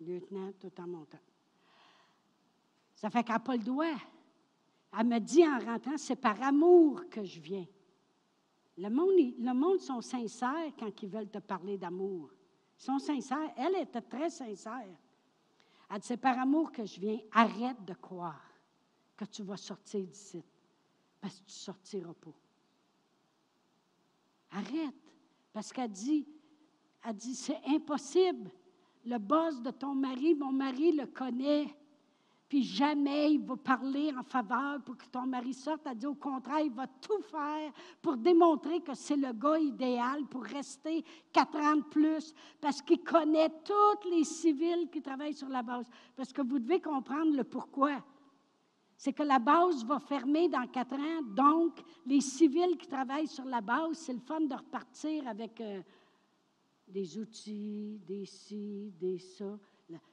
Lieutenant, 0.00 0.52
tout 0.58 0.72
en 0.80 0.86
montant. 0.86 1.18
Ça 2.94 3.10
fait 3.10 3.22
qu'elle 3.22 3.34
n'a 3.34 3.40
pas 3.40 3.56
le 3.56 3.62
doigt. 3.62 3.96
Elle 4.98 5.06
me 5.06 5.18
dit 5.18 5.46
en 5.46 5.58
rentrant, 5.58 5.96
c'est 5.98 6.16
par 6.16 6.40
amour 6.42 7.08
que 7.10 7.24
je 7.24 7.40
viens. 7.40 7.66
Le 8.78 8.88
monde, 8.88 9.34
le 9.38 9.52
monde 9.52 9.80
sont 9.80 10.00
sincères 10.00 10.72
quand 10.78 11.02
ils 11.02 11.08
veulent 11.08 11.30
te 11.30 11.38
parler 11.38 11.76
d'amour. 11.76 12.30
Ils 12.78 12.82
sont 12.82 12.98
sincères. 12.98 13.52
Elle 13.56 13.76
était 13.82 14.00
très 14.00 14.30
sincère. 14.30 14.96
Elle 15.90 15.98
dit, 15.98 16.06
c'est 16.06 16.16
par 16.16 16.38
amour 16.38 16.72
que 16.72 16.86
je 16.86 16.98
viens. 16.98 17.18
Arrête 17.32 17.84
de 17.84 17.94
croire 17.94 18.42
que 19.16 19.26
tu 19.26 19.42
vas 19.42 19.58
sortir 19.58 20.06
d'ici. 20.06 20.42
Parce 21.20 21.34
que 21.34 21.46
tu 21.46 21.52
ne 21.52 21.58
sortiras 21.58 22.14
pas. 22.14 22.30
Arrête. 24.52 24.94
Parce 25.52 25.72
qu'elle 25.72 25.90
dit, 25.90 26.26
elle 27.04 27.16
dit, 27.16 27.34
c'est 27.34 27.60
impossible. 27.66 28.50
Le 29.04 29.18
boss 29.18 29.60
de 29.62 29.70
ton 29.70 29.94
mari, 29.94 30.34
mon 30.34 30.52
mari 30.52 30.92
le 30.92 31.06
connaît 31.06 31.74
puis 32.50 32.64
jamais 32.64 33.34
il 33.34 33.46
va 33.46 33.56
parler 33.56 34.12
en 34.18 34.24
faveur 34.24 34.82
pour 34.82 34.96
que 34.96 35.06
ton 35.06 35.24
mari 35.24 35.54
sorte. 35.54 35.82
Elle 35.86 35.96
dit 35.96 36.06
au 36.06 36.16
contraire, 36.16 36.58
il 36.64 36.72
va 36.72 36.88
tout 36.88 37.22
faire 37.22 37.72
pour 38.02 38.16
démontrer 38.16 38.80
que 38.80 38.92
c'est 38.92 39.16
le 39.16 39.32
gars 39.32 39.60
idéal 39.60 40.26
pour 40.26 40.42
rester 40.42 41.04
quatre 41.32 41.56
ans 41.56 41.76
de 41.76 41.82
plus, 41.82 42.34
parce 42.60 42.82
qu'il 42.82 43.04
connaît 43.04 43.50
tous 43.64 44.10
les 44.10 44.24
civils 44.24 44.88
qui 44.90 45.00
travaillent 45.00 45.32
sur 45.32 45.48
la 45.48 45.62
base. 45.62 45.88
Parce 46.16 46.32
que 46.32 46.42
vous 46.42 46.58
devez 46.58 46.80
comprendre 46.80 47.36
le 47.36 47.44
pourquoi. 47.44 48.02
C'est 49.00 49.14
que 49.14 49.22
la 49.22 49.38
base 49.38 49.82
va 49.86 49.98
fermer 49.98 50.50
dans 50.50 50.66
quatre 50.66 50.92
ans, 50.92 51.22
donc 51.22 51.82
les 52.04 52.20
civils 52.20 52.76
qui 52.76 52.86
travaillent 52.86 53.26
sur 53.26 53.46
la 53.46 53.62
base, 53.62 53.96
c'est 53.96 54.12
le 54.12 54.18
fun 54.18 54.42
de 54.42 54.54
repartir 54.54 55.26
avec 55.26 55.58
euh, 55.62 55.80
des 56.86 57.16
outils, 57.16 57.98
des 58.06 58.26
ci, 58.26 58.92
des 59.00 59.16
ça. 59.16 59.58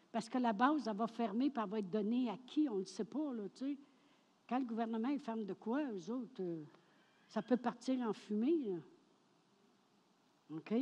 Parce 0.09 0.29
que 0.29 0.37
la 0.37 0.53
base, 0.53 0.87
elle 0.87 0.95
va 0.95 1.05
fermer, 1.05 1.49
puis 1.49 1.61
elle 1.61 1.69
va 1.69 1.79
être 1.79 1.89
donnée 1.89 2.29
à 2.29 2.37
qui, 2.37 2.69
on 2.69 2.77
ne 2.77 2.85
sait 2.85 3.03
pas, 3.03 3.33
là, 3.33 3.49
tu 3.49 3.65
sais. 3.65 3.77
Quand 4.47 4.57
le 4.57 4.65
gouvernement 4.65 5.09
est 5.09 5.19
ferme 5.19 5.43
de 5.43 5.53
quoi, 5.53 5.83
eux 5.83 6.09
autres, 6.09 6.41
euh, 6.41 6.63
ça 7.27 7.41
peut 7.41 7.57
partir 7.57 7.99
en 8.07 8.13
fumée, 8.13 8.79
OK? 10.49 10.73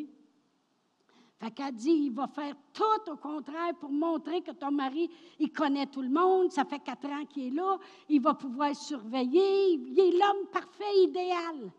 Fait 1.38 1.52
qu'elle 1.52 1.76
dit, 1.76 1.90
il 1.90 2.12
va 2.12 2.28
faire 2.28 2.56
tout 2.72 3.12
au 3.12 3.18
contraire 3.18 3.76
pour 3.76 3.92
montrer 3.92 4.42
que 4.42 4.52
ton 4.52 4.72
mari, 4.72 5.10
il 5.40 5.52
connaît 5.52 5.88
tout 5.88 6.02
le 6.02 6.10
monde, 6.10 6.52
ça 6.52 6.64
fait 6.64 6.80
quatre 6.80 7.08
ans 7.08 7.26
qu'il 7.26 7.48
est 7.48 7.56
là, 7.56 7.78
il 8.08 8.22
va 8.22 8.34
pouvoir 8.34 8.74
surveiller, 8.74 9.74
il 9.74 10.00
est 10.00 10.12
l'homme 10.12 10.48
parfait, 10.52 11.04
idéal. 11.04 11.72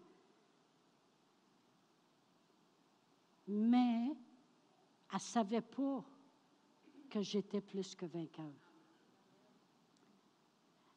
Mais 3.48 4.08
elle 4.08 5.14
ne 5.14 5.18
savait 5.18 5.62
pas 5.62 6.04
que 7.08 7.22
j'étais 7.22 7.62
plus 7.62 7.94
que 7.94 8.04
vainqueur. 8.04 8.52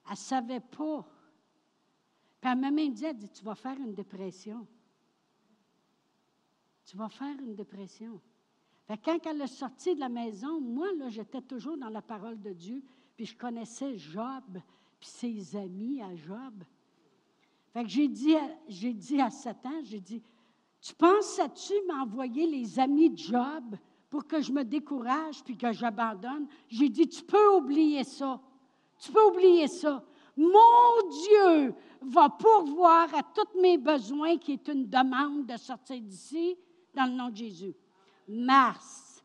Elle 0.06 0.12
ne 0.12 0.16
savait 0.16 0.60
pas. 0.60 1.08
Puis 2.42 2.52
elle 2.52 2.58
m'a 2.58 2.72
même 2.72 2.94
dit, 2.94 3.06
elle 3.06 3.16
dit, 3.16 3.30
tu 3.30 3.44
vas 3.46 3.56
faire 3.56 3.78
une 3.78 3.94
dépression. 3.94 4.68
Tu 6.86 6.98
vas 6.98 7.10
faire 7.10 7.40
une 7.40 7.56
dépression. 7.56 8.20
Quand 8.98 9.20
elle 9.28 9.42
est 9.42 9.48
sortie 9.48 9.94
de 9.94 10.00
la 10.00 10.10
maison, 10.10 10.60
moi, 10.60 10.88
là, 10.98 11.10
j'étais 11.10 11.42
toujours 11.42 11.78
dans 11.78 11.90
la 11.90 12.02
parole 12.02 12.40
de 12.42 12.54
Dieu, 12.54 12.82
puis 13.16 13.26
je 13.26 13.38
connaissais 13.38 13.98
Job, 13.98 14.60
puis 15.00 15.10
ses 15.10 15.56
amis 15.56 16.02
à 16.02 16.16
Job. 16.16 16.64
Fait 17.72 17.88
j'ai 17.88 18.08
dit, 18.08 19.22
à 19.22 19.30
Satan, 19.30 19.84
j'ai 19.84 20.00
dit, 20.00 20.24
tu 20.82 20.94
penses-tu 20.96 21.74
m'envoyer 21.88 22.48
les 22.48 22.80
amis 22.80 23.12
de 23.12 23.18
Job 23.18 23.76
pour 24.10 24.26
que 24.26 24.42
je 24.42 24.52
me 24.52 24.64
décourage 24.64 25.44
puis 25.44 25.56
que 25.56 25.72
j'abandonne. 25.72 26.48
J'ai 26.68 26.90
dit, 26.90 27.08
tu 27.08 27.24
peux 27.24 27.56
oublier 27.56 28.04
ça. 28.04 28.42
Tu 28.98 29.12
peux 29.12 29.24
oublier 29.28 29.68
ça. 29.68 30.04
Mon 30.36 31.10
Dieu 31.28 31.76
va 32.02 32.30
pourvoir 32.30 33.14
à 33.14 33.22
tous 33.22 33.60
mes 33.62 33.78
besoins, 33.78 34.38
qui 34.38 34.54
est 34.54 34.68
une 34.68 34.90
demande 34.90 35.46
de 35.46 35.58
sortir 35.58 36.02
d'ici, 36.02 36.58
dans 36.96 37.06
le 37.06 37.12
nom 37.12 37.30
de 37.30 37.36
Jésus. 37.36 37.76
Mars, 38.32 39.24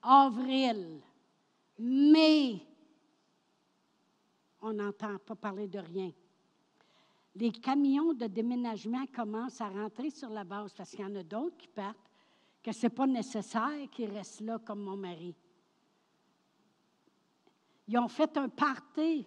avril, 0.00 1.00
mai, 1.80 2.64
on 4.62 4.72
n'entend 4.72 5.18
pas 5.18 5.34
parler 5.34 5.66
de 5.66 5.80
rien. 5.80 6.12
Les 7.34 7.50
camions 7.50 8.14
de 8.14 8.26
déménagement 8.28 9.04
commencent 9.14 9.60
à 9.60 9.68
rentrer 9.68 10.10
sur 10.10 10.30
la 10.30 10.44
base 10.44 10.72
parce 10.74 10.90
qu'il 10.90 11.00
y 11.00 11.04
en 11.04 11.16
a 11.16 11.24
d'autres 11.24 11.56
qui 11.56 11.66
partent 11.66 12.10
que 12.62 12.70
ce 12.70 12.86
n'est 12.86 12.90
pas 12.90 13.06
nécessaire 13.06 13.90
qu'il 13.90 14.10
reste 14.10 14.40
là 14.40 14.60
comme 14.60 14.82
mon 14.82 14.96
mari. 14.96 15.34
Ils 17.88 17.98
ont 17.98 18.08
fait 18.08 18.36
un 18.36 18.48
party 18.48 19.26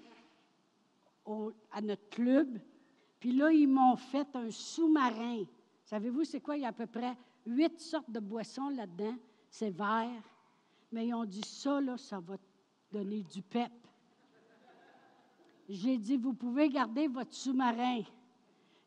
à 1.72 1.82
notre 1.82 2.10
club, 2.10 2.58
puis 3.20 3.34
là, 3.34 3.52
ils 3.52 3.68
m'ont 3.68 3.98
fait 3.98 4.34
un 4.34 4.50
sous-marin. 4.50 5.44
Savez-vous, 5.84 6.24
c'est 6.24 6.40
quoi? 6.40 6.56
Il 6.56 6.62
y 6.62 6.66
a 6.66 6.70
à 6.70 6.74
peu 6.74 6.88
près 6.88 7.18
huit 7.46 7.80
sortes 7.80 8.10
de 8.10 8.20
boissons 8.20 8.70
là-dedans. 8.70 9.16
C'est 9.50 9.70
vert. 9.70 10.24
Mais 10.92 11.08
ils 11.08 11.14
ont 11.14 11.26
dit 11.26 11.44
ça, 11.44 11.80
là, 11.80 11.98
ça 11.98 12.20
va 12.20 12.36
donner 12.92 13.24
du 13.24 13.42
pep. 13.42 13.72
J'ai 15.68 15.98
dit, 15.98 16.18
vous 16.18 16.34
pouvez 16.34 16.68
garder 16.70 17.08
votre 17.08 17.34
sous-marin. 17.34 18.02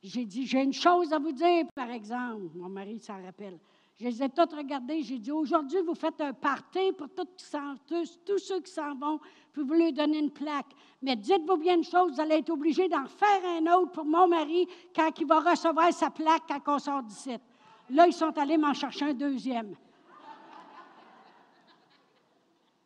J'ai 0.02 0.24
dit, 0.24 0.46
j'ai 0.46 0.62
une 0.62 0.72
chose 0.72 1.12
à 1.12 1.18
vous 1.18 1.30
dire, 1.30 1.64
par 1.76 1.90
exemple. 1.90 2.50
Mon 2.56 2.68
mari 2.68 2.98
s'en 2.98 3.22
rappelle. 3.22 3.58
Je 3.94 4.08
les 4.08 4.22
ai 4.22 4.28
tous 4.28 4.52
regardés. 4.52 5.00
J'ai 5.02 5.18
dit, 5.18 5.30
aujourd'hui, 5.30 5.78
vous 5.86 5.94
faites 5.94 6.20
un 6.20 6.32
party 6.32 6.90
pour 6.98 7.08
tous, 7.10 8.18
tous, 8.24 8.38
ceux 8.38 8.60
qui 8.60 8.72
s'en 8.72 8.96
vont, 8.96 9.20
puis 9.52 9.62
vous 9.62 9.74
leur 9.74 9.92
donnez 9.92 10.18
une 10.18 10.32
plaque. 10.32 10.74
Mais 11.00 11.14
dites-vous 11.14 11.56
bien 11.56 11.76
une 11.76 11.84
chose, 11.84 12.14
vous 12.14 12.20
allez 12.20 12.36
être 12.36 12.50
obligé 12.50 12.88
d'en 12.88 13.06
faire 13.06 13.44
un 13.44 13.72
autre 13.74 13.92
pour 13.92 14.04
mon 14.04 14.26
mari 14.26 14.66
quand 14.94 15.10
il 15.20 15.26
va 15.26 15.38
recevoir 15.38 15.92
sa 15.92 16.10
plaque 16.10 16.42
quand 16.48 16.74
on 16.74 16.78
sort 16.80 17.02
d'ici. 17.04 17.36
Là, 17.92 18.06
ils 18.06 18.12
sont 18.14 18.36
allés 18.38 18.56
m'en 18.56 18.72
chercher 18.72 19.04
un 19.04 19.14
deuxième. 19.14 19.76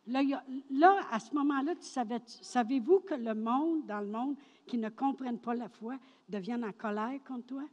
Là, 0.05 0.21
là 0.69 0.99
à 1.09 1.19
ce 1.19 1.33
moment-là, 1.33 1.73
savez-vous 2.41 2.99
que 2.99 3.13
le 3.13 3.33
monde, 3.33 3.85
dans 3.85 4.01
le 4.01 4.07
monde, 4.07 4.35
qui 4.65 4.77
ne 4.77 4.89
comprennent 4.89 5.39
pas 5.39 5.55
la 5.55 5.69
foi 5.69 5.95
deviennent 6.27 6.65
en 6.65 6.73
colère 6.73 7.19
contre 7.25 7.47
toi? 7.47 7.63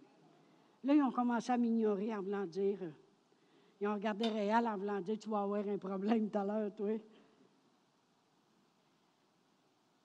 Là, 0.85 0.95
ils 0.95 1.03
ont 1.03 1.11
commencé 1.11 1.51
à 1.51 1.57
m'ignorer 1.57 2.15
en 2.15 2.23
voulant 2.23 2.47
dire. 2.47 2.79
euh, 2.83 2.91
Ils 3.81 3.89
ont 3.89 3.95
regardé 3.95 4.29
Réal 4.29 4.69
en 4.69 4.77
voulant 4.77 5.01
dire 5.01 5.19
Tu 5.19 5.29
vas 5.29 5.43
avoir 5.43 5.67
un 5.67 5.79
problème 5.79 6.31
tout 6.31 6.39
à 6.39 6.45
l'heure, 6.45 6.75
toi. 6.75 6.91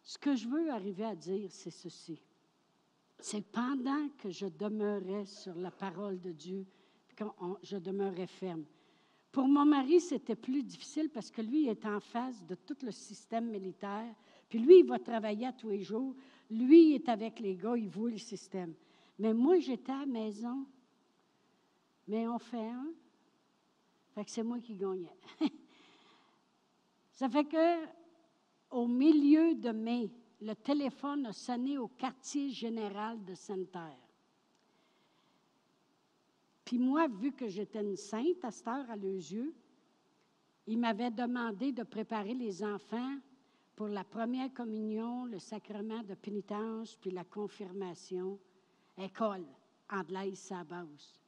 Ce 0.01 0.17
que 0.17 0.35
je 0.35 0.47
veux 0.47 0.71
arriver 0.71 1.05
à 1.05 1.15
dire, 1.15 1.49
c'est 1.51 1.69
ceci. 1.69 2.19
C'est 3.19 3.45
pendant 3.51 4.07
que 4.17 4.31
je 4.31 4.47
demeurais 4.47 5.25
sur 5.25 5.53
la 5.55 5.69
parole 5.69 6.19
de 6.19 6.31
Dieu, 6.31 6.65
je 7.61 7.77
demeurais 7.77 8.27
ferme. 8.27 8.65
Pour 9.31 9.47
mon 9.47 9.65
mari, 9.65 10.01
c'était 10.01 10.35
plus 10.35 10.63
difficile 10.63 11.09
parce 11.09 11.29
que 11.29 11.41
lui 11.41 11.67
est 11.67 11.85
en 11.85 11.99
face 11.99 12.43
de 12.45 12.55
tout 12.55 12.77
le 12.81 12.91
système 12.91 13.49
militaire. 13.49 14.15
Puis 14.47 14.59
lui, 14.59 14.79
il 14.79 14.85
va 14.85 14.97
travailler 14.97 15.47
à 15.47 15.53
tous 15.53 15.69
les 15.69 15.83
jours. 15.83 16.15
Lui, 16.49 16.89
il 16.89 16.95
est 16.95 17.09
avec 17.09 17.39
les 17.39 17.55
gars, 17.55 17.77
il 17.77 17.89
voit 17.89 18.09
le 18.09 18.17
système. 18.17 18.73
Mais 19.19 19.33
moi, 19.33 19.59
j'étais 19.59 19.91
à 19.91 19.99
la 19.99 20.05
maison. 20.07 20.65
Mais 22.07 22.27
on 22.27 22.39
fait 22.39 22.69
un. 22.69 22.91
Fait 24.15 24.25
que 24.25 24.31
c'est 24.31 24.43
moi 24.43 24.59
qui 24.59 24.73
gagnais. 24.73 25.15
Ça 27.11 27.29
fait 27.29 27.45
que, 27.45 27.85
au 28.71 28.87
milieu 28.87 29.53
de 29.53 29.69
mai, 29.69 30.09
le 30.41 30.53
téléphone 30.55 31.27
a 31.27 31.33
sonné 31.33 31.77
au 31.77 31.87
quartier 31.87 32.49
général 32.49 33.23
de 33.23 33.35
Sainte-Terre. 33.35 34.08
Puis 36.69 36.77
moi, 36.77 37.07
vu 37.07 37.31
que 37.31 37.47
j'étais 37.47 37.81
une 37.81 37.95
sainte 37.95 38.45
à 38.45 38.51
cette 38.51 38.67
heure 38.67 38.91
à 38.91 38.95
leurs 38.95 39.15
yeux, 39.15 39.55
ils 40.67 40.77
m'avaient 40.77 41.09
demandé 41.09 41.71
de 41.71 41.81
préparer 41.81 42.35
les 42.35 42.63
enfants 42.63 43.17
pour 43.75 43.87
la 43.87 44.03
première 44.03 44.53
communion, 44.53 45.25
le 45.25 45.39
sacrement 45.39 46.03
de 46.03 46.13
pénitence, 46.13 46.95
puis 46.95 47.09
la 47.09 47.23
confirmation, 47.23 48.37
école, 48.99 49.47
anglaise 49.89 50.53
base. 50.69 51.19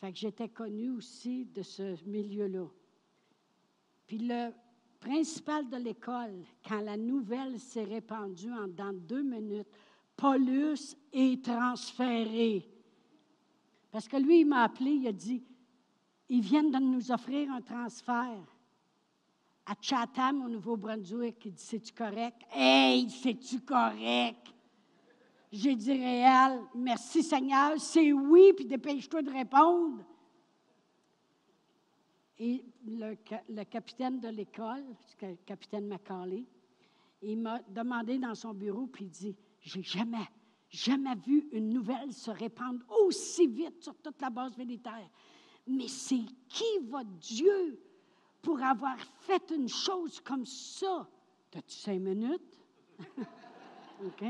Fait 0.00 0.10
que 0.10 0.18
j'étais 0.18 0.48
connue 0.48 0.90
aussi 0.90 1.44
de 1.44 1.62
ce 1.62 2.04
milieu-là. 2.04 2.66
Puis 4.08 4.18
le 4.18 4.50
principal 4.98 5.70
de 5.70 5.76
l'école, 5.76 6.42
quand 6.68 6.80
la 6.80 6.96
nouvelle 6.96 7.60
s'est 7.60 7.84
répandue 7.84 8.52
en 8.52 8.66
dans 8.66 8.92
deux 8.92 9.22
minutes, 9.22 9.70
Paulus 10.16 10.96
est 11.12 11.44
transféré. 11.44 12.77
Parce 13.90 14.06
que 14.06 14.16
lui, 14.16 14.40
il 14.40 14.46
m'a 14.46 14.64
appelé, 14.64 14.90
il 14.90 15.06
a 15.06 15.12
dit, 15.12 15.42
ils 16.28 16.42
viennent 16.42 16.70
de 16.70 16.78
nous 16.78 17.10
offrir 17.10 17.50
un 17.50 17.62
transfert 17.62 18.44
à 19.66 19.74
Chatham, 19.80 20.42
au 20.44 20.48
Nouveau-Brunswick. 20.48 21.44
Il 21.44 21.52
dit, 21.52 21.62
c'est-tu 21.62 21.92
correct? 21.92 22.42
Hey, 22.52 23.08
c'est-tu 23.10 23.60
correct? 23.60 24.54
J'ai 25.50 25.74
dit, 25.74 25.92
Réal, 25.92 26.60
merci 26.74 27.22
Seigneur, 27.22 27.78
c'est 27.78 28.12
oui, 28.12 28.52
puis 28.54 28.66
dépêche-toi 28.66 29.22
de 29.22 29.30
répondre. 29.30 30.04
Et 32.38 32.64
le, 32.86 33.16
le 33.48 33.64
capitaine 33.64 34.20
de 34.20 34.28
l'école, 34.28 34.84
le 35.22 35.34
capitaine 35.46 35.86
Macaulay, 35.86 36.46
il 37.22 37.38
m'a 37.38 37.60
demandé 37.68 38.18
dans 38.18 38.34
son 38.34 38.54
bureau, 38.54 38.86
puis 38.86 39.06
il 39.06 39.10
dit, 39.10 39.36
j'ai 39.60 39.82
jamais, 39.82 40.28
jamais 40.70 41.14
vu 41.14 41.48
une 41.52 41.70
nouvelle 41.70 42.12
se 42.12 42.30
répandre 42.30 42.84
aussi 43.02 43.46
vite 43.46 43.82
sur 43.82 43.94
toute 43.96 44.20
la 44.20 44.30
base 44.30 44.56
militaire. 44.56 45.08
Mais 45.66 45.88
c'est 45.88 46.24
qui 46.48 46.78
votre 46.84 47.10
Dieu 47.10 47.80
pour 48.42 48.62
avoir 48.62 48.98
fait 49.20 49.50
une 49.50 49.68
chose 49.68 50.20
comme 50.20 50.46
ça? 50.46 51.08
T'as-tu 51.50 51.76
cinq 51.76 52.00
minutes? 52.00 52.58
OK? 54.04 54.24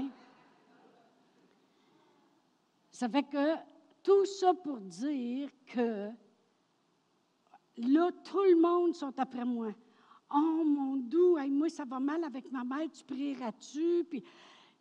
Ça 2.90 3.08
fait 3.08 3.22
que 3.22 3.54
tout 4.02 4.24
ça 4.24 4.54
pour 4.54 4.80
dire 4.80 5.50
que 5.66 6.10
là, 7.76 8.10
tout 8.24 8.42
le 8.42 8.60
monde 8.60 8.94
sont 8.94 9.16
après 9.18 9.44
moi. 9.44 9.72
Oh 10.34 10.62
mon 10.64 10.96
doux, 10.96 11.38
moi 11.48 11.68
ça 11.68 11.84
va 11.84 12.00
mal 12.00 12.22
avec 12.24 12.50
ma 12.50 12.64
mère, 12.64 12.90
tu 12.90 13.04
prieras-tu? 13.04 14.04
Puis, 14.10 14.22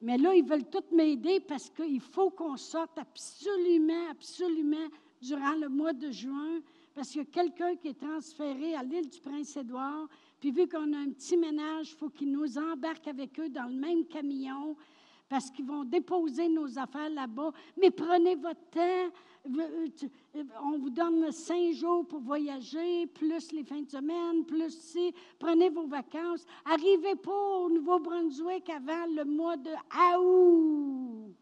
mais 0.01 0.17
là, 0.17 0.35
ils 0.35 0.45
veulent 0.45 0.69
tous 0.69 0.95
m'aider 0.95 1.39
parce 1.39 1.69
qu'il 1.69 1.99
faut 2.01 2.29
qu'on 2.29 2.57
sorte 2.57 2.97
absolument, 2.97 4.09
absolument 4.09 4.87
durant 5.21 5.55
le 5.55 5.69
mois 5.69 5.93
de 5.93 6.11
juin, 6.11 6.59
parce 6.93 7.09
qu'il 7.09 7.21
y 7.21 7.23
a 7.23 7.25
quelqu'un 7.25 7.75
qui 7.75 7.89
est 7.89 7.99
transféré 7.99 8.75
à 8.75 8.83
l'île 8.83 9.09
du 9.09 9.19
Prince-Édouard, 9.19 10.07
puis 10.39 10.51
vu 10.51 10.67
qu'on 10.67 10.93
a 10.93 10.97
un 10.97 11.09
petit 11.09 11.37
ménage, 11.37 11.91
il 11.91 11.97
faut 11.97 12.09
qu'ils 12.09 12.31
nous 12.31 12.57
embarquent 12.57 13.07
avec 13.07 13.39
eux 13.39 13.49
dans 13.49 13.65
le 13.65 13.75
même 13.75 14.05
camion, 14.05 14.75
parce 15.29 15.49
qu'ils 15.51 15.65
vont 15.65 15.83
déposer 15.83 16.47
nos 16.47 16.77
affaires 16.77 17.09
là-bas. 17.09 17.51
Mais 17.79 17.91
prenez 17.91 18.35
votre 18.35 18.63
temps. 18.69 19.11
On 20.63 20.77
vous 20.77 20.89
donne 20.89 21.31
cinq 21.31 21.73
jours 21.73 22.05
pour 22.07 22.19
voyager, 22.19 23.07
plus 23.07 23.51
les 23.51 23.63
fins 23.63 23.81
de 23.81 23.89
semaine, 23.89 24.45
plus 24.45 24.71
si. 24.71 25.13
Prenez 25.39 25.69
vos 25.69 25.87
vacances. 25.87 26.45
Arrivez 26.65 27.15
pas 27.15 27.57
au 27.59 27.69
Nouveau-Brunswick 27.69 28.69
avant 28.69 29.05
le 29.15 29.23
mois 29.23 29.57
de 29.57 29.71
août. 30.17 31.33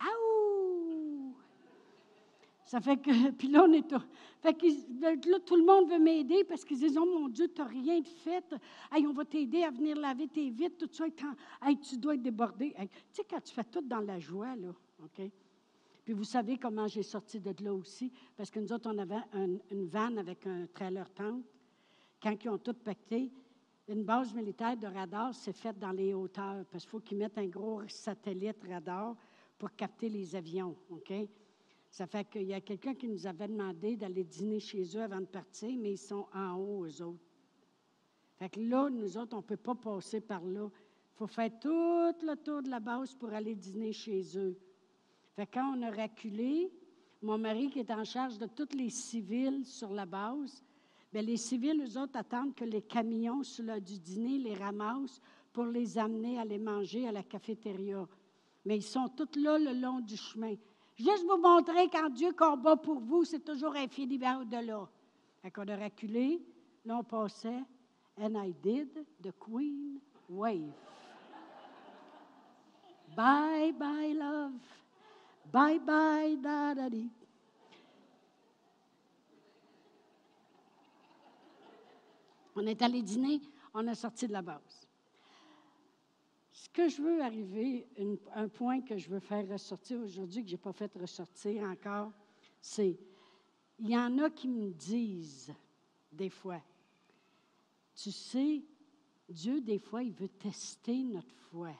Août! 0.00 1.34
Ça 2.64 2.80
fait 2.80 2.96
que, 2.98 3.30
puis 3.38 3.48
là, 3.48 3.64
on 3.66 3.72
est. 3.72 3.94
Fait 4.40 4.54
que 4.54 4.66
là, 5.30 5.40
tout 5.44 5.56
le 5.56 5.64
monde 5.64 5.90
veut 5.90 5.98
m'aider 5.98 6.44
parce 6.44 6.64
qu'ils 6.64 6.78
disent 6.78 6.96
Oh 6.96 7.06
mon 7.06 7.28
Dieu, 7.28 7.48
tu 7.48 7.60
n'as 7.60 7.66
rien 7.66 8.00
de 8.00 8.06
fait. 8.06 8.54
Hey, 8.92 9.06
on 9.06 9.12
va 9.12 9.24
t'aider 9.24 9.64
à 9.64 9.70
venir 9.70 9.96
laver 9.96 10.28
tes 10.28 10.48
vitres, 10.50 10.86
tout 10.86 10.92
ça. 10.92 11.06
Hey, 11.62 11.78
tu 11.78 11.96
dois 11.96 12.14
être 12.14 12.22
débordé. 12.22 12.74
Tu 12.78 12.88
sais, 13.12 13.24
quand 13.28 13.40
tu 13.40 13.52
fais 13.52 13.64
tout 13.64 13.82
dans 13.82 14.00
la 14.00 14.18
joie, 14.18 14.54
là, 14.54 14.68
OK? 15.02 15.30
Puis 16.04 16.14
vous 16.14 16.24
savez 16.24 16.56
comment 16.56 16.86
j'ai 16.86 17.02
sorti 17.02 17.38
de 17.40 17.52
là 17.62 17.74
aussi, 17.74 18.10
parce 18.36 18.50
que 18.50 18.60
nous 18.60 18.72
autres, 18.72 18.90
on 18.90 18.96
avait 18.96 19.20
un, 19.34 19.58
une 19.70 19.86
vanne 19.86 20.18
avec 20.18 20.46
un 20.46 20.66
trailer 20.72 21.10
tente. 21.10 21.44
Quand 22.22 22.34
ils 22.42 22.48
ont 22.48 22.58
tout 22.58 22.72
pacté, 22.72 23.30
une 23.88 24.04
base 24.04 24.32
militaire 24.32 24.76
de 24.76 24.86
radar, 24.86 25.34
c'est 25.34 25.52
faite 25.52 25.78
dans 25.78 25.92
les 25.92 26.14
hauteurs, 26.14 26.64
parce 26.70 26.84
qu'il 26.84 26.90
faut 26.90 27.00
qu'ils 27.00 27.18
mettent 27.18 27.38
un 27.38 27.46
gros 27.46 27.82
satellite 27.88 28.56
radar 28.68 29.16
pour 29.58 29.74
capter 29.74 30.08
les 30.08 30.34
avions, 30.34 30.76
OK? 30.90 31.12
Ça 31.90 32.06
fait 32.06 32.28
qu'il 32.28 32.42
y 32.42 32.54
a 32.54 32.60
quelqu'un 32.60 32.94
qui 32.94 33.08
nous 33.08 33.26
avait 33.26 33.48
demandé 33.48 33.96
d'aller 33.96 34.24
dîner 34.24 34.60
chez 34.60 34.84
eux 34.96 35.02
avant 35.02 35.20
de 35.20 35.26
partir, 35.26 35.70
mais 35.78 35.92
ils 35.92 35.98
sont 35.98 36.26
en 36.34 36.54
haut, 36.54 36.84
eux 36.84 37.02
autres. 37.02 37.24
Fait 38.38 38.48
que 38.48 38.60
là, 38.60 38.88
nous 38.88 39.16
autres, 39.16 39.34
on 39.34 39.40
ne 39.40 39.46
peut 39.46 39.56
pas 39.56 39.74
passer 39.74 40.20
par 40.20 40.44
là. 40.44 40.70
Il 40.70 41.16
faut 41.16 41.26
faire 41.26 41.50
tout 41.58 41.68
le 41.68 42.36
tour 42.36 42.62
de 42.62 42.70
la 42.70 42.78
base 42.78 43.14
pour 43.14 43.32
aller 43.32 43.56
dîner 43.56 43.92
chez 43.92 44.22
eux. 44.38 44.56
Fait 45.34 45.46
que 45.46 45.54
quand 45.54 45.76
on 45.76 45.82
a 45.82 45.90
reculé, 45.90 46.70
mon 47.20 47.38
mari 47.38 47.68
qui 47.70 47.80
est 47.80 47.90
en 47.90 48.04
charge 48.04 48.38
de 48.38 48.46
tous 48.46 48.76
les 48.76 48.90
civils 48.90 49.64
sur 49.64 49.92
la 49.92 50.06
base, 50.06 50.62
bien, 51.12 51.22
les 51.22 51.36
civils, 51.36 51.82
eux 51.82 51.98
autres, 51.98 52.16
attendent 52.16 52.54
que 52.54 52.64
les 52.64 52.82
camions 52.82 53.42
sur 53.42 53.64
l'heure 53.64 53.80
du 53.80 53.98
dîner 53.98 54.38
les 54.38 54.54
ramassent 54.54 55.20
pour 55.52 55.64
les 55.64 55.98
amener 55.98 56.38
à 56.38 56.44
les 56.44 56.58
manger 56.58 57.08
à 57.08 57.12
la 57.12 57.24
cafétéria. 57.24 58.06
Mais 58.64 58.76
ils 58.76 58.82
sont 58.82 59.08
tous 59.08 59.40
là 59.40 59.58
le 59.58 59.72
long 59.80 59.98
du 59.98 60.16
chemin. 60.16 60.54
Juste 60.98 61.24
vous 61.24 61.36
montrer 61.36 61.88
quand 61.88 62.10
Dieu 62.10 62.32
combat 62.32 62.76
pour 62.76 62.98
vous, 62.98 63.24
c'est 63.24 63.44
toujours 63.44 63.76
infiniment 63.76 64.40
au-delà. 64.40 64.88
Fait 65.40 65.50
qu'on 65.52 65.68
a 65.68 65.76
reculé, 65.76 66.42
là 66.84 66.96
on 66.98 67.04
passait, 67.04 67.62
and 68.20 68.34
I 68.34 68.52
did 68.52 68.88
the 69.22 69.30
Queen 69.38 70.00
wave. 70.28 70.72
Bye 73.16 73.72
bye 73.72 74.12
love, 74.12 74.52
bye 75.52 75.78
bye 75.78 76.36
da 76.36 76.74
da 76.74 76.90
di. 76.90 77.08
On 82.56 82.66
est 82.66 82.82
allé 82.82 83.02
dîner, 83.02 83.40
on 83.72 83.86
a 83.86 83.94
sorti 83.94 84.26
de 84.26 84.32
la 84.32 84.42
base. 84.42 84.87
Ce 86.68 86.82
que 86.82 86.88
je 86.88 87.02
veux 87.02 87.22
arriver, 87.22 87.88
un 88.34 88.48
point 88.48 88.80
que 88.82 88.96
je 88.96 89.08
veux 89.08 89.20
faire 89.20 89.48
ressortir 89.48 90.00
aujourd'hui, 90.00 90.42
que 90.42 90.48
je 90.48 90.54
n'ai 90.54 90.60
pas 90.60 90.72
fait 90.72 90.92
ressortir 90.94 91.62
encore, 91.64 92.12
c'est, 92.60 92.96
il 93.78 93.90
y 93.90 93.96
en 93.96 94.16
a 94.18 94.30
qui 94.30 94.48
me 94.48 94.70
disent, 94.72 95.52
des 96.12 96.30
fois, 96.30 96.62
tu 97.94 98.12
sais, 98.12 98.62
Dieu, 99.28 99.60
des 99.60 99.78
fois, 99.78 100.02
il 100.02 100.12
veut 100.12 100.28
tester 100.28 101.02
notre 101.02 101.34
foi. 101.50 101.72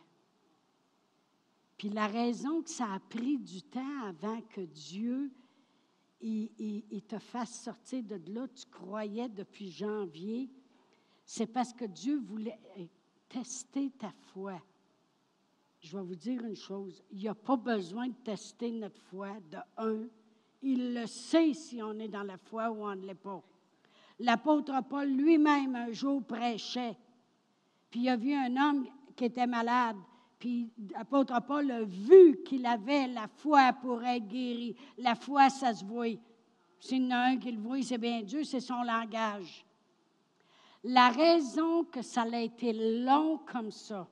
Puis 1.77 1.91
la 1.91 2.09
raison 2.09 2.63
que 2.63 2.71
ça 2.71 2.93
a 2.93 2.99
pris 2.99 3.39
du 3.39 3.63
temps 3.63 4.03
avant 4.03 4.41
que 4.43 4.63
Dieu 4.63 5.31
il, 6.21 7.03
te 7.07 7.19
fasse 7.19 7.63
sortir 7.63 8.03
de 8.03 8.21
là, 8.33 8.49
tu 8.49 8.67
croyais 8.67 9.29
depuis 9.29 9.71
janvier, 9.71 10.51
c'est 11.25 11.47
parce 11.47 11.73
que 11.73 11.85
Dieu 11.85 12.19
voulait 12.19 12.59
tester 13.29 13.91
ta 13.91 14.13
foi. 14.33 14.61
Je 15.81 15.97
vais 15.97 16.03
vous 16.03 16.17
dire 16.17 16.45
une 16.45 16.57
chose, 16.57 17.03
il 17.11 17.19
n'y 17.19 17.29
a 17.29 17.35
pas 17.35 17.57
besoin 17.57 18.09
de 18.09 18.15
tester 18.25 18.71
notre 18.73 19.01
foi 19.03 19.29
de 19.51 19.59
un. 19.77 20.07
Il 20.61 20.95
le 20.95 21.07
sait 21.07 21.55
si 21.55 21.81
on 21.83 21.99
est 21.99 22.09
dans 22.09 22.25
la 22.25 22.37
foi 22.37 22.71
ou 22.71 22.85
on 22.85 22.97
ne 22.97 23.07
l'est 23.07 23.15
pas. 23.15 23.43
L'apôtre 24.19 24.75
Paul 24.89 25.09
lui-même 25.09 25.77
un 25.77 25.93
jour 25.93 26.23
prêchait, 26.25 26.97
puis 27.91 28.01
il 28.01 28.09
a 28.09 28.17
vu 28.17 28.35
un 28.35 28.57
homme 28.57 28.87
qui 29.15 29.25
était 29.25 29.47
malade, 29.47 29.97
Puis 30.39 30.71
l'apôtre 30.93 31.41
Paul 31.47 31.71
a 31.71 31.83
vu 31.83 32.43
qu'il 32.45 32.65
avait 32.65 33.09
la 33.09 33.27
foi 33.27 33.73
pour 33.73 34.03
être 34.05 34.27
guéri. 34.29 34.77
La 34.97 35.15
foi, 35.15 35.51
ça 35.51 35.75
se 35.75 35.85
voit. 35.85 36.17
S'il 36.79 37.05
y 37.05 37.07
en 37.09 37.11
a 37.11 37.19
un 37.31 37.37
qui 37.39 37.51
le 37.51 37.61
voit, 37.61 37.83
c'est 37.83 37.99
bien 37.99 38.23
Dieu, 38.23 38.45
c'est 38.45 38.61
son 38.61 38.83
langage. 38.83 39.65
La 40.85 41.09
raison 41.09 41.85
que 41.85 42.03
ça 42.03 42.23
a 42.23 42.39
été 42.39 42.73
long 43.03 43.39
comme 43.39 43.73
ça, 43.73 44.09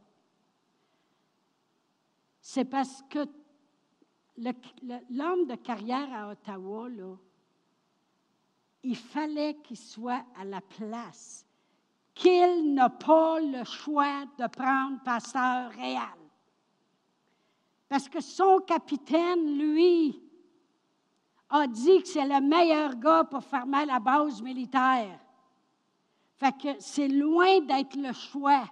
c'est 2.48 2.64
parce 2.64 3.02
que 3.10 3.26
l'homme 4.38 5.46
de 5.48 5.56
carrière 5.56 6.08
à 6.14 6.30
Ottawa, 6.30 6.88
il 8.84 8.94
fallait 8.96 9.56
qu'il 9.64 9.76
soit 9.76 10.24
à 10.40 10.44
la 10.44 10.60
place, 10.60 11.44
qu'il 12.14 12.72
n'a 12.72 12.88
pas 12.88 13.40
le 13.40 13.64
choix 13.64 14.26
de 14.38 14.46
prendre 14.46 15.02
pasteur 15.02 15.72
réel. 15.72 15.98
Parce 17.88 18.08
que 18.08 18.20
son 18.20 18.60
capitaine, 18.60 19.58
lui, 19.58 20.22
a 21.50 21.66
dit 21.66 22.00
que 22.00 22.06
c'est 22.06 22.28
le 22.28 22.40
meilleur 22.40 22.94
gars 22.94 23.24
pour 23.24 23.42
fermer 23.42 23.84
la 23.86 23.98
base 23.98 24.40
militaire. 24.40 25.18
Fait 26.36 26.56
que 26.56 26.78
c'est 26.78 27.08
loin 27.08 27.60
d'être 27.62 27.96
le 27.96 28.12
choix. 28.12 28.70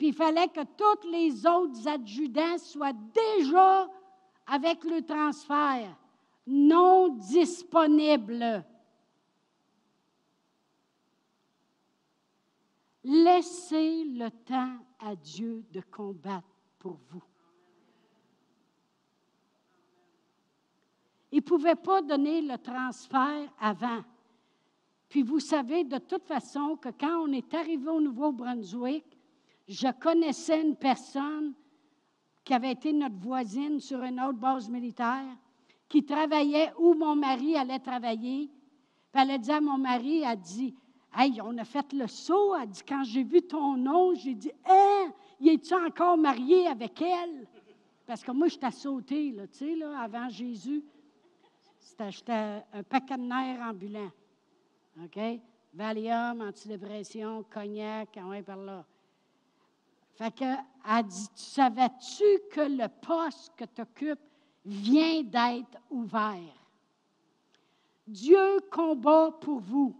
Puis 0.00 0.08
il 0.08 0.14
fallait 0.14 0.48
que 0.48 0.62
tous 0.62 1.10
les 1.10 1.46
autres 1.46 1.86
adjudants 1.86 2.56
soient 2.56 2.94
déjà 2.94 3.86
avec 4.46 4.82
le 4.84 5.02
transfert, 5.02 5.94
non 6.46 7.08
disponibles. 7.08 8.64
Laissez 13.04 14.04
le 14.04 14.30
temps 14.30 14.78
à 15.00 15.14
Dieu 15.14 15.66
de 15.70 15.82
combattre 15.82 16.48
pour 16.78 16.98
vous. 17.10 17.22
Il 21.30 21.40
ne 21.40 21.42
pouvait 21.42 21.74
pas 21.74 22.00
donner 22.00 22.40
le 22.40 22.56
transfert 22.56 23.52
avant. 23.60 24.02
Puis 25.10 25.22
vous 25.22 25.40
savez 25.40 25.84
de 25.84 25.98
toute 25.98 26.24
façon 26.24 26.78
que 26.78 26.88
quand 26.88 27.18
on 27.20 27.32
est 27.32 27.52
arrivé 27.52 27.86
au 27.90 28.00
Nouveau-Brunswick, 28.00 29.09
je 29.70 29.88
connaissais 30.00 30.60
une 30.60 30.74
personne 30.74 31.54
qui 32.42 32.52
avait 32.52 32.72
été 32.72 32.92
notre 32.92 33.18
voisine 33.20 33.78
sur 33.78 34.02
une 34.02 34.20
autre 34.20 34.38
base 34.38 34.68
militaire, 34.68 35.36
qui 35.88 36.04
travaillait 36.04 36.72
où 36.76 36.94
mon 36.94 37.14
mari 37.14 37.56
allait 37.56 37.78
travailler. 37.78 38.50
Puis 39.12 39.22
elle 39.22 39.30
a 39.30 39.38
dit 39.38 39.52
à 39.52 39.60
mon 39.60 39.78
mari, 39.78 40.22
elle 40.22 40.40
dit, 40.40 40.74
Hey, 41.14 41.40
on 41.40 41.56
a 41.58 41.64
fait 41.64 41.92
le 41.92 42.06
saut. 42.08 42.54
Elle 42.56 42.68
dit, 42.68 42.82
quand 42.86 43.02
j'ai 43.04 43.22
vu 43.22 43.42
ton 43.42 43.76
nom, 43.76 44.14
j'ai 44.14 44.34
dit, 44.34 44.52
hein, 44.68 45.12
y 45.40 45.50
es-tu 45.50 45.74
encore 45.74 46.16
marié 46.16 46.68
avec 46.68 47.00
elle? 47.02 47.48
Parce 48.06 48.22
que 48.22 48.30
moi, 48.30 48.48
je 48.48 48.56
t'ai 48.56 48.70
sauté, 48.70 49.34
tu 49.52 49.78
sais, 49.78 49.82
avant 49.82 50.28
Jésus. 50.28 50.84
J'étais 51.98 52.62
un 52.72 52.82
paquet 52.88 53.16
de 53.16 53.22
nerfs 53.22 53.60
ambulant. 53.60 54.10
OK? 55.02 55.18
Valium, 55.74 56.40
antidépression, 56.40 57.44
cognac, 57.52 58.08
on 58.16 58.30
va 58.30 58.42
par 58.42 58.56
là. 58.56 58.84
Fait 60.20 60.32
que, 60.32 60.44
elle 60.44 61.06
dit, 61.06 61.28
savais-tu 61.34 62.24
que 62.52 62.60
le 62.60 62.88
poste 63.00 63.54
que 63.56 63.64
tu 63.64 63.80
occupes 63.80 64.20
vient 64.66 65.22
d'être 65.22 65.78
ouvert? 65.88 66.36
Dieu 68.06 68.60
combat 68.70 69.30
pour 69.40 69.60
vous. 69.60 69.96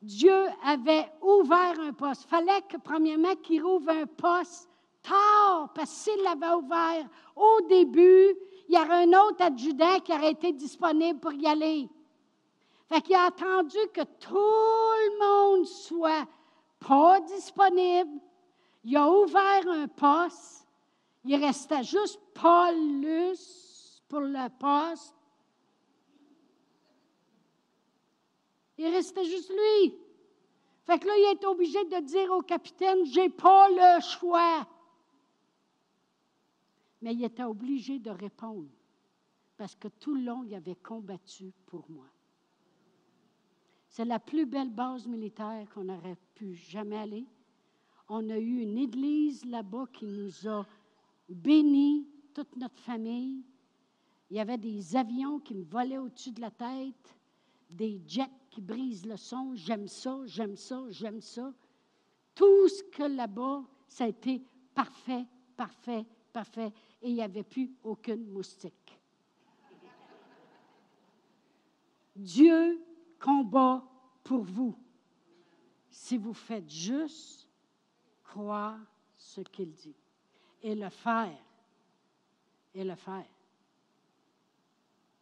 Dieu 0.00 0.46
avait 0.64 1.12
ouvert 1.20 1.78
un 1.80 1.92
poste. 1.92 2.26
Fallait 2.26 2.62
que, 2.62 2.78
premièrement, 2.78 3.36
qu'il 3.42 3.62
ouvre 3.62 3.90
un 3.90 4.06
poste 4.06 4.70
tard, 5.02 5.70
parce 5.74 5.90
que 5.90 6.10
s'il 6.10 6.22
l'avait 6.22 6.54
ouvert 6.54 7.06
au 7.36 7.60
début, 7.68 8.34
il 8.66 8.74
y 8.74 8.78
aurait 8.78 9.04
un 9.04 9.28
autre 9.28 9.44
adjudant 9.44 10.00
qui 10.00 10.12
aurait 10.12 10.30
été 10.30 10.54
disponible 10.54 11.20
pour 11.20 11.34
y 11.34 11.46
aller. 11.46 11.86
Fait 12.88 13.02
qu'il 13.02 13.14
a 13.14 13.26
attendu 13.26 13.76
que 13.92 14.04
tout 14.18 14.34
le 14.34 15.18
monde 15.18 15.66
soit 15.66 16.26
pas 16.80 17.20
disponible. 17.20 18.22
Il 18.84 18.96
a 18.96 19.08
ouvert 19.08 19.68
un 19.68 19.88
poste. 19.88 20.66
Il 21.24 21.36
restait 21.36 21.84
juste 21.84 22.20
Paulus 22.34 24.02
pour 24.08 24.20
le 24.20 24.48
poste. 24.58 25.14
Il 28.78 28.88
restait 28.88 29.24
juste 29.24 29.50
lui. 29.50 29.94
Fait 30.84 30.98
que 30.98 31.06
là, 31.06 31.12
il 31.16 31.36
est 31.36 31.44
obligé 31.44 31.84
de 31.84 32.00
dire 32.00 32.32
au 32.32 32.42
capitaine, 32.42 33.04
j'ai 33.04 33.28
pas 33.28 33.68
le 33.68 34.00
choix 34.00 34.66
mais 37.02 37.14
il 37.14 37.24
était 37.24 37.42
obligé 37.42 37.98
de 37.98 38.10
répondre 38.10 38.70
parce 39.56 39.74
que 39.74 39.88
tout 39.88 40.14
le 40.14 40.22
long, 40.22 40.44
il 40.44 40.54
avait 40.54 40.76
combattu 40.76 41.52
pour 41.66 41.84
moi. 41.90 42.06
C'est 43.88 44.04
la 44.04 44.18
plus 44.18 44.46
belle 44.46 44.70
base 44.70 45.06
militaire 45.06 45.68
qu'on 45.74 45.88
aurait 45.88 46.16
pu 46.34 46.54
jamais 46.54 46.96
aller. 46.96 47.26
On 48.08 48.28
a 48.30 48.38
eu 48.38 48.60
une 48.60 48.78
église 48.78 49.44
là-bas 49.44 49.86
qui 49.92 50.06
nous 50.06 50.48
a 50.48 50.66
bénis, 51.28 52.06
toute 52.34 52.56
notre 52.56 52.78
famille. 52.80 53.44
Il 54.30 54.36
y 54.36 54.40
avait 54.40 54.58
des 54.58 54.96
avions 54.96 55.38
qui 55.38 55.54
me 55.54 55.64
volaient 55.64 55.98
au-dessus 55.98 56.32
de 56.32 56.40
la 56.40 56.50
tête, 56.50 57.16
des 57.70 58.00
jets 58.06 58.30
qui 58.50 58.60
brisent 58.60 59.06
le 59.06 59.16
son. 59.16 59.54
J'aime 59.54 59.88
ça, 59.88 60.20
j'aime 60.24 60.56
ça, 60.56 60.84
j'aime 60.88 61.20
ça. 61.20 61.52
Tout 62.34 62.68
ce 62.68 62.82
que 62.84 63.02
là-bas, 63.02 63.64
ça 63.86 64.04
a 64.04 64.08
été 64.08 64.42
parfait, 64.74 65.26
parfait, 65.56 66.06
parfait 66.32 66.72
et 67.02 67.08
il 67.08 67.14
n'y 67.14 67.22
avait 67.22 67.42
plus 67.42 67.70
aucune 67.82 68.26
moustique. 68.26 68.98
Dieu 72.14 72.80
combat 73.18 73.84
pour 74.22 74.42
vous 74.42 74.76
si 75.90 76.16
vous 76.16 76.34
faites 76.34 76.70
juste 76.70 77.41
croire 78.32 78.78
ce 79.16 79.42
qu'il 79.42 79.74
dit 79.74 79.96
et 80.62 80.74
le 80.74 80.88
faire. 80.88 81.38
Et 82.74 82.84
le 82.84 82.94
faire. 82.94 83.28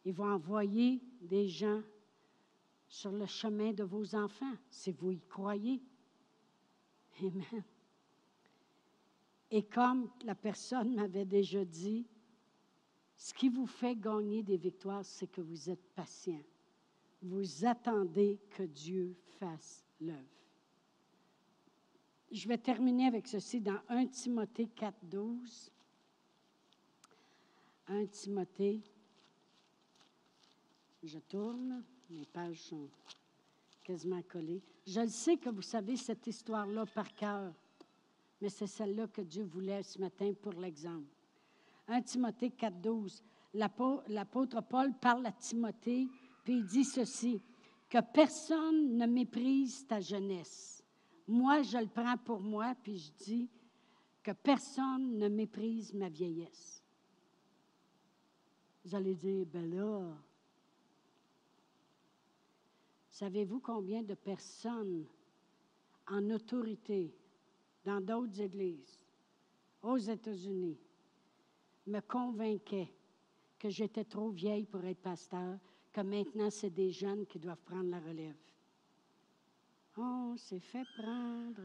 Il 0.05 0.13
va 0.13 0.25
envoyer 0.25 1.01
des 1.21 1.49
gens 1.49 1.81
sur 2.87 3.11
le 3.11 3.25
chemin 3.25 3.73
de 3.73 3.83
vos 3.83 4.15
enfants 4.15 4.55
si 4.69 4.91
vous 4.91 5.11
y 5.11 5.19
croyez. 5.19 5.81
Amen. 7.19 7.63
Et 9.49 9.63
comme 9.63 10.09
la 10.23 10.35
personne 10.35 10.95
m'avait 10.95 11.25
déjà 11.25 11.65
dit, 11.65 12.07
ce 13.17 13.33
qui 13.33 13.49
vous 13.49 13.67
fait 13.67 13.95
gagner 13.95 14.41
des 14.41 14.57
victoires, 14.57 15.03
c'est 15.03 15.27
que 15.27 15.41
vous 15.41 15.69
êtes 15.69 15.93
patient. 15.93 16.41
Vous 17.21 17.65
attendez 17.65 18.39
que 18.51 18.63
Dieu 18.63 19.17
fasse 19.37 19.85
l'œuvre. 19.99 20.40
Je 22.31 22.47
vais 22.47 22.57
terminer 22.57 23.07
avec 23.07 23.27
ceci 23.27 23.59
dans 23.59 23.79
1 23.89 24.07
Timothée 24.07 24.67
4, 24.67 24.95
12. 25.03 25.71
1 27.87 28.05
Timothée, 28.05 28.81
je 31.03 31.19
tourne, 31.19 31.83
mes 32.09 32.25
pages 32.25 32.61
sont 32.61 32.87
quasiment 33.83 34.21
collées. 34.21 34.61
Je 34.87 35.01
le 35.01 35.09
sais 35.09 35.37
que 35.37 35.49
vous 35.49 35.61
savez 35.61 35.97
cette 35.97 36.25
histoire-là 36.25 36.85
par 36.85 37.13
cœur 37.13 37.53
mais 38.41 38.49
c'est 38.49 38.67
celle-là 38.67 39.07
que 39.07 39.21
Dieu 39.21 39.43
voulait 39.43 39.83
ce 39.83 39.99
matin 39.99 40.33
pour 40.41 40.53
l'exemple. 40.53 41.15
1 41.87 42.01
Timothée 42.01 42.49
4.12, 42.49 43.21
l'apôtre 43.53 44.61
Paul 44.61 44.93
parle 44.99 45.25
à 45.27 45.31
Timothée, 45.31 46.07
puis 46.43 46.55
il 46.55 46.65
dit 46.65 46.83
ceci, 46.83 47.41
que 47.87 47.99
personne 48.13 48.97
ne 48.97 49.05
méprise 49.05 49.85
ta 49.85 49.99
jeunesse. 49.99 50.80
Moi, 51.31 51.61
je 51.61 51.77
le 51.77 51.87
prends 51.87 52.17
pour 52.17 52.41
moi, 52.41 52.75
puis 52.83 52.97
je 52.97 53.09
dis 53.23 53.49
que 54.21 54.31
personne 54.31 55.17
ne 55.17 55.29
méprise 55.29 55.93
ma 55.93 56.09
vieillesse. 56.09 56.83
Vous 58.83 58.93
allez 58.93 59.15
dire, 59.15 59.45
ben 59.45 59.73
là, 59.73 60.13
savez-vous 63.11 63.61
combien 63.61 64.03
de 64.03 64.13
personnes 64.13 65.05
en 66.05 66.29
autorité 66.31 67.15
dans 67.85 68.01
d'autres 68.01 68.41
églises, 68.41 68.99
aux 69.81 69.97
États-Unis, 69.97 70.77
me 71.87 72.01
convainquaient 72.01 72.93
que 73.57 73.69
j'étais 73.69 74.03
trop 74.03 74.31
vieille 74.31 74.65
pour 74.65 74.83
être 74.83 75.01
pasteur, 75.01 75.57
que 75.93 76.01
maintenant 76.01 76.49
c'est 76.49 76.71
des 76.71 76.91
jeunes 76.91 77.25
qui 77.25 77.39
doivent 77.39 77.63
prendre 77.63 77.89
la 77.89 78.01
relève? 78.01 78.50
On 79.97 80.37
s'est 80.37 80.59
fait 80.59 80.85
prendre. 80.97 81.61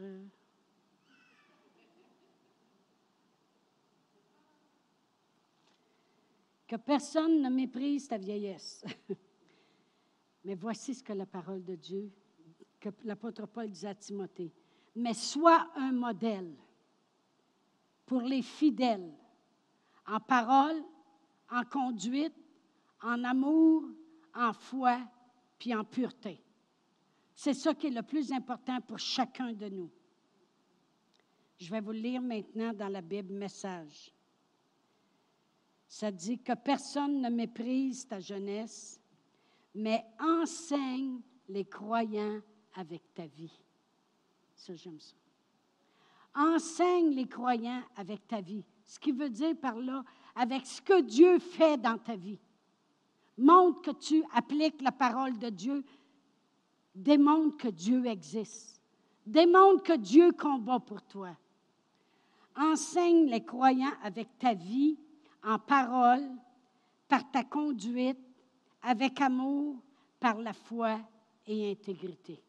Que 6.67 6.77
personne 6.77 7.43
ne 7.43 7.49
méprise 7.49 8.09
ta 8.09 8.19
vieillesse. 8.19 8.85
Mais 10.45 10.55
voici 10.55 10.95
ce 10.95 11.03
que 11.03 11.13
la 11.13 11.27
parole 11.27 11.65
de 11.65 11.77
Dieu, 11.77 12.11
que 12.81 12.89
l'apôtre 13.05 13.47
Paul 13.47 13.69
disait 13.69 13.89
à 13.89 13.95
Timothée 13.95 14.53
mais 14.97 15.15
sois 15.15 15.69
un 15.77 15.93
modèle. 15.93 16.57
pour 18.07 18.23
les 18.23 18.43
fidèles, 18.43 19.13
en 20.07 20.21
parole, 20.21 20.81
en 21.51 21.65
conduite, 21.65 22.37
en 23.03 23.25
amour, 23.25 23.83
en 24.33 24.53
foi, 24.53 25.01
puis 25.59 25.75
en 25.75 25.83
pureté. 25.83 26.41
C'est 27.37 27.53
ça 27.53 27.75
qui 27.75 27.89
est 27.89 27.91
le 27.91 28.03
plus 28.03 28.33
important 28.33 28.81
pour 28.81 28.99
chacun 28.99 29.53
de 29.53 29.69
nous. 29.69 29.91
Je 31.59 31.71
vais 31.71 31.83
vous 31.83 31.93
lire 31.93 32.23
maintenant 32.23 32.73
dans 32.73 32.89
la 32.89 33.03
Bible 33.03 33.35
Message. 33.35 34.11
Ça 35.87 36.11
dit 36.11 36.39
que 36.39 36.55
personne 36.55 37.21
ne 37.21 37.29
méprise 37.29 38.09
ta 38.09 38.21
jeunesse, 38.21 38.99
mais 39.75 40.03
enseigne 40.19 41.21
les 41.49 41.67
croyants 41.67 42.41
avec 42.75 43.03
ta 43.15 43.27
vie. 43.27 43.53
Ça, 44.55 44.75
j'aime 44.75 44.99
ça. 44.99 45.15
Enseigne 46.35 47.11
les 47.11 47.29
croyants 47.29 47.83
avec 47.97 48.27
ta 48.27 48.41
vie. 48.41 48.65
Ce 48.87 48.99
qui 48.99 49.13
veut 49.13 49.31
dire 49.31 49.57
par 49.61 49.77
là, 49.77 50.03
avec 50.35 50.65
ce 50.65 50.81
que 50.81 51.03
Dieu 51.03 51.39
fait 51.39 51.77
dans 51.77 51.99
ta 51.99 52.17
vie. 52.17 52.41
Montre 53.37 53.83
que 53.83 53.91
tu 53.91 54.25
appliques 54.33 54.81
la 54.81 54.93
parole 54.93 55.39
de 55.39 55.51
Dieu. 55.51 55.85
Démontre 56.97 57.59
que 57.59 57.69
Dieu 57.69 58.07
existe. 58.07 58.81
Démontre 59.27 59.83
que 59.83 59.97
Dieu 59.99 60.33
combat 60.33 60.81
pour 60.81 61.03
toi. 61.03 61.37
Enseigne 62.57 63.27
les 63.27 63.45
croyants 63.45 63.93
avec 64.03 64.39
ta 64.39 64.55
vie, 64.55 64.99
en 65.45 65.59
parole, 65.59 66.27
par 67.07 67.31
ta 67.31 67.45
conduite, 67.45 68.19
avec 68.81 69.21
amour, 69.21 69.77
par 70.19 70.39
la 70.39 70.55
foi 70.55 70.99
et 71.47 71.71
intégrité. 71.71 72.43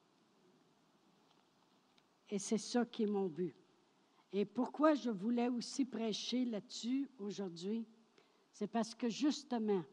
Et 2.30 2.40
c'est 2.40 2.58
ça 2.58 2.86
qui 2.86 3.04
est 3.04 3.08
mon 3.08 3.28
but. 3.28 3.54
Et 4.32 4.46
pourquoi 4.46 4.94
je 4.94 5.10
voulais 5.10 5.50
aussi 5.50 5.84
prêcher 5.84 6.46
là-dessus 6.46 7.10
aujourd'hui, 7.20 7.86
c'est 8.54 8.68
parce 8.68 8.96
que 8.96 9.10
justement, 9.10 9.84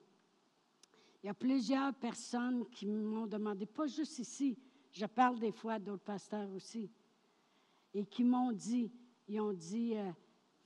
il 1.25 1.29
y 1.29 1.31
a 1.31 1.35
plusieurs 1.35 1.95
personnes 1.95 2.68
qui 2.68 2.85
m'ont 2.85 3.27
demandé, 3.27 3.64
pas 3.64 3.87
juste 3.87 4.18
ici, 4.18 4.59
je 4.93 5.07
parle 5.07 5.39
des 5.39 5.53
fois 5.53 5.79
d'autres 5.79 6.05
pasteurs 6.05 6.53
aussi, 6.53 6.91
et 7.95 8.05
qui 8.05 8.22
m'ont 8.22 8.53
dit, 8.53 8.93
ils 9.27 9.41
ont 9.41 9.55
dit, 9.55 9.97
euh, 9.97 10.12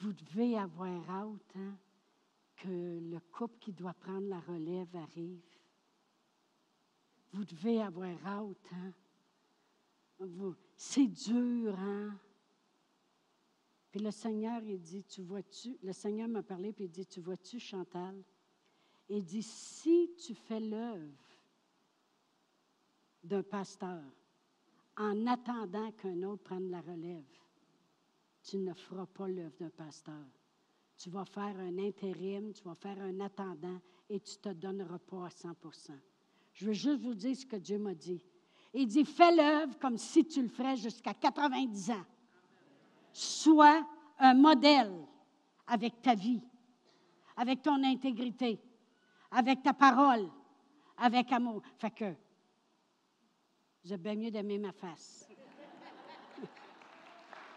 vous 0.01 0.13
devez 0.13 0.59
avoir 0.59 1.09
hâte 1.09 1.55
hein, 1.55 1.79
que 2.57 2.69
le 2.69 3.21
couple 3.31 3.57
qui 3.61 3.73
doit 3.73 3.95
prendre 3.95 4.27
la 4.27 4.41
relève 4.41 4.97
arrive. 4.97 5.41
Vous 7.31 7.45
devez 7.45 7.81
avoir 7.81 8.17
hâte. 8.27 8.73
Hein? 8.73 8.93
c'est 10.75 11.07
dur, 11.07 11.79
hein? 11.79 12.19
Puis 13.93 14.01
le 14.01 14.11
Seigneur, 14.11 14.61
il 14.65 14.81
dit, 14.81 15.05
tu 15.05 15.23
vois-tu, 15.23 15.79
le 15.85 15.93
Seigneur 15.93 16.27
m'a 16.27 16.43
parlé, 16.43 16.73
puis 16.73 16.87
il 16.87 16.91
dit, 16.91 17.07
tu 17.07 17.21
vois-tu, 17.21 17.61
Chantal? 17.61 18.25
Il 19.09 19.25
dit, 19.25 19.43
si 19.43 20.11
tu 20.19 20.35
fais 20.35 20.61
l'œuvre 20.61 21.13
d'un 23.25 23.43
pasteur 23.43 24.03
en 24.97 25.27
attendant 25.27 25.91
qu'un 25.93 26.23
autre 26.25 26.43
prenne 26.43 26.71
la 26.71 26.81
relève, 26.81 27.25
tu 28.43 28.59
ne 28.59 28.75
feras 28.75 29.07
pas 29.07 29.29
l'œuvre 29.29 29.57
d'un 29.59 29.71
pasteur. 29.71 30.25
Tu 30.97 31.11
vas 31.11 31.25
faire 31.25 31.57
un 31.59 31.79
intérim, 31.79 32.53
tu 32.53 32.63
vas 32.65 32.75
faire 32.75 32.99
un 33.01 33.21
attendant 33.21 33.81
et 34.11 34.21
tu 34.21 34.37
ne 34.37 34.43
te 34.43 34.59
donneras 34.59 34.99
pas 34.99 35.27
à 35.27 35.29
100% 35.29 35.93
Je 36.55 36.67
veux 36.67 36.73
juste 36.73 37.01
vous 37.01 37.15
dire 37.15 37.37
ce 37.37 37.47
que 37.47 37.57
Dieu 37.57 37.79
m'a 37.79 37.95
dit. 37.95 38.21
Il 38.75 38.87
dit, 38.87 39.05
fais 39.05 39.35
l'œuvre 39.35 39.79
comme 39.79 39.97
si 39.97 40.27
tu 40.27 40.43
le 40.43 40.49
ferais 40.49 40.77
jusqu'à 40.77 41.15
90 41.15 41.91
ans. 41.93 42.05
Sois 43.13 43.87
un 44.19 44.35
modèle 44.35 44.93
avec 45.67 46.03
ta 46.03 46.15
vie, 46.15 46.43
avec 47.37 47.63
ton 47.63 47.83
intégrité, 47.85 48.61
avec 49.31 49.62
ta 49.62 49.72
parole, 49.72 50.29
avec 50.97 51.33
amour. 51.33 51.62
Fait 51.79 51.91
que, 51.91 52.14
j'ai 53.85 53.97
bien 53.97 54.14
mieux 54.14 54.31
d'aimer 54.31 54.59
ma 54.59 54.72
face. 54.72 55.29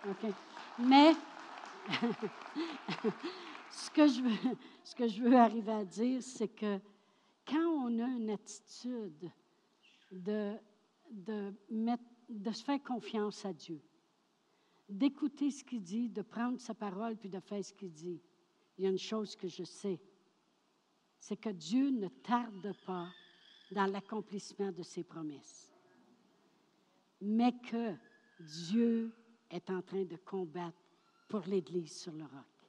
OK. 0.07 0.33
Mais, 0.79 1.13
ce, 3.71 3.89
que 3.89 4.07
je 4.07 5.21
veux, 5.23 5.35
arriver 5.35 5.71
à 5.71 5.85
dire, 5.85 6.21
c'est 6.21 6.49
que 6.49 6.79
quand 7.47 7.67
on 7.85 7.99
a 7.99 8.07
une 8.07 8.29
attitude 8.29 9.31
de 10.11 10.57
de 12.31 12.51
se 12.51 12.63
faire 12.63 12.81
confiance 12.81 13.45
à 13.45 13.53
Dieu, 13.53 13.81
d'écouter 14.87 15.51
ce 15.51 15.63
qu'il 15.63 15.81
dit, 15.81 16.09
de 16.09 16.21
prendre 16.21 16.59
sa 16.59 16.73
parole 16.73 17.17
puis 17.17 17.29
de 17.29 17.39
faire 17.39 17.63
ce 17.63 17.73
qu'il 17.73 17.91
dit. 17.91 18.21
Il 18.77 18.83
y 18.83 18.87
a 18.87 18.89
une 18.89 18.97
chose 18.97 19.35
que 19.35 19.47
je 19.47 19.63
sais, 19.63 19.99
c'est 21.31 21.37
que 21.37 21.47
Dieu 21.47 21.91
ne 21.91 22.09
tarde 22.09 22.73
pas 22.85 23.07
dans 23.71 23.85
l'accomplissement 23.85 24.69
de 24.69 24.83
ses 24.83 25.05
promesses, 25.05 25.71
mais 27.21 27.53
que 27.53 27.93
Dieu 28.37 29.13
est 29.49 29.69
en 29.69 29.81
train 29.81 30.03
de 30.03 30.17
combattre 30.17 30.83
pour 31.29 31.39
l'Église 31.47 32.01
sur 32.01 32.11
le 32.11 32.23
roc. 32.23 32.67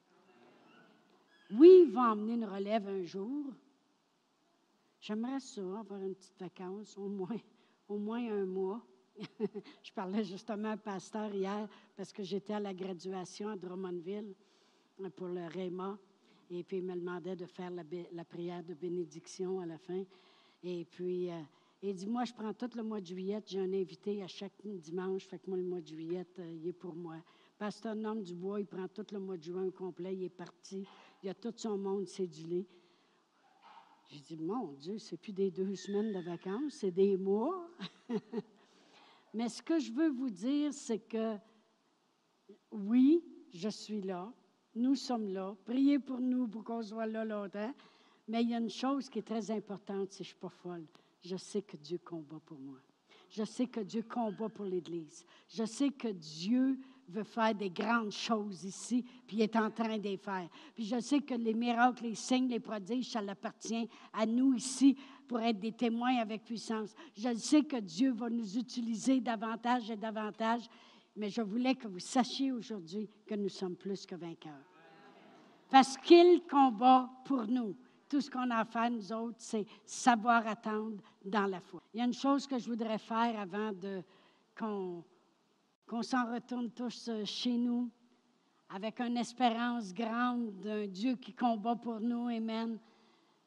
Oui, 1.51 1.87
il 1.87 1.91
va 1.91 2.13
emmener 2.13 2.35
une 2.35 2.45
relève 2.45 2.87
un 2.87 3.03
jour. 3.03 3.53
J'aimerais 5.01 5.41
ça, 5.41 5.59
avoir 5.59 6.01
une 6.01 6.15
petite 6.15 6.39
vacance, 6.39 6.97
au 6.97 7.09
moins 7.09 7.35
au 7.89 7.97
moins 7.97 8.25
un 8.31 8.45
mois. 8.45 8.81
je 9.83 9.91
parlais 9.91 10.23
justement 10.23 10.69
à 10.69 10.71
un 10.71 10.77
pasteur 10.77 11.35
hier 11.35 11.67
parce 11.97 12.13
que 12.13 12.23
j'étais 12.23 12.53
à 12.53 12.61
la 12.61 12.73
graduation 12.73 13.49
à 13.49 13.57
Drummondville 13.57 14.33
pour 15.17 15.27
le 15.27 15.47
REMA. 15.47 15.99
Et 16.49 16.63
puis, 16.63 16.77
il 16.77 16.83
me 16.83 16.95
demandait 16.95 17.35
de 17.35 17.45
faire 17.45 17.71
la, 17.71 18.25
prière 18.25 18.63
de 18.63 18.73
bénédiction 18.73 19.59
à 19.59 19.65
la 19.65 19.77
fin. 19.77 20.03
Et 20.63 20.85
puis, 20.85 21.29
euh, 21.31 21.39
il 21.81 21.95
dit 21.95 22.07
Moi, 22.07 22.25
je 22.25 22.33
prends 22.33 22.53
tout 22.53 22.69
le 22.75 22.83
mois 22.83 23.01
de 23.01 23.05
juillet. 23.05 23.41
J'ai 23.45 23.59
un 23.59 23.73
invité 23.73 24.21
à 24.23 24.27
chaque 24.27 24.53
dimanche. 24.63 25.25
Fait 25.25 25.39
que 25.39 25.49
moi, 25.49 25.57
le 25.57 25.63
mois 25.63 25.81
de 25.81 25.87
juillet, 25.87 26.25
euh, 26.39 26.57
il 26.61 26.67
est 26.67 26.73
pour 26.73 26.95
moi. 26.95 27.15
Pasteur 27.57 27.95
Norm 27.95 28.21
Dubois, 28.21 28.59
il 28.59 28.67
prend 28.67 28.87
tout 28.87 29.05
le 29.11 29.19
mois 29.19 29.37
de 29.37 29.43
juin 29.43 29.69
complet. 29.71 30.15
Il 30.15 30.23
est 30.23 30.29
parti. 30.29 30.85
Il 31.21 31.29
a 31.29 31.33
tout 31.33 31.53
son 31.55 31.77
monde 31.77 32.07
cédulé. 32.07 32.65
J'ai 34.09 34.19
dit, 34.19 34.37
mon 34.37 34.73
Dieu, 34.73 34.97
c'est 34.99 35.17
plus 35.17 35.33
des 35.33 35.49
deux 35.49 35.75
semaines 35.75 36.11
de 36.11 36.19
vacances, 36.19 36.73
c'est 36.73 36.91
des 36.91 37.17
mois. 37.17 37.67
Mais 39.33 39.49
ce 39.49 39.61
que 39.61 39.79
je 39.79 39.91
veux 39.91 40.09
vous 40.09 40.29
dire, 40.29 40.71
c'est 40.71 40.99
que 40.99 41.35
oui, 42.71 43.23
je 43.51 43.69
suis 43.69 44.01
là, 44.01 44.31
nous 44.75 44.95
sommes 44.95 45.27
là, 45.27 45.55
priez 45.65 45.99
pour 45.99 46.19
nous 46.19 46.47
pour 46.47 46.63
qu'on 46.63 46.81
soit 46.81 47.05
là 47.05 47.23
longtemps. 47.23 47.73
Mais 48.27 48.41
il 48.41 48.49
y 48.49 48.55
a 48.55 48.59
une 48.59 48.69
chose 48.69 49.09
qui 49.09 49.19
est 49.19 49.27
très 49.27 49.51
importante, 49.51 50.11
si 50.11 50.17
je 50.17 50.29
ne 50.29 50.31
suis 50.31 50.35
pas 50.35 50.49
folle. 50.49 50.85
Je 51.23 51.35
sais 51.35 51.61
que 51.61 51.77
Dieu 51.77 51.99
combat 52.03 52.39
pour 52.45 52.57
moi. 52.59 52.77
Je 53.29 53.43
sais 53.43 53.65
que 53.65 53.79
Dieu 53.79 54.03
combat 54.03 54.49
pour 54.49 54.65
l'Église. 54.65 55.25
Je 55.49 55.65
sais 55.65 55.89
que 55.89 56.07
Dieu 56.07 56.77
veut 57.09 57.23
faire 57.23 57.53
des 57.53 57.69
grandes 57.69 58.11
choses 58.11 58.63
ici, 58.63 59.03
puis 59.27 59.37
il 59.37 59.41
est 59.41 59.55
en 59.55 59.69
train 59.71 59.97
de 59.97 60.03
les 60.03 60.17
faire. 60.17 60.47
Puis 60.75 60.85
je 60.85 60.99
sais 60.99 61.19
que 61.19 61.33
les 61.33 61.53
miracles, 61.53 62.03
les 62.03 62.15
signes, 62.15 62.47
les 62.47 62.59
prodiges, 62.59 63.09
ça 63.09 63.19
appartient 63.27 63.89
à 64.13 64.25
nous 64.25 64.53
ici 64.53 64.97
pour 65.27 65.39
être 65.39 65.59
des 65.59 65.71
témoins 65.71 66.17
avec 66.17 66.43
puissance. 66.43 66.93
Je 67.17 67.33
sais 67.35 67.63
que 67.63 67.77
Dieu 67.77 68.11
va 68.13 68.29
nous 68.29 68.57
utiliser 68.57 69.19
davantage 69.19 69.89
et 69.89 69.97
davantage, 69.97 70.69
mais 71.15 71.29
je 71.29 71.41
voulais 71.41 71.75
que 71.75 71.87
vous 71.87 71.99
sachiez 71.99 72.51
aujourd'hui 72.51 73.09
que 73.25 73.35
nous 73.35 73.49
sommes 73.49 73.75
plus 73.75 74.05
que 74.05 74.15
vainqueurs. 74.15 74.65
Parce 75.69 75.97
qu'il 75.97 76.43
combat 76.49 77.09
pour 77.25 77.47
nous. 77.47 77.75
Tout 78.09 78.21
ce 78.21 78.29
qu'on 78.29 78.49
a 78.51 78.57
à 78.57 78.65
faire, 78.65 78.91
nous 78.91 79.11
autres, 79.11 79.37
c'est 79.39 79.65
savoir 79.85 80.45
attendre 80.45 81.01
dans 81.25 81.47
la 81.47 81.59
foi. 81.59 81.81
Il 81.93 81.99
y 81.99 82.01
a 82.01 82.05
une 82.05 82.13
chose 82.13 82.45
que 82.45 82.59
je 82.59 82.69
voudrais 82.69 82.99
faire 82.99 83.39
avant 83.39 83.71
de 83.71 84.03
qu'on 84.57 85.03
qu'on 85.87 86.01
s'en 86.01 86.31
retourne 86.31 86.71
tous 86.71 87.09
euh, 87.09 87.25
chez 87.25 87.57
nous 87.57 87.89
avec 88.69 88.99
une 89.01 89.17
espérance 89.17 89.93
grande 89.93 90.59
d'un 90.61 90.87
Dieu 90.87 91.15
qui 91.15 91.33
combat 91.33 91.75
pour 91.75 91.99
nous. 91.99 92.27
Amen. 92.27 92.79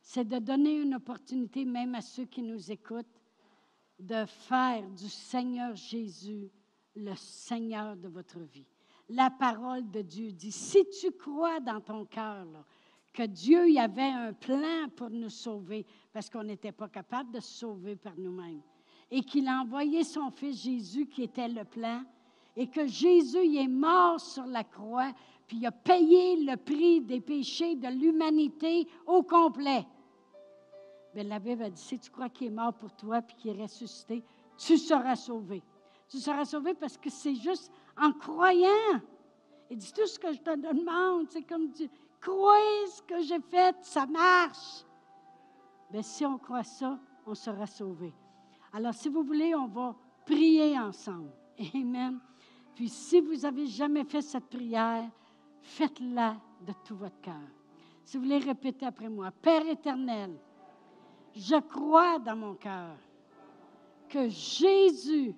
C'est 0.01 0.27
de 0.27 0.39
donner 0.39 0.83
une 0.83 0.95
opportunité 0.95 1.65
même 1.65 1.95
à 1.95 2.01
ceux 2.01 2.27
qui 2.27 2.43
nous 2.43 2.71
écoutent 2.71 3.07
de 3.99 4.25
faire 4.27 4.89
du 4.91 5.09
Seigneur 5.09 5.75
Jésus 5.75 6.51
le 6.97 7.15
Seigneur 7.15 7.97
de 7.97 8.09
votre 8.09 8.41
vie. 8.41 8.67
La 9.09 9.31
parole 9.31 9.89
de 9.91 10.03
Dieu 10.03 10.33
dit, 10.33 10.51
si 10.51 10.85
tu 11.01 11.13
crois 11.13 11.61
dans 11.61 11.81
ton 11.81 12.05
cœur 12.05 12.47
que 13.13 13.23
Dieu 13.23 13.71
y 13.71 13.79
avait 13.79 14.03
un 14.03 14.33
plan 14.33 14.89
pour 14.97 15.11
nous 15.11 15.31
sauver, 15.31 15.87
parce 16.13 16.29
qu'on 16.29 16.43
n'était 16.43 16.73
pas 16.73 16.89
capable 16.89 17.33
de 17.33 17.41
se 17.41 17.61
sauver 17.61 17.97
par 17.97 18.15
nous-mêmes, 18.19 18.61
et 19.11 19.23
qu'il 19.23 19.47
a 19.47 19.61
envoyé 19.61 20.03
son 20.03 20.31
Fils 20.31 20.65
Jésus 20.65 21.07
qui 21.07 21.23
était 21.23 21.49
le 21.49 21.65
plan, 21.65 22.03
et 22.57 22.67
que 22.67 22.87
Jésus 22.87 23.45
y 23.47 23.59
est 23.59 23.69
mort 23.69 24.19
sur 24.21 24.47
la 24.47 24.65
croix, 24.65 25.13
puis 25.47 25.59
il 25.59 25.67
a 25.67 25.73
payé 25.73 26.45
le 26.45 26.57
prix 26.57 27.01
des 27.01 27.21
péchés 27.21 27.77
de 27.77 27.89
l'humanité 27.89 28.89
au 29.07 29.23
complet. 29.23 29.87
Bien, 31.15 31.25
la 31.25 31.39
Bible 31.39 31.63
a 31.63 31.71
dit, 31.71 31.81
si 31.81 31.99
tu 31.99 32.11
crois 32.11 32.29
qu'il 32.29 32.49
est 32.49 32.51
mort 32.51 32.75
pour 32.75 32.93
toi, 32.97 33.23
puis 33.23 33.37
qu'il 33.37 33.59
est 33.59 33.63
ressuscité, 33.63 34.25
tu 34.59 34.77
seras 34.77 35.17
sauvé. 35.17 35.63
Tu 36.09 36.19
seras 36.19 36.45
sauvé 36.45 36.75
parce 36.75 36.97
que 36.97 37.11
c'est 37.11 37.35
juste 37.35 37.71
en 38.01 38.13
croyant. 38.13 39.01
Il 39.69 39.79
dit, 39.79 39.93
tout 39.93 40.07
ce 40.07 40.19
que 40.19 40.33
je 40.33 40.41
te 40.41 40.57
demande, 40.57 41.27
c'est 41.31 41.43
comme 41.43 41.73
tu 41.73 41.91
crois 42.21 42.59
ce 42.87 43.03
que 43.03 43.21
j'ai 43.23 43.41
fait, 43.41 43.77
ça 43.83 44.07
marche. 44.07 44.85
Bien, 45.91 46.03
si 46.03 46.25
on 46.25 46.39
croit 46.39 46.63
ça, 46.63 46.99
on 47.27 47.35
sera 47.35 47.67
sauvé. 47.67 48.13
Alors, 48.73 48.95
si 48.95 49.09
vous 49.09 49.23
voulez, 49.23 49.55
on 49.55 49.67
va 49.67 49.97
prier 50.25 50.79
ensemble. 50.79 51.33
Amen. 51.75 52.21
Puis, 52.75 52.89
si 52.89 53.21
vous 53.21 53.37
n'avez 53.37 53.67
jamais 53.67 54.05
fait 54.05 54.23
cette 54.23 54.49
prière, 54.49 55.09
faites-la 55.61 56.37
de 56.61 56.73
tout 56.85 56.97
votre 56.97 57.21
cœur. 57.21 57.35
Si 58.05 58.17
vous 58.17 58.25
voulez 58.25 58.39
répéter 58.39 58.87
après 58.87 59.09
moi, 59.09 59.31
Père 59.31 59.67
éternel, 59.67 60.39
je 61.35 61.57
crois 61.57 62.19
dans 62.19 62.37
mon 62.37 62.55
cœur 62.55 62.97
que 64.09 64.29
Jésus 64.29 65.35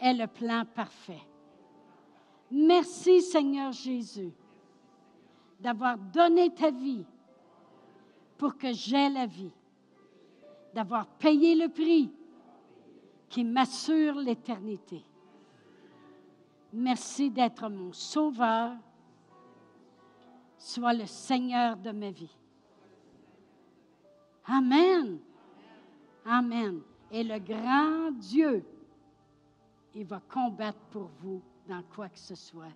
est 0.00 0.14
le 0.14 0.26
plan 0.26 0.64
parfait. 0.64 1.22
Merci 2.50 3.20
Seigneur 3.20 3.72
Jésus 3.72 4.32
d'avoir 5.60 5.98
donné 5.98 6.52
ta 6.54 6.70
vie 6.70 7.04
pour 8.36 8.56
que 8.56 8.72
j'aie 8.72 9.10
la 9.10 9.26
vie, 9.26 9.50
d'avoir 10.72 11.06
payé 11.06 11.54
le 11.54 11.68
prix 11.68 12.10
qui 13.28 13.44
m'assure 13.44 14.14
l'éternité. 14.14 15.02
Merci 16.72 17.30
d'être 17.30 17.68
mon 17.68 17.92
sauveur. 17.92 18.76
Sois 20.56 20.94
le 20.94 21.06
Seigneur 21.06 21.76
de 21.76 21.90
ma 21.90 22.10
vie. 22.10 22.36
Amen. 24.46 25.18
Amen. 26.24 26.80
Et 27.10 27.22
le 27.22 27.38
grand 27.38 28.10
Dieu, 28.12 28.64
il 29.94 30.04
va 30.04 30.20
combattre 30.20 30.78
pour 30.90 31.10
vous 31.20 31.42
dans 31.68 31.82
quoi 31.94 32.08
que 32.08 32.18
ce 32.18 32.34
soit. 32.34 32.72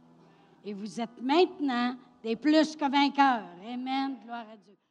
Et 0.65 0.73
vous 0.73 1.01
êtes 1.01 1.21
maintenant 1.21 1.97
des 2.23 2.37
plus 2.37 2.77
que 2.77 2.91
vainqueurs. 2.91 3.49
Amen. 3.65 4.17
Gloire 4.25 4.47
à 4.53 4.57
Dieu. 4.57 4.82